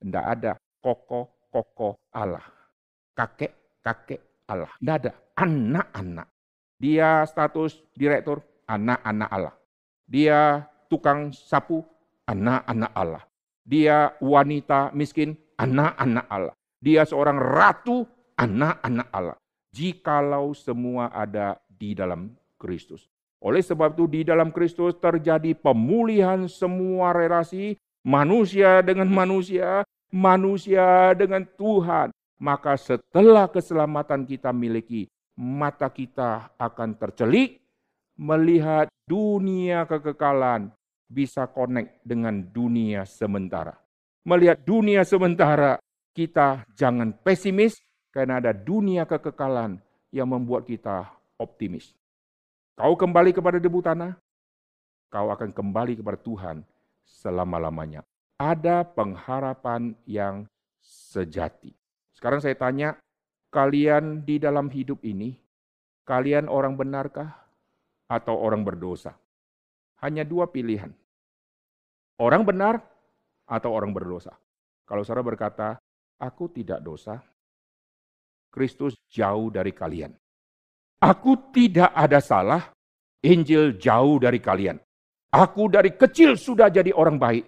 Tidak 0.00 0.24
ada 0.24 0.52
koko-koko 0.82 1.96
Allah. 2.12 2.44
Kakek-kakek 3.14 4.46
Allah. 4.50 4.70
Tidak 4.76 4.96
ada 5.00 5.12
anak-anak. 5.38 6.26
Dia 6.76 7.24
status 7.24 7.80
direktur, 7.94 8.42
anak-anak 8.66 9.30
Allah. 9.30 9.54
Dia 10.04 10.60
tukang 10.90 11.32
sapu, 11.32 11.80
anak-anak 12.28 12.92
Allah. 12.92 13.22
Dia 13.64 14.12
wanita 14.20 14.92
miskin, 14.92 15.38
anak-anak 15.56 16.26
Allah. 16.28 16.54
Dia 16.84 17.08
seorang 17.08 17.40
ratu, 17.40 18.04
anak-anak 18.36 19.08
Allah. 19.08 19.38
Jikalau 19.72 20.52
semua 20.52 21.08
ada 21.08 21.56
di 21.66 21.96
dalam 21.96 22.36
Kristus. 22.60 23.08
Oleh 23.44 23.60
sebab 23.60 23.92
itu 23.92 24.08
di 24.08 24.20
dalam 24.24 24.48
Kristus 24.48 24.96
terjadi 24.96 25.52
pemulihan 25.52 26.48
semua 26.48 27.12
relasi 27.12 27.76
manusia 28.00 28.80
dengan 28.80 29.04
manusia, 29.12 29.84
manusia 30.08 31.12
dengan 31.12 31.44
Tuhan. 31.44 32.08
Maka 32.40 32.80
setelah 32.80 33.44
keselamatan 33.52 34.24
kita 34.24 34.48
miliki, 34.48 35.12
mata 35.36 35.92
kita 35.92 36.56
akan 36.56 36.96
tercelik 36.96 37.60
melihat 38.16 38.88
dunia 39.04 39.84
kekekalan 39.84 40.72
bisa 41.04 41.44
connect 41.44 42.00
dengan 42.00 42.40
dunia 42.48 43.04
sementara. 43.04 43.76
Melihat 44.24 44.64
dunia 44.64 45.04
sementara, 45.04 45.76
kita 46.16 46.64
jangan 46.72 47.12
pesimis 47.12 47.76
karena 48.08 48.40
ada 48.40 48.56
dunia 48.56 49.04
kekekalan 49.04 49.76
yang 50.08 50.32
membuat 50.32 50.64
kita 50.64 51.12
optimis. 51.36 51.92
Kau 52.74 52.98
kembali 52.98 53.30
kepada 53.30 53.62
debu 53.62 53.78
tanah, 53.86 54.18
kau 55.06 55.30
akan 55.30 55.54
kembali 55.54 55.94
kepada 56.02 56.18
Tuhan 56.18 56.66
selama-lamanya. 57.06 58.02
Ada 58.34 58.82
pengharapan 58.82 59.94
yang 60.10 60.50
sejati. 60.82 61.70
Sekarang 62.10 62.42
saya 62.42 62.58
tanya, 62.58 62.98
kalian 63.54 64.26
di 64.26 64.42
dalam 64.42 64.66
hidup 64.74 65.06
ini, 65.06 65.38
kalian 66.02 66.50
orang 66.50 66.74
benarkah 66.74 67.30
atau 68.10 68.34
orang 68.42 68.66
berdosa? 68.66 69.14
Hanya 70.02 70.26
dua 70.26 70.50
pilihan. 70.50 70.90
Orang 72.18 72.42
benar 72.42 72.82
atau 73.46 73.70
orang 73.70 73.94
berdosa. 73.94 74.34
Kalau 74.82 75.06
saudara 75.06 75.22
berkata, 75.22 75.78
aku 76.18 76.50
tidak 76.50 76.82
dosa, 76.82 77.22
Kristus 78.50 78.98
jauh 79.06 79.46
dari 79.54 79.70
kalian. 79.70 80.10
Aku 81.04 81.36
tidak 81.52 81.92
ada 81.92 82.16
salah, 82.16 82.72
Injil 83.20 83.76
jauh 83.76 84.16
dari 84.16 84.40
kalian. 84.40 84.80
Aku 85.28 85.68
dari 85.68 85.92
kecil 85.92 86.40
sudah 86.40 86.72
jadi 86.72 86.96
orang 86.96 87.20
baik. 87.20 87.44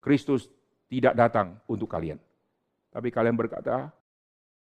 Kristus 0.00 0.48
tidak 0.88 1.12
datang 1.12 1.60
untuk 1.68 1.92
kalian. 1.92 2.16
Tapi 2.88 3.12
kalian 3.12 3.36
berkata, 3.36 3.92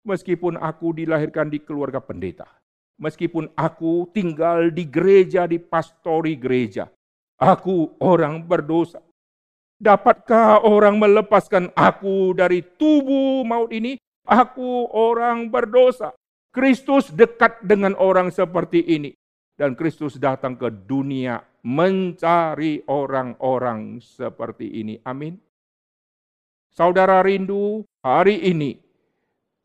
Meskipun 0.03 0.59
aku 0.59 0.91
dilahirkan 0.91 1.47
di 1.47 1.63
keluarga 1.63 2.03
pendeta, 2.03 2.43
meskipun 2.99 3.47
aku 3.55 4.11
tinggal 4.11 4.67
di 4.67 4.83
gereja, 4.83 5.47
di 5.47 5.63
pastori 5.63 6.35
gereja, 6.35 6.91
aku 7.39 7.95
orang 8.03 8.43
berdosa. 8.43 8.99
Dapatkah 9.79 10.59
orang 10.67 10.99
melepaskan 10.99 11.71
aku 11.71 12.35
dari 12.35 12.59
tubuh 12.75 13.47
maut 13.47 13.71
ini? 13.71 13.95
Aku 14.27 14.91
orang 14.91 15.47
berdosa. 15.47 16.11
Kristus 16.53 17.09
dekat 17.09 17.65
dengan 17.65 17.97
orang 17.97 18.29
seperti 18.29 18.85
ini. 18.85 19.11
Dan 19.53 19.73
Kristus 19.73 20.17
datang 20.17 20.57
ke 20.57 20.69
dunia 20.69 21.41
mencari 21.65 22.81
orang-orang 22.89 24.01
seperti 24.01 24.81
ini. 24.81 24.97
Amin. 25.05 25.37
Saudara 26.73 27.21
rindu 27.21 27.85
hari 28.01 28.41
ini 28.49 28.83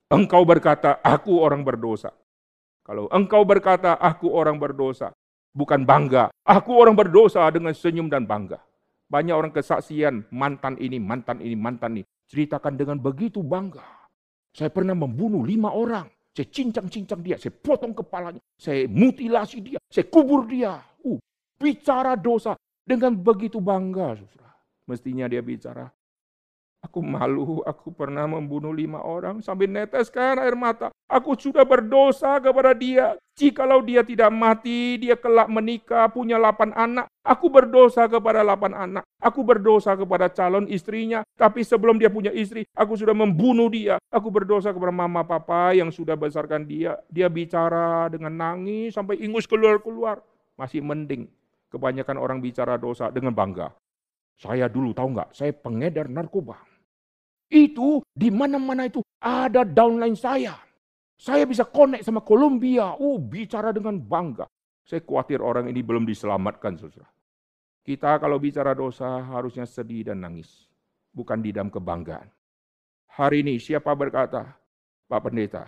Engkau 0.08 0.40
berkata, 0.48 1.04
aku 1.04 1.36
orang 1.36 1.60
berdosa. 1.60 2.08
Kalau 2.80 3.12
engkau 3.12 3.44
berkata, 3.44 4.00
aku 4.00 4.32
orang 4.32 4.56
berdosa, 4.56 5.12
bukan 5.52 5.84
bangga. 5.84 6.32
Aku 6.48 6.72
orang 6.80 6.96
berdosa 6.96 7.44
dengan 7.52 7.76
senyum 7.76 8.08
dan 8.08 8.24
bangga. 8.24 8.56
Banyak 9.12 9.36
orang 9.36 9.52
kesaksian, 9.52 10.24
mantan 10.32 10.80
ini, 10.80 10.96
mantan 10.96 11.44
ini, 11.44 11.52
mantan 11.52 12.00
ini. 12.00 12.04
Ceritakan 12.24 12.80
dengan 12.80 12.96
begitu 12.96 13.44
bangga. 13.44 13.84
Saya 14.56 14.72
pernah 14.72 14.96
membunuh 14.96 15.44
lima 15.44 15.76
orang. 15.76 16.08
Saya 16.36 16.46
cincang-cincang 16.54 17.20
dia, 17.24 17.36
saya 17.36 17.50
potong 17.50 17.90
kepalanya, 17.90 18.38
saya 18.54 18.86
mutilasi 18.86 19.58
dia, 19.58 19.78
saya 19.90 20.06
kubur 20.06 20.46
dia. 20.46 20.78
Uh, 21.02 21.18
bicara 21.58 22.14
dosa 22.14 22.54
dengan 22.86 23.18
begitu 23.18 23.58
bangga. 23.58 24.14
Mestinya 24.86 25.26
dia 25.26 25.42
bicara, 25.42 25.90
Aku 26.78 27.02
malu, 27.02 27.58
aku 27.66 27.90
pernah 27.90 28.22
membunuh 28.30 28.70
lima 28.70 29.02
orang 29.02 29.42
sambil 29.42 29.66
neteskan 29.66 30.38
air 30.38 30.54
mata. 30.54 30.94
Aku 31.10 31.34
sudah 31.34 31.66
berdosa 31.66 32.38
kepada 32.38 32.70
dia. 32.70 33.18
Jikalau 33.34 33.82
dia 33.82 34.06
tidak 34.06 34.30
mati, 34.30 34.94
dia 34.94 35.18
kelak 35.18 35.50
menikah, 35.50 36.06
punya 36.06 36.38
delapan 36.38 36.70
anak. 36.78 37.10
Aku 37.26 37.50
berdosa 37.50 38.06
kepada 38.06 38.46
delapan 38.46 38.78
anak. 38.78 39.04
Aku 39.18 39.42
berdosa 39.42 39.98
kepada 39.98 40.30
calon 40.30 40.70
istrinya. 40.70 41.26
Tapi 41.34 41.66
sebelum 41.66 41.98
dia 41.98 42.14
punya 42.14 42.30
istri, 42.30 42.62
aku 42.70 42.94
sudah 42.94 43.14
membunuh 43.14 43.66
dia. 43.66 43.98
Aku 44.14 44.30
berdosa 44.30 44.70
kepada 44.70 44.94
mama 44.94 45.26
papa 45.26 45.74
yang 45.74 45.90
sudah 45.90 46.14
besarkan 46.14 46.62
dia. 46.62 46.94
Dia 47.10 47.26
bicara 47.26 48.06
dengan 48.06 48.30
nangis 48.38 48.94
sampai 48.94 49.18
ingus 49.18 49.50
keluar-keluar. 49.50 50.22
Masih 50.54 50.78
mending. 50.78 51.26
Kebanyakan 51.74 52.22
orang 52.22 52.38
bicara 52.38 52.78
dosa 52.78 53.10
dengan 53.10 53.34
bangga. 53.34 53.74
Saya 54.38 54.70
dulu 54.70 54.94
tahu 54.94 55.18
nggak, 55.18 55.34
saya 55.34 55.50
pengedar 55.50 56.06
narkoba. 56.06 56.62
Itu 57.50 58.06
di 58.14 58.30
mana-mana 58.30 58.86
itu 58.86 59.02
ada 59.18 59.66
downline 59.66 60.14
saya. 60.14 60.54
Saya 61.18 61.42
bisa 61.42 61.66
connect 61.66 62.06
sama 62.06 62.22
Kolombia. 62.22 62.94
Uh, 62.94 63.18
bicara 63.18 63.74
dengan 63.74 63.98
bangga. 63.98 64.46
Saya 64.86 65.02
khawatir 65.02 65.42
orang 65.42 65.66
ini 65.66 65.82
belum 65.82 66.06
diselamatkan, 66.06 66.78
saudara. 66.78 67.10
Kita 67.82 68.20
kalau 68.22 68.38
bicara 68.38 68.76
dosa 68.78 69.18
harusnya 69.26 69.66
sedih 69.66 70.06
dan 70.06 70.22
nangis. 70.22 70.70
Bukan 71.10 71.42
di 71.42 71.50
dalam 71.50 71.72
kebanggaan. 71.72 72.30
Hari 73.18 73.42
ini 73.42 73.58
siapa 73.58 73.90
berkata, 73.98 74.54
Pak 75.10 75.20
Pendeta, 75.26 75.66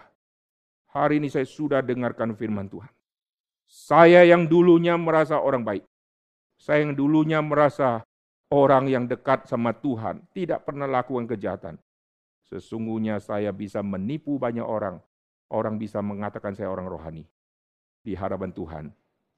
hari 0.95 1.19
ini 1.19 1.27
saya 1.27 1.49
sudah 1.49 1.83
dengarkan 1.83 2.39
firman 2.39 2.71
Tuhan. 2.71 2.93
Saya 3.67 4.23
yang 4.23 4.47
dulunya 4.47 4.95
merasa 4.95 5.43
orang 5.43 5.67
baik. 5.67 5.83
Saya 6.61 6.87
yang 6.87 6.95
dulunya 6.95 7.43
merasa 7.43 8.05
Orang 8.51 8.91
yang 8.91 9.07
dekat 9.07 9.47
sama 9.47 9.71
Tuhan 9.71 10.27
tidak 10.35 10.67
pernah 10.67 10.91
lakukan 10.91 11.31
kejahatan. 11.31 11.79
Sesungguhnya 12.51 13.23
saya 13.23 13.55
bisa 13.55 13.79
menipu 13.79 14.43
banyak 14.43 14.67
orang. 14.67 14.99
Orang 15.47 15.79
bisa 15.79 16.03
mengatakan 16.03 16.59
saya 16.59 16.67
orang 16.67 16.91
rohani. 16.91 17.23
Di 18.03 18.19
hadapan 18.19 18.51
Tuhan, 18.51 18.85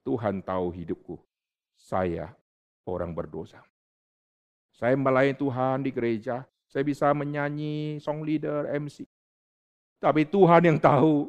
Tuhan 0.00 0.40
tahu 0.40 0.72
hidupku. 0.72 1.20
Saya 1.76 2.32
orang 2.88 3.12
berdosa. 3.12 3.60
Saya 4.72 4.96
melayani 4.96 5.36
Tuhan 5.36 5.84
di 5.84 5.92
gereja, 5.92 6.48
saya 6.64 6.80
bisa 6.80 7.12
menyanyi, 7.12 8.00
song 8.00 8.24
leader, 8.24 8.64
MC. 8.80 9.04
Tapi 10.00 10.24
Tuhan 10.24 10.72
yang 10.72 10.78
tahu, 10.80 11.28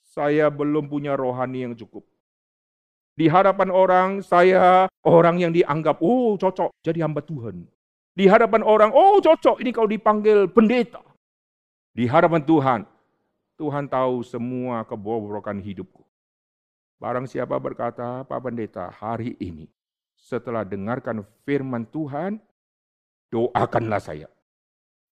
saya 0.00 0.48
belum 0.48 0.88
punya 0.88 1.12
rohani 1.12 1.68
yang 1.68 1.76
cukup. 1.76 2.07
Di 3.18 3.26
hadapan 3.26 3.74
orang, 3.74 4.22
saya 4.22 4.86
orang 5.02 5.42
yang 5.42 5.50
dianggap, 5.50 5.98
oh 5.98 6.38
cocok 6.38 6.70
jadi 6.86 7.02
hamba 7.02 7.18
Tuhan. 7.18 7.66
Di 8.14 8.30
hadapan 8.30 8.62
orang, 8.62 8.94
oh 8.94 9.18
cocok 9.18 9.58
ini 9.58 9.74
kau 9.74 9.90
dipanggil 9.90 10.46
pendeta. 10.46 11.02
Di 11.90 12.06
hadapan 12.06 12.46
Tuhan, 12.46 12.80
Tuhan 13.58 13.90
tahu 13.90 14.22
semua 14.22 14.86
kebobrokan 14.86 15.58
hidupku. 15.58 16.06
Barang 17.02 17.26
siapa 17.26 17.58
berkata, 17.58 18.22
Pak 18.22 18.38
Pendeta, 18.38 18.86
hari 18.86 19.34
ini 19.42 19.66
setelah 20.14 20.62
dengarkan 20.62 21.26
firman 21.42 21.90
Tuhan, 21.90 22.38
doakanlah 23.34 23.98
saya. 23.98 24.30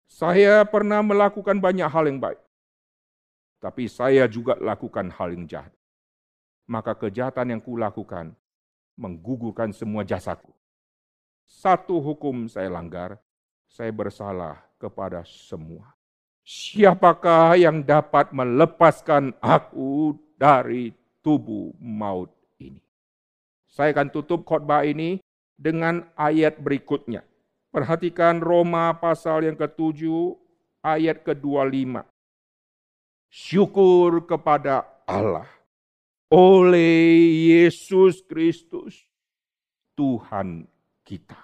Saya 0.06 0.62
pernah 0.62 1.02
melakukan 1.02 1.58
banyak 1.58 1.90
hal 1.90 2.06
yang 2.06 2.22
baik, 2.22 2.38
tapi 3.58 3.90
saya 3.90 4.30
juga 4.30 4.54
lakukan 4.62 5.10
hal 5.10 5.34
yang 5.34 5.50
jahat 5.50 5.75
maka 6.66 6.98
kejahatan 6.98 7.56
yang 7.56 7.62
kulakukan 7.62 8.34
menggugurkan 8.98 9.70
semua 9.70 10.02
jasaku. 10.02 10.50
Satu 11.46 12.02
hukum 12.02 12.50
saya 12.50 12.66
langgar, 12.66 13.22
saya 13.70 13.94
bersalah 13.94 14.66
kepada 14.82 15.22
semua. 15.22 15.94
Siapakah 16.42 17.58
yang 17.58 17.82
dapat 17.82 18.34
melepaskan 18.34 19.34
aku 19.38 20.14
dari 20.34 20.90
tubuh 21.22 21.70
maut 21.78 22.34
ini? 22.58 22.82
Saya 23.66 23.94
akan 23.94 24.10
tutup 24.10 24.42
khotbah 24.42 24.82
ini 24.82 25.22
dengan 25.54 26.06
ayat 26.18 26.58
berikutnya. 26.58 27.22
Perhatikan 27.70 28.40
Roma 28.42 28.94
pasal 28.96 29.46
yang 29.46 29.58
ke-7 29.58 30.06
ayat 30.82 31.22
ke-25. 31.22 32.02
Syukur 33.26 34.24
kepada 34.24 34.86
Allah 35.04 35.55
oleh 36.30 37.14
Yesus 37.54 38.22
Kristus, 38.26 39.06
Tuhan 39.94 40.66
kita. 41.06 41.38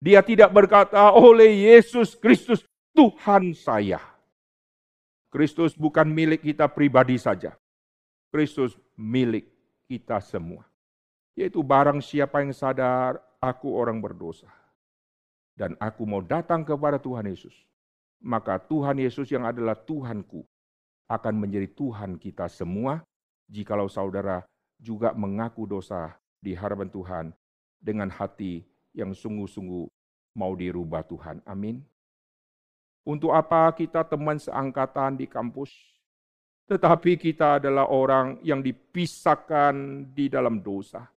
Dia 0.00 0.24
tidak 0.24 0.54
berkata 0.54 1.12
oleh 1.12 1.68
Yesus 1.74 2.16
Kristus, 2.16 2.64
Tuhan 2.96 3.52
saya. 3.52 4.00
Kristus 5.30 5.76
bukan 5.78 6.08
milik 6.10 6.42
kita 6.42 6.66
pribadi 6.66 7.14
saja. 7.20 7.54
Kristus 8.32 8.74
milik 8.98 9.46
kita 9.86 10.18
semua. 10.22 10.66
Yaitu 11.38 11.62
barang 11.62 12.02
siapa 12.02 12.42
yang 12.42 12.50
sadar, 12.50 13.20
aku 13.38 13.70
orang 13.70 14.02
berdosa. 14.02 14.50
Dan 15.54 15.76
aku 15.78 16.08
mau 16.08 16.24
datang 16.24 16.64
kepada 16.64 16.96
Tuhan 16.96 17.28
Yesus. 17.30 17.54
Maka 18.20 18.58
Tuhan 18.58 18.98
Yesus 18.98 19.28
yang 19.30 19.44
adalah 19.46 19.76
Tuhanku 19.76 20.42
akan 21.06 21.34
menjadi 21.36 21.68
Tuhan 21.76 22.16
kita 22.16 22.48
semua 22.48 23.04
jikalau 23.50 23.90
saudara 23.90 24.46
juga 24.78 25.10
mengaku 25.12 25.66
dosa 25.66 26.14
di 26.38 26.54
hadapan 26.54 26.88
Tuhan 26.88 27.26
dengan 27.82 28.08
hati 28.08 28.62
yang 28.94 29.10
sungguh-sungguh 29.10 29.90
mau 30.38 30.54
dirubah 30.54 31.02
Tuhan. 31.04 31.42
Amin. 31.44 31.82
Untuk 33.02 33.34
apa 33.34 33.74
kita 33.74 34.06
teman 34.06 34.38
seangkatan 34.38 35.18
di 35.18 35.26
kampus? 35.26 35.74
Tetapi 36.70 37.18
kita 37.18 37.58
adalah 37.58 37.90
orang 37.90 38.38
yang 38.46 38.62
dipisahkan 38.62 40.06
di 40.14 40.30
dalam 40.30 40.62
dosa. 40.62 41.10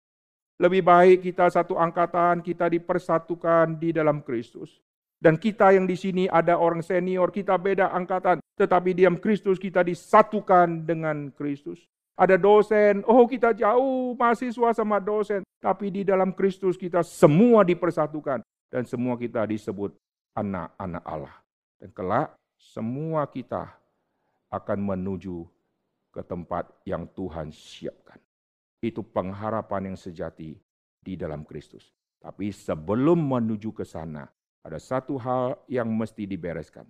Lebih 0.60 0.86
baik 0.86 1.18
kita 1.26 1.50
satu 1.50 1.74
angkatan, 1.74 2.44
kita 2.44 2.70
dipersatukan 2.70 3.80
di 3.80 3.90
dalam 3.90 4.22
Kristus. 4.22 4.78
Dan 5.20 5.36
kita 5.40 5.74
yang 5.74 5.90
di 5.90 5.98
sini 5.98 6.24
ada 6.30 6.54
orang 6.56 6.84
senior, 6.84 7.32
kita 7.34 7.58
beda 7.58 7.90
angkatan. 7.90 8.38
Tetapi 8.54 8.94
diam 8.94 9.16
Kristus 9.18 9.58
kita 9.58 9.82
disatukan 9.82 10.84
dengan 10.86 11.32
Kristus. 11.32 11.82
Ada 12.20 12.36
dosen, 12.36 13.00
oh 13.08 13.24
kita 13.24 13.56
jauh 13.56 14.12
mahasiswa 14.12 14.76
sama 14.76 15.00
dosen. 15.00 15.40
Tapi 15.56 15.88
di 15.88 16.02
dalam 16.04 16.36
Kristus 16.36 16.76
kita 16.76 17.00
semua 17.00 17.64
dipersatukan. 17.64 18.44
Dan 18.68 18.84
semua 18.84 19.16
kita 19.16 19.48
disebut 19.48 19.96
anak-anak 20.36 21.04
Allah. 21.08 21.36
Dan 21.80 21.88
kelak 21.96 22.36
semua 22.60 23.24
kita 23.24 23.72
akan 24.52 24.78
menuju 24.84 25.48
ke 26.12 26.20
tempat 26.20 26.68
yang 26.84 27.08
Tuhan 27.16 27.48
siapkan. 27.48 28.20
Itu 28.84 29.00
pengharapan 29.00 29.92
yang 29.92 29.98
sejati 29.98 30.60
di 31.00 31.14
dalam 31.16 31.48
Kristus. 31.48 31.88
Tapi 32.20 32.52
sebelum 32.52 33.16
menuju 33.16 33.72
ke 33.72 33.88
sana, 33.88 34.28
ada 34.60 34.76
satu 34.76 35.16
hal 35.16 35.56
yang 35.72 35.88
mesti 35.88 36.28
dibereskan. 36.28 36.84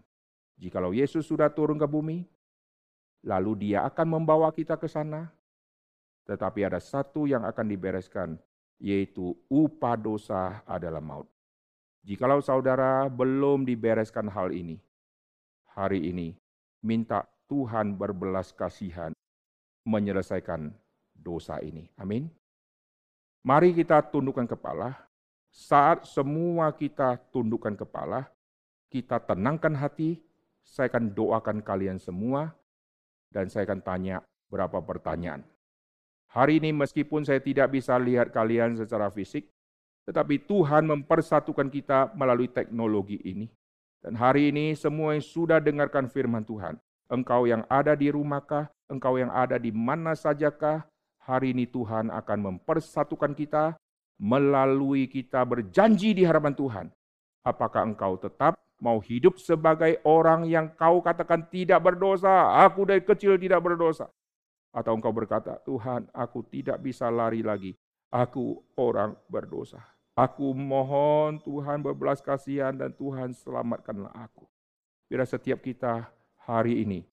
Jikalau 0.58 0.90
Yesus 0.90 1.30
sudah 1.30 1.46
turun 1.54 1.78
ke 1.78 1.86
bumi, 1.86 2.26
lalu 3.24 3.68
dia 3.68 3.84
akan 3.84 4.20
membawa 4.20 4.48
kita 4.52 4.76
ke 4.80 4.88
sana. 4.88 5.28
Tetapi 6.28 6.60
ada 6.62 6.78
satu 6.78 7.26
yang 7.26 7.42
akan 7.44 7.66
dibereskan, 7.66 8.38
yaitu 8.78 9.36
upah 9.50 9.98
dosa 9.98 10.62
adalah 10.64 11.02
maut. 11.02 11.26
Jikalau 12.00 12.40
saudara 12.40 13.10
belum 13.12 13.68
dibereskan 13.68 14.30
hal 14.32 14.56
ini, 14.56 14.80
hari 15.76 16.08
ini 16.08 16.32
minta 16.80 17.28
Tuhan 17.44 17.98
berbelas 17.98 18.56
kasihan 18.56 19.12
menyelesaikan 19.84 20.72
dosa 21.12 21.60
ini. 21.60 21.90
Amin. 22.00 22.30
Mari 23.44 23.76
kita 23.76 24.00
tundukkan 24.08 24.48
kepala. 24.48 24.96
Saat 25.50 26.06
semua 26.06 26.70
kita 26.70 27.18
tundukkan 27.34 27.74
kepala, 27.74 28.30
kita 28.86 29.18
tenangkan 29.18 29.74
hati, 29.74 30.22
saya 30.62 30.86
akan 30.86 31.10
doakan 31.10 31.58
kalian 31.58 31.98
semua 31.98 32.54
dan 33.30 33.46
saya 33.48 33.66
akan 33.66 33.80
tanya 33.82 34.22
berapa 34.50 34.82
pertanyaan. 34.82 35.46
Hari 36.30 36.62
ini 36.62 36.70
meskipun 36.70 37.26
saya 37.26 37.42
tidak 37.42 37.74
bisa 37.74 37.98
lihat 37.98 38.30
kalian 38.30 38.78
secara 38.78 39.10
fisik, 39.10 39.50
tetapi 40.06 40.46
Tuhan 40.46 40.86
mempersatukan 40.86 41.70
kita 41.70 42.14
melalui 42.14 42.46
teknologi 42.50 43.18
ini. 43.26 43.50
Dan 43.98 44.14
hari 44.14 44.54
ini 44.54 44.78
semua 44.78 45.18
yang 45.18 45.22
sudah 45.22 45.58
dengarkan 45.58 46.06
firman 46.06 46.46
Tuhan, 46.46 46.78
engkau 47.10 47.50
yang 47.50 47.66
ada 47.66 47.98
di 47.98 48.08
rumahkah, 48.14 48.70
engkau 48.86 49.18
yang 49.18 49.30
ada 49.34 49.58
di 49.58 49.74
mana 49.74 50.14
sajakah, 50.14 50.86
hari 51.20 51.52
ini 51.52 51.66
Tuhan 51.68 52.08
akan 52.08 52.38
mempersatukan 52.38 53.34
kita 53.34 53.76
melalui 54.16 55.10
kita 55.10 55.42
berjanji 55.44 56.14
di 56.14 56.22
hadapan 56.24 56.54
Tuhan. 56.54 56.86
Apakah 57.42 57.88
engkau 57.88 58.20
tetap 58.20 58.60
mau 58.80 58.98
hidup 58.98 59.36
sebagai 59.36 60.00
orang 60.02 60.48
yang 60.48 60.72
kau 60.72 61.04
katakan 61.04 61.46
tidak 61.52 61.84
berdosa, 61.84 62.56
aku 62.64 62.88
dari 62.88 63.04
kecil 63.04 63.36
tidak 63.36 63.60
berdosa. 63.60 64.08
Atau 64.72 64.96
engkau 64.96 65.12
berkata, 65.12 65.60
Tuhan 65.62 66.08
aku 66.10 66.42
tidak 66.48 66.80
bisa 66.80 67.12
lari 67.12 67.44
lagi, 67.44 67.76
aku 68.08 68.58
orang 68.80 69.14
berdosa. 69.28 69.84
Aku 70.16 70.52
mohon 70.56 71.38
Tuhan 71.40 71.80
berbelas 71.80 72.20
kasihan 72.20 72.74
dan 72.74 72.90
Tuhan 72.92 73.36
selamatkanlah 73.36 74.10
aku. 74.16 74.44
Biar 75.06 75.24
setiap 75.24 75.62
kita 75.64 76.10
hari 76.44 76.82
ini 76.82 77.06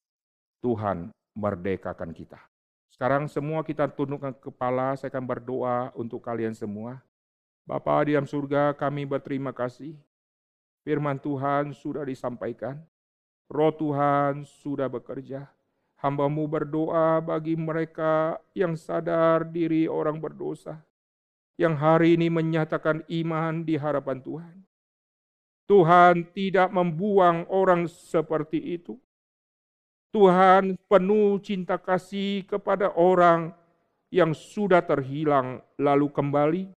Tuhan 0.64 1.14
merdekakan 1.38 2.12
kita. 2.12 2.42
Sekarang 2.90 3.30
semua 3.30 3.62
kita 3.62 3.86
tundukkan 3.94 4.34
kepala, 4.42 4.98
saya 4.98 5.14
akan 5.14 5.26
berdoa 5.30 5.94
untuk 5.94 6.20
kalian 6.24 6.58
semua. 6.58 7.00
Bapak 7.68 8.10
di 8.10 8.18
dalam 8.18 8.26
surga, 8.26 8.74
kami 8.74 9.06
berterima 9.06 9.54
kasih 9.54 9.94
Firman 10.88 11.20
Tuhan 11.20 11.76
sudah 11.76 12.08
disampaikan. 12.08 12.80
Roh 13.52 13.76
Tuhan 13.76 14.48
sudah 14.48 14.88
bekerja. 14.88 15.52
Hambamu 16.00 16.48
berdoa 16.48 17.20
bagi 17.20 17.60
mereka 17.60 18.40
yang 18.56 18.80
sadar 18.80 19.44
diri 19.44 19.92
orang 19.92 20.16
berdosa. 20.16 20.80
Yang 21.60 21.76
hari 21.76 22.08
ini 22.16 22.32
menyatakan 22.32 23.04
iman 23.04 23.68
di 23.68 23.76
hadapan 23.76 24.24
Tuhan. 24.24 24.56
Tuhan 25.68 26.24
tidak 26.32 26.72
membuang 26.72 27.44
orang 27.52 27.92
seperti 27.92 28.80
itu. 28.80 28.96
Tuhan 30.16 30.80
penuh 30.88 31.36
cinta 31.44 31.76
kasih 31.76 32.48
kepada 32.48 32.96
orang 32.96 33.52
yang 34.08 34.32
sudah 34.32 34.80
terhilang 34.80 35.60
lalu 35.76 36.08
kembali. 36.08 36.77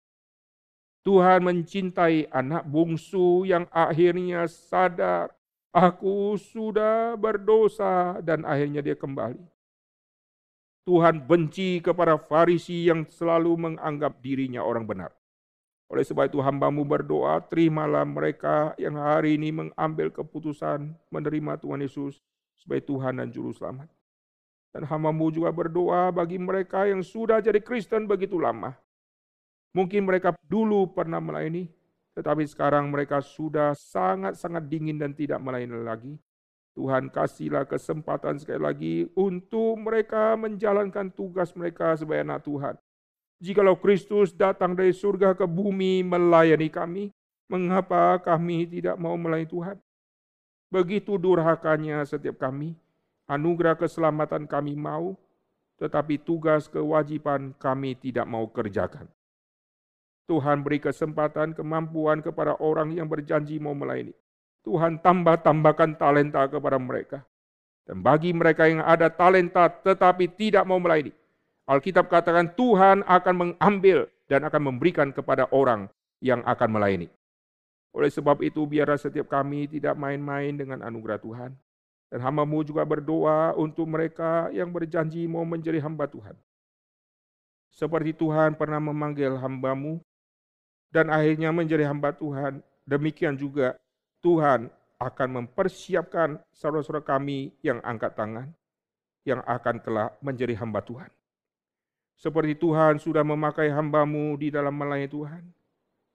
Tuhan 1.08 1.40
mencintai 1.40 2.28
anak 2.36 2.68
bungsu 2.68 3.48
yang 3.48 3.64
akhirnya 3.72 4.44
sadar, 4.44 5.32
aku 5.72 6.36
sudah 6.36 7.16
berdosa 7.16 8.20
dan 8.20 8.44
akhirnya 8.44 8.84
dia 8.84 9.00
kembali. 9.00 9.40
Tuhan 10.84 11.24
benci 11.24 11.80
kepada 11.80 12.20
Farisi 12.20 12.92
yang 12.92 13.08
selalu 13.08 13.56
menganggap 13.56 14.20
dirinya 14.20 14.60
orang 14.60 14.84
benar. 14.84 15.16
Oleh 15.88 16.04
sebab 16.04 16.28
itu 16.28 16.44
hambamu 16.44 16.84
berdoa, 16.84 17.40
terimalah 17.40 18.04
mereka 18.04 18.76
yang 18.76 19.00
hari 19.00 19.40
ini 19.40 19.56
mengambil 19.56 20.12
keputusan 20.12 20.92
menerima 21.08 21.56
Tuhan 21.64 21.88
Yesus 21.88 22.20
sebagai 22.60 22.84
Tuhan 22.84 23.24
dan 23.24 23.32
Juru 23.32 23.56
Selamat. 23.56 23.88
Dan 24.76 24.84
hambamu 24.84 25.32
juga 25.32 25.56
berdoa 25.56 26.12
bagi 26.12 26.36
mereka 26.36 26.84
yang 26.84 27.00
sudah 27.00 27.40
jadi 27.40 27.64
Kristen 27.64 28.12
begitu 28.12 28.36
lama 28.36 28.76
Mungkin 29.76 30.08
mereka 30.08 30.36
dulu 30.48 30.92
pernah 30.92 31.20
melayani, 31.20 31.68
tetapi 32.18 32.48
sekarang 32.50 32.90
mereka 32.90 33.22
sudah 33.22 33.78
sangat-sangat 33.78 34.66
dingin 34.66 34.98
dan 34.98 35.14
tidak 35.14 35.38
melayani 35.38 35.82
lagi. 35.84 36.14
Tuhan 36.78 37.10
kasihlah 37.10 37.66
kesempatan 37.66 38.38
sekali 38.38 38.62
lagi 38.62 38.96
untuk 39.18 39.82
mereka 39.82 40.38
menjalankan 40.38 41.10
tugas 41.10 41.50
mereka 41.58 41.98
sebagai 41.98 42.22
anak 42.22 42.46
Tuhan. 42.46 42.76
Jikalau 43.42 43.78
Kristus 43.78 44.30
datang 44.34 44.78
dari 44.78 44.94
surga 44.94 45.34
ke 45.34 45.50
bumi 45.50 46.06
melayani 46.06 46.70
kami, 46.70 47.04
mengapa 47.50 48.22
kami 48.22 48.70
tidak 48.70 48.98
mau 49.02 49.18
melayani 49.18 49.50
Tuhan? 49.50 49.78
Begitu 50.70 51.18
durhakanya 51.18 52.06
setiap 52.06 52.38
kami, 52.46 52.78
anugerah 53.26 53.74
keselamatan 53.74 54.46
kami 54.46 54.78
mau, 54.78 55.18
tetapi 55.82 56.22
tugas 56.22 56.70
kewajiban 56.70 57.58
kami 57.58 57.98
tidak 57.98 58.26
mau 58.30 58.46
kerjakan. 58.50 59.10
Tuhan 60.28 60.62
beri 60.62 60.84
kesempatan, 60.84 61.56
kemampuan 61.56 62.20
kepada 62.20 62.60
orang 62.60 62.92
yang 62.92 63.08
berjanji 63.08 63.58
mau 63.58 63.72
melayani. 63.72 64.12
Tuhan 64.68 65.00
tambah-tambahkan 65.00 65.96
talenta 65.96 66.44
kepada 66.52 66.76
mereka. 66.76 67.24
Dan 67.88 68.04
bagi 68.04 68.36
mereka 68.36 68.68
yang 68.68 68.84
ada 68.84 69.08
talenta 69.08 69.72
tetapi 69.72 70.28
tidak 70.36 70.68
mau 70.68 70.76
melayani, 70.76 71.16
Alkitab 71.68 72.08
katakan 72.08 72.52
Tuhan 72.56 73.04
akan 73.04 73.36
mengambil 73.36 74.08
dan 74.32 74.48
akan 74.48 74.72
memberikan 74.72 75.12
kepada 75.12 75.52
orang 75.52 75.92
yang 76.24 76.40
akan 76.48 76.70
melayani. 76.72 77.12
Oleh 77.92 78.08
sebab 78.08 78.40
itu 78.40 78.64
biarlah 78.64 78.96
setiap 78.96 79.28
kami 79.28 79.68
tidak 79.68 80.00
main-main 80.00 80.56
dengan 80.56 80.80
anugerah 80.80 81.20
Tuhan. 81.20 81.52
Dan 82.08 82.24
hambamu 82.24 82.64
juga 82.64 82.88
berdoa 82.88 83.52
untuk 83.60 83.84
mereka 83.84 84.48
yang 84.56 84.72
berjanji 84.72 85.28
mau 85.28 85.44
menjadi 85.44 85.84
hamba 85.84 86.08
Tuhan. 86.08 86.40
Seperti 87.68 88.16
Tuhan 88.16 88.56
pernah 88.56 88.80
memanggil 88.80 89.36
hambamu 89.36 90.00
dan 90.98 91.14
akhirnya 91.14 91.54
menjadi 91.54 91.86
hamba 91.86 92.10
Tuhan. 92.18 92.66
Demikian 92.90 93.38
juga 93.38 93.78
Tuhan 94.26 94.66
akan 94.98 95.30
mempersiapkan 95.30 96.42
saudara-saudara 96.50 97.06
kami 97.06 97.54
yang 97.62 97.78
angkat 97.86 98.18
tangan, 98.18 98.50
yang 99.22 99.46
akan 99.46 99.78
kelak 99.78 100.18
menjadi 100.26 100.58
hamba 100.58 100.82
Tuhan. 100.82 101.14
Seperti 102.18 102.58
Tuhan 102.58 102.98
sudah 102.98 103.22
memakai 103.22 103.70
hambamu 103.70 104.34
di 104.42 104.50
dalam 104.50 104.74
melayani 104.74 105.06
Tuhan, 105.06 105.44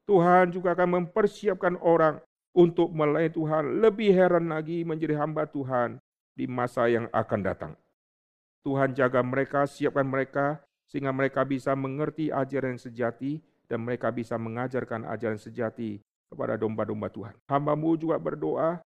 Tuhan 0.02 0.50
juga 0.50 0.74
akan 0.74 0.98
mempersiapkan 0.98 1.78
orang 1.78 2.18
untuk 2.50 2.90
melayani 2.90 3.30
Tuhan 3.38 3.78
lebih 3.78 4.10
heran 4.10 4.50
lagi 4.50 4.82
menjadi 4.82 5.14
hamba 5.14 5.46
Tuhan 5.46 6.02
di 6.34 6.50
masa 6.50 6.90
yang 6.90 7.06
akan 7.14 7.40
datang. 7.46 7.72
Tuhan 8.66 8.98
jaga 8.98 9.22
mereka, 9.22 9.62
siapkan 9.62 10.10
mereka, 10.10 10.58
sehingga 10.90 11.14
mereka 11.14 11.46
bisa 11.46 11.70
mengerti 11.78 12.34
ajaran 12.34 12.82
sejati, 12.82 13.38
dan 13.72 13.80
mereka 13.80 14.12
bisa 14.12 14.36
mengajarkan 14.36 15.08
ajaran 15.08 15.40
sejati 15.40 15.96
kepada 16.28 16.60
domba-domba 16.60 17.08
Tuhan. 17.08 17.32
Hambamu 17.48 17.96
juga 17.96 18.20
berdoa, 18.20 18.84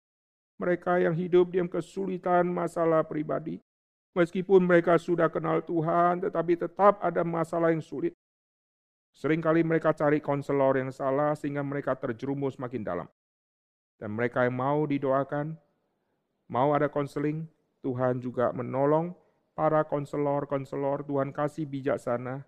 mereka 0.60 1.00
yang 1.00 1.16
hidup 1.16 1.48
diam 1.48 1.64
kesulitan 1.64 2.44
masalah 2.52 3.00
pribadi, 3.00 3.64
meskipun 4.12 4.60
mereka 4.60 5.00
sudah 5.00 5.32
kenal 5.32 5.64
Tuhan, 5.64 6.20
tetapi 6.28 6.60
tetap 6.60 7.00
ada 7.00 7.24
masalah 7.24 7.72
yang 7.72 7.80
sulit. 7.80 8.12
Seringkali 9.16 9.64
mereka 9.64 9.96
cari 9.96 10.20
konselor 10.20 10.76
yang 10.76 10.92
salah 10.92 11.32
sehingga 11.32 11.64
mereka 11.64 11.96
terjerumus 11.96 12.60
makin 12.60 12.84
dalam. 12.84 13.08
Dan 13.96 14.12
mereka 14.12 14.44
yang 14.44 14.58
mau 14.58 14.84
didoakan, 14.84 15.56
mau 16.52 16.76
ada 16.76 16.92
konseling, 16.92 17.48
Tuhan 17.80 18.20
juga 18.20 18.52
menolong 18.52 19.16
para 19.56 19.80
konselor-konselor, 19.86 21.06
Tuhan 21.08 21.30
kasih 21.30 21.64
bijaksana, 21.64 22.42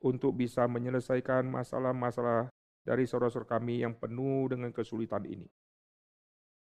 untuk 0.00 0.36
bisa 0.36 0.68
menyelesaikan 0.68 1.46
masalah-masalah 1.48 2.52
dari 2.86 3.04
saudara-saudara 3.04 3.58
kami 3.58 3.82
yang 3.82 3.96
penuh 3.96 4.46
dengan 4.52 4.70
kesulitan 4.70 5.26
ini. 5.26 5.48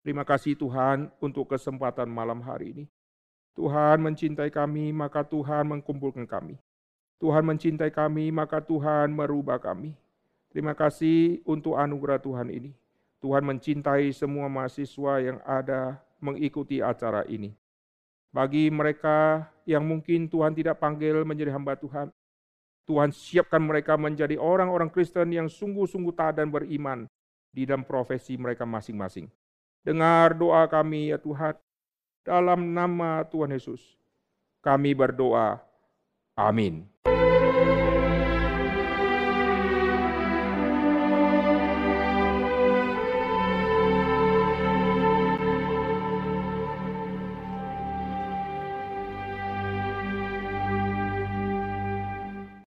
Terima 0.04 0.22
kasih 0.22 0.54
Tuhan 0.54 1.08
untuk 1.18 1.48
kesempatan 1.48 2.06
malam 2.12 2.44
hari 2.44 2.76
ini. 2.76 2.84
Tuhan 3.56 4.02
mencintai 4.02 4.50
kami, 4.52 4.92
maka 4.92 5.24
Tuhan 5.24 5.64
mengkumpulkan 5.64 6.28
kami. 6.28 6.60
Tuhan 7.22 7.46
mencintai 7.46 7.88
kami, 7.88 8.28
maka 8.34 8.60
Tuhan 8.60 9.14
merubah 9.14 9.56
kami. 9.62 9.96
Terima 10.52 10.76
kasih 10.76 11.40
untuk 11.48 11.80
anugerah 11.80 12.20
Tuhan 12.20 12.50
ini. 12.50 12.74
Tuhan 13.24 13.40
mencintai 13.40 14.12
semua 14.12 14.52
mahasiswa 14.52 15.24
yang 15.24 15.38
ada 15.48 15.96
mengikuti 16.20 16.84
acara 16.84 17.24
ini. 17.24 17.56
Bagi 18.28 18.68
mereka 18.68 19.48
yang 19.64 19.86
mungkin 19.86 20.28
Tuhan 20.28 20.52
tidak 20.52 20.76
panggil 20.82 21.24
menjadi 21.24 21.54
hamba 21.54 21.78
Tuhan, 21.78 22.12
Tuhan 22.84 23.10
siapkan 23.10 23.64
mereka 23.64 23.96
menjadi 23.96 24.36
orang-orang 24.36 24.92
Kristen 24.92 25.32
yang 25.32 25.48
sungguh-sungguh 25.48 26.12
taat 26.12 26.36
dan 26.36 26.52
beriman 26.52 27.08
di 27.48 27.64
dalam 27.64 27.82
profesi 27.82 28.36
mereka 28.36 28.68
masing-masing. 28.68 29.26
Dengar 29.84 30.36
doa 30.36 30.68
kami 30.68 31.12
ya 31.12 31.18
Tuhan, 31.20 31.56
dalam 32.24 32.60
nama 32.72 33.24
Tuhan 33.28 33.52
Yesus, 33.52 33.96
kami 34.60 34.96
berdoa. 34.96 35.60
Amin. 36.36 36.93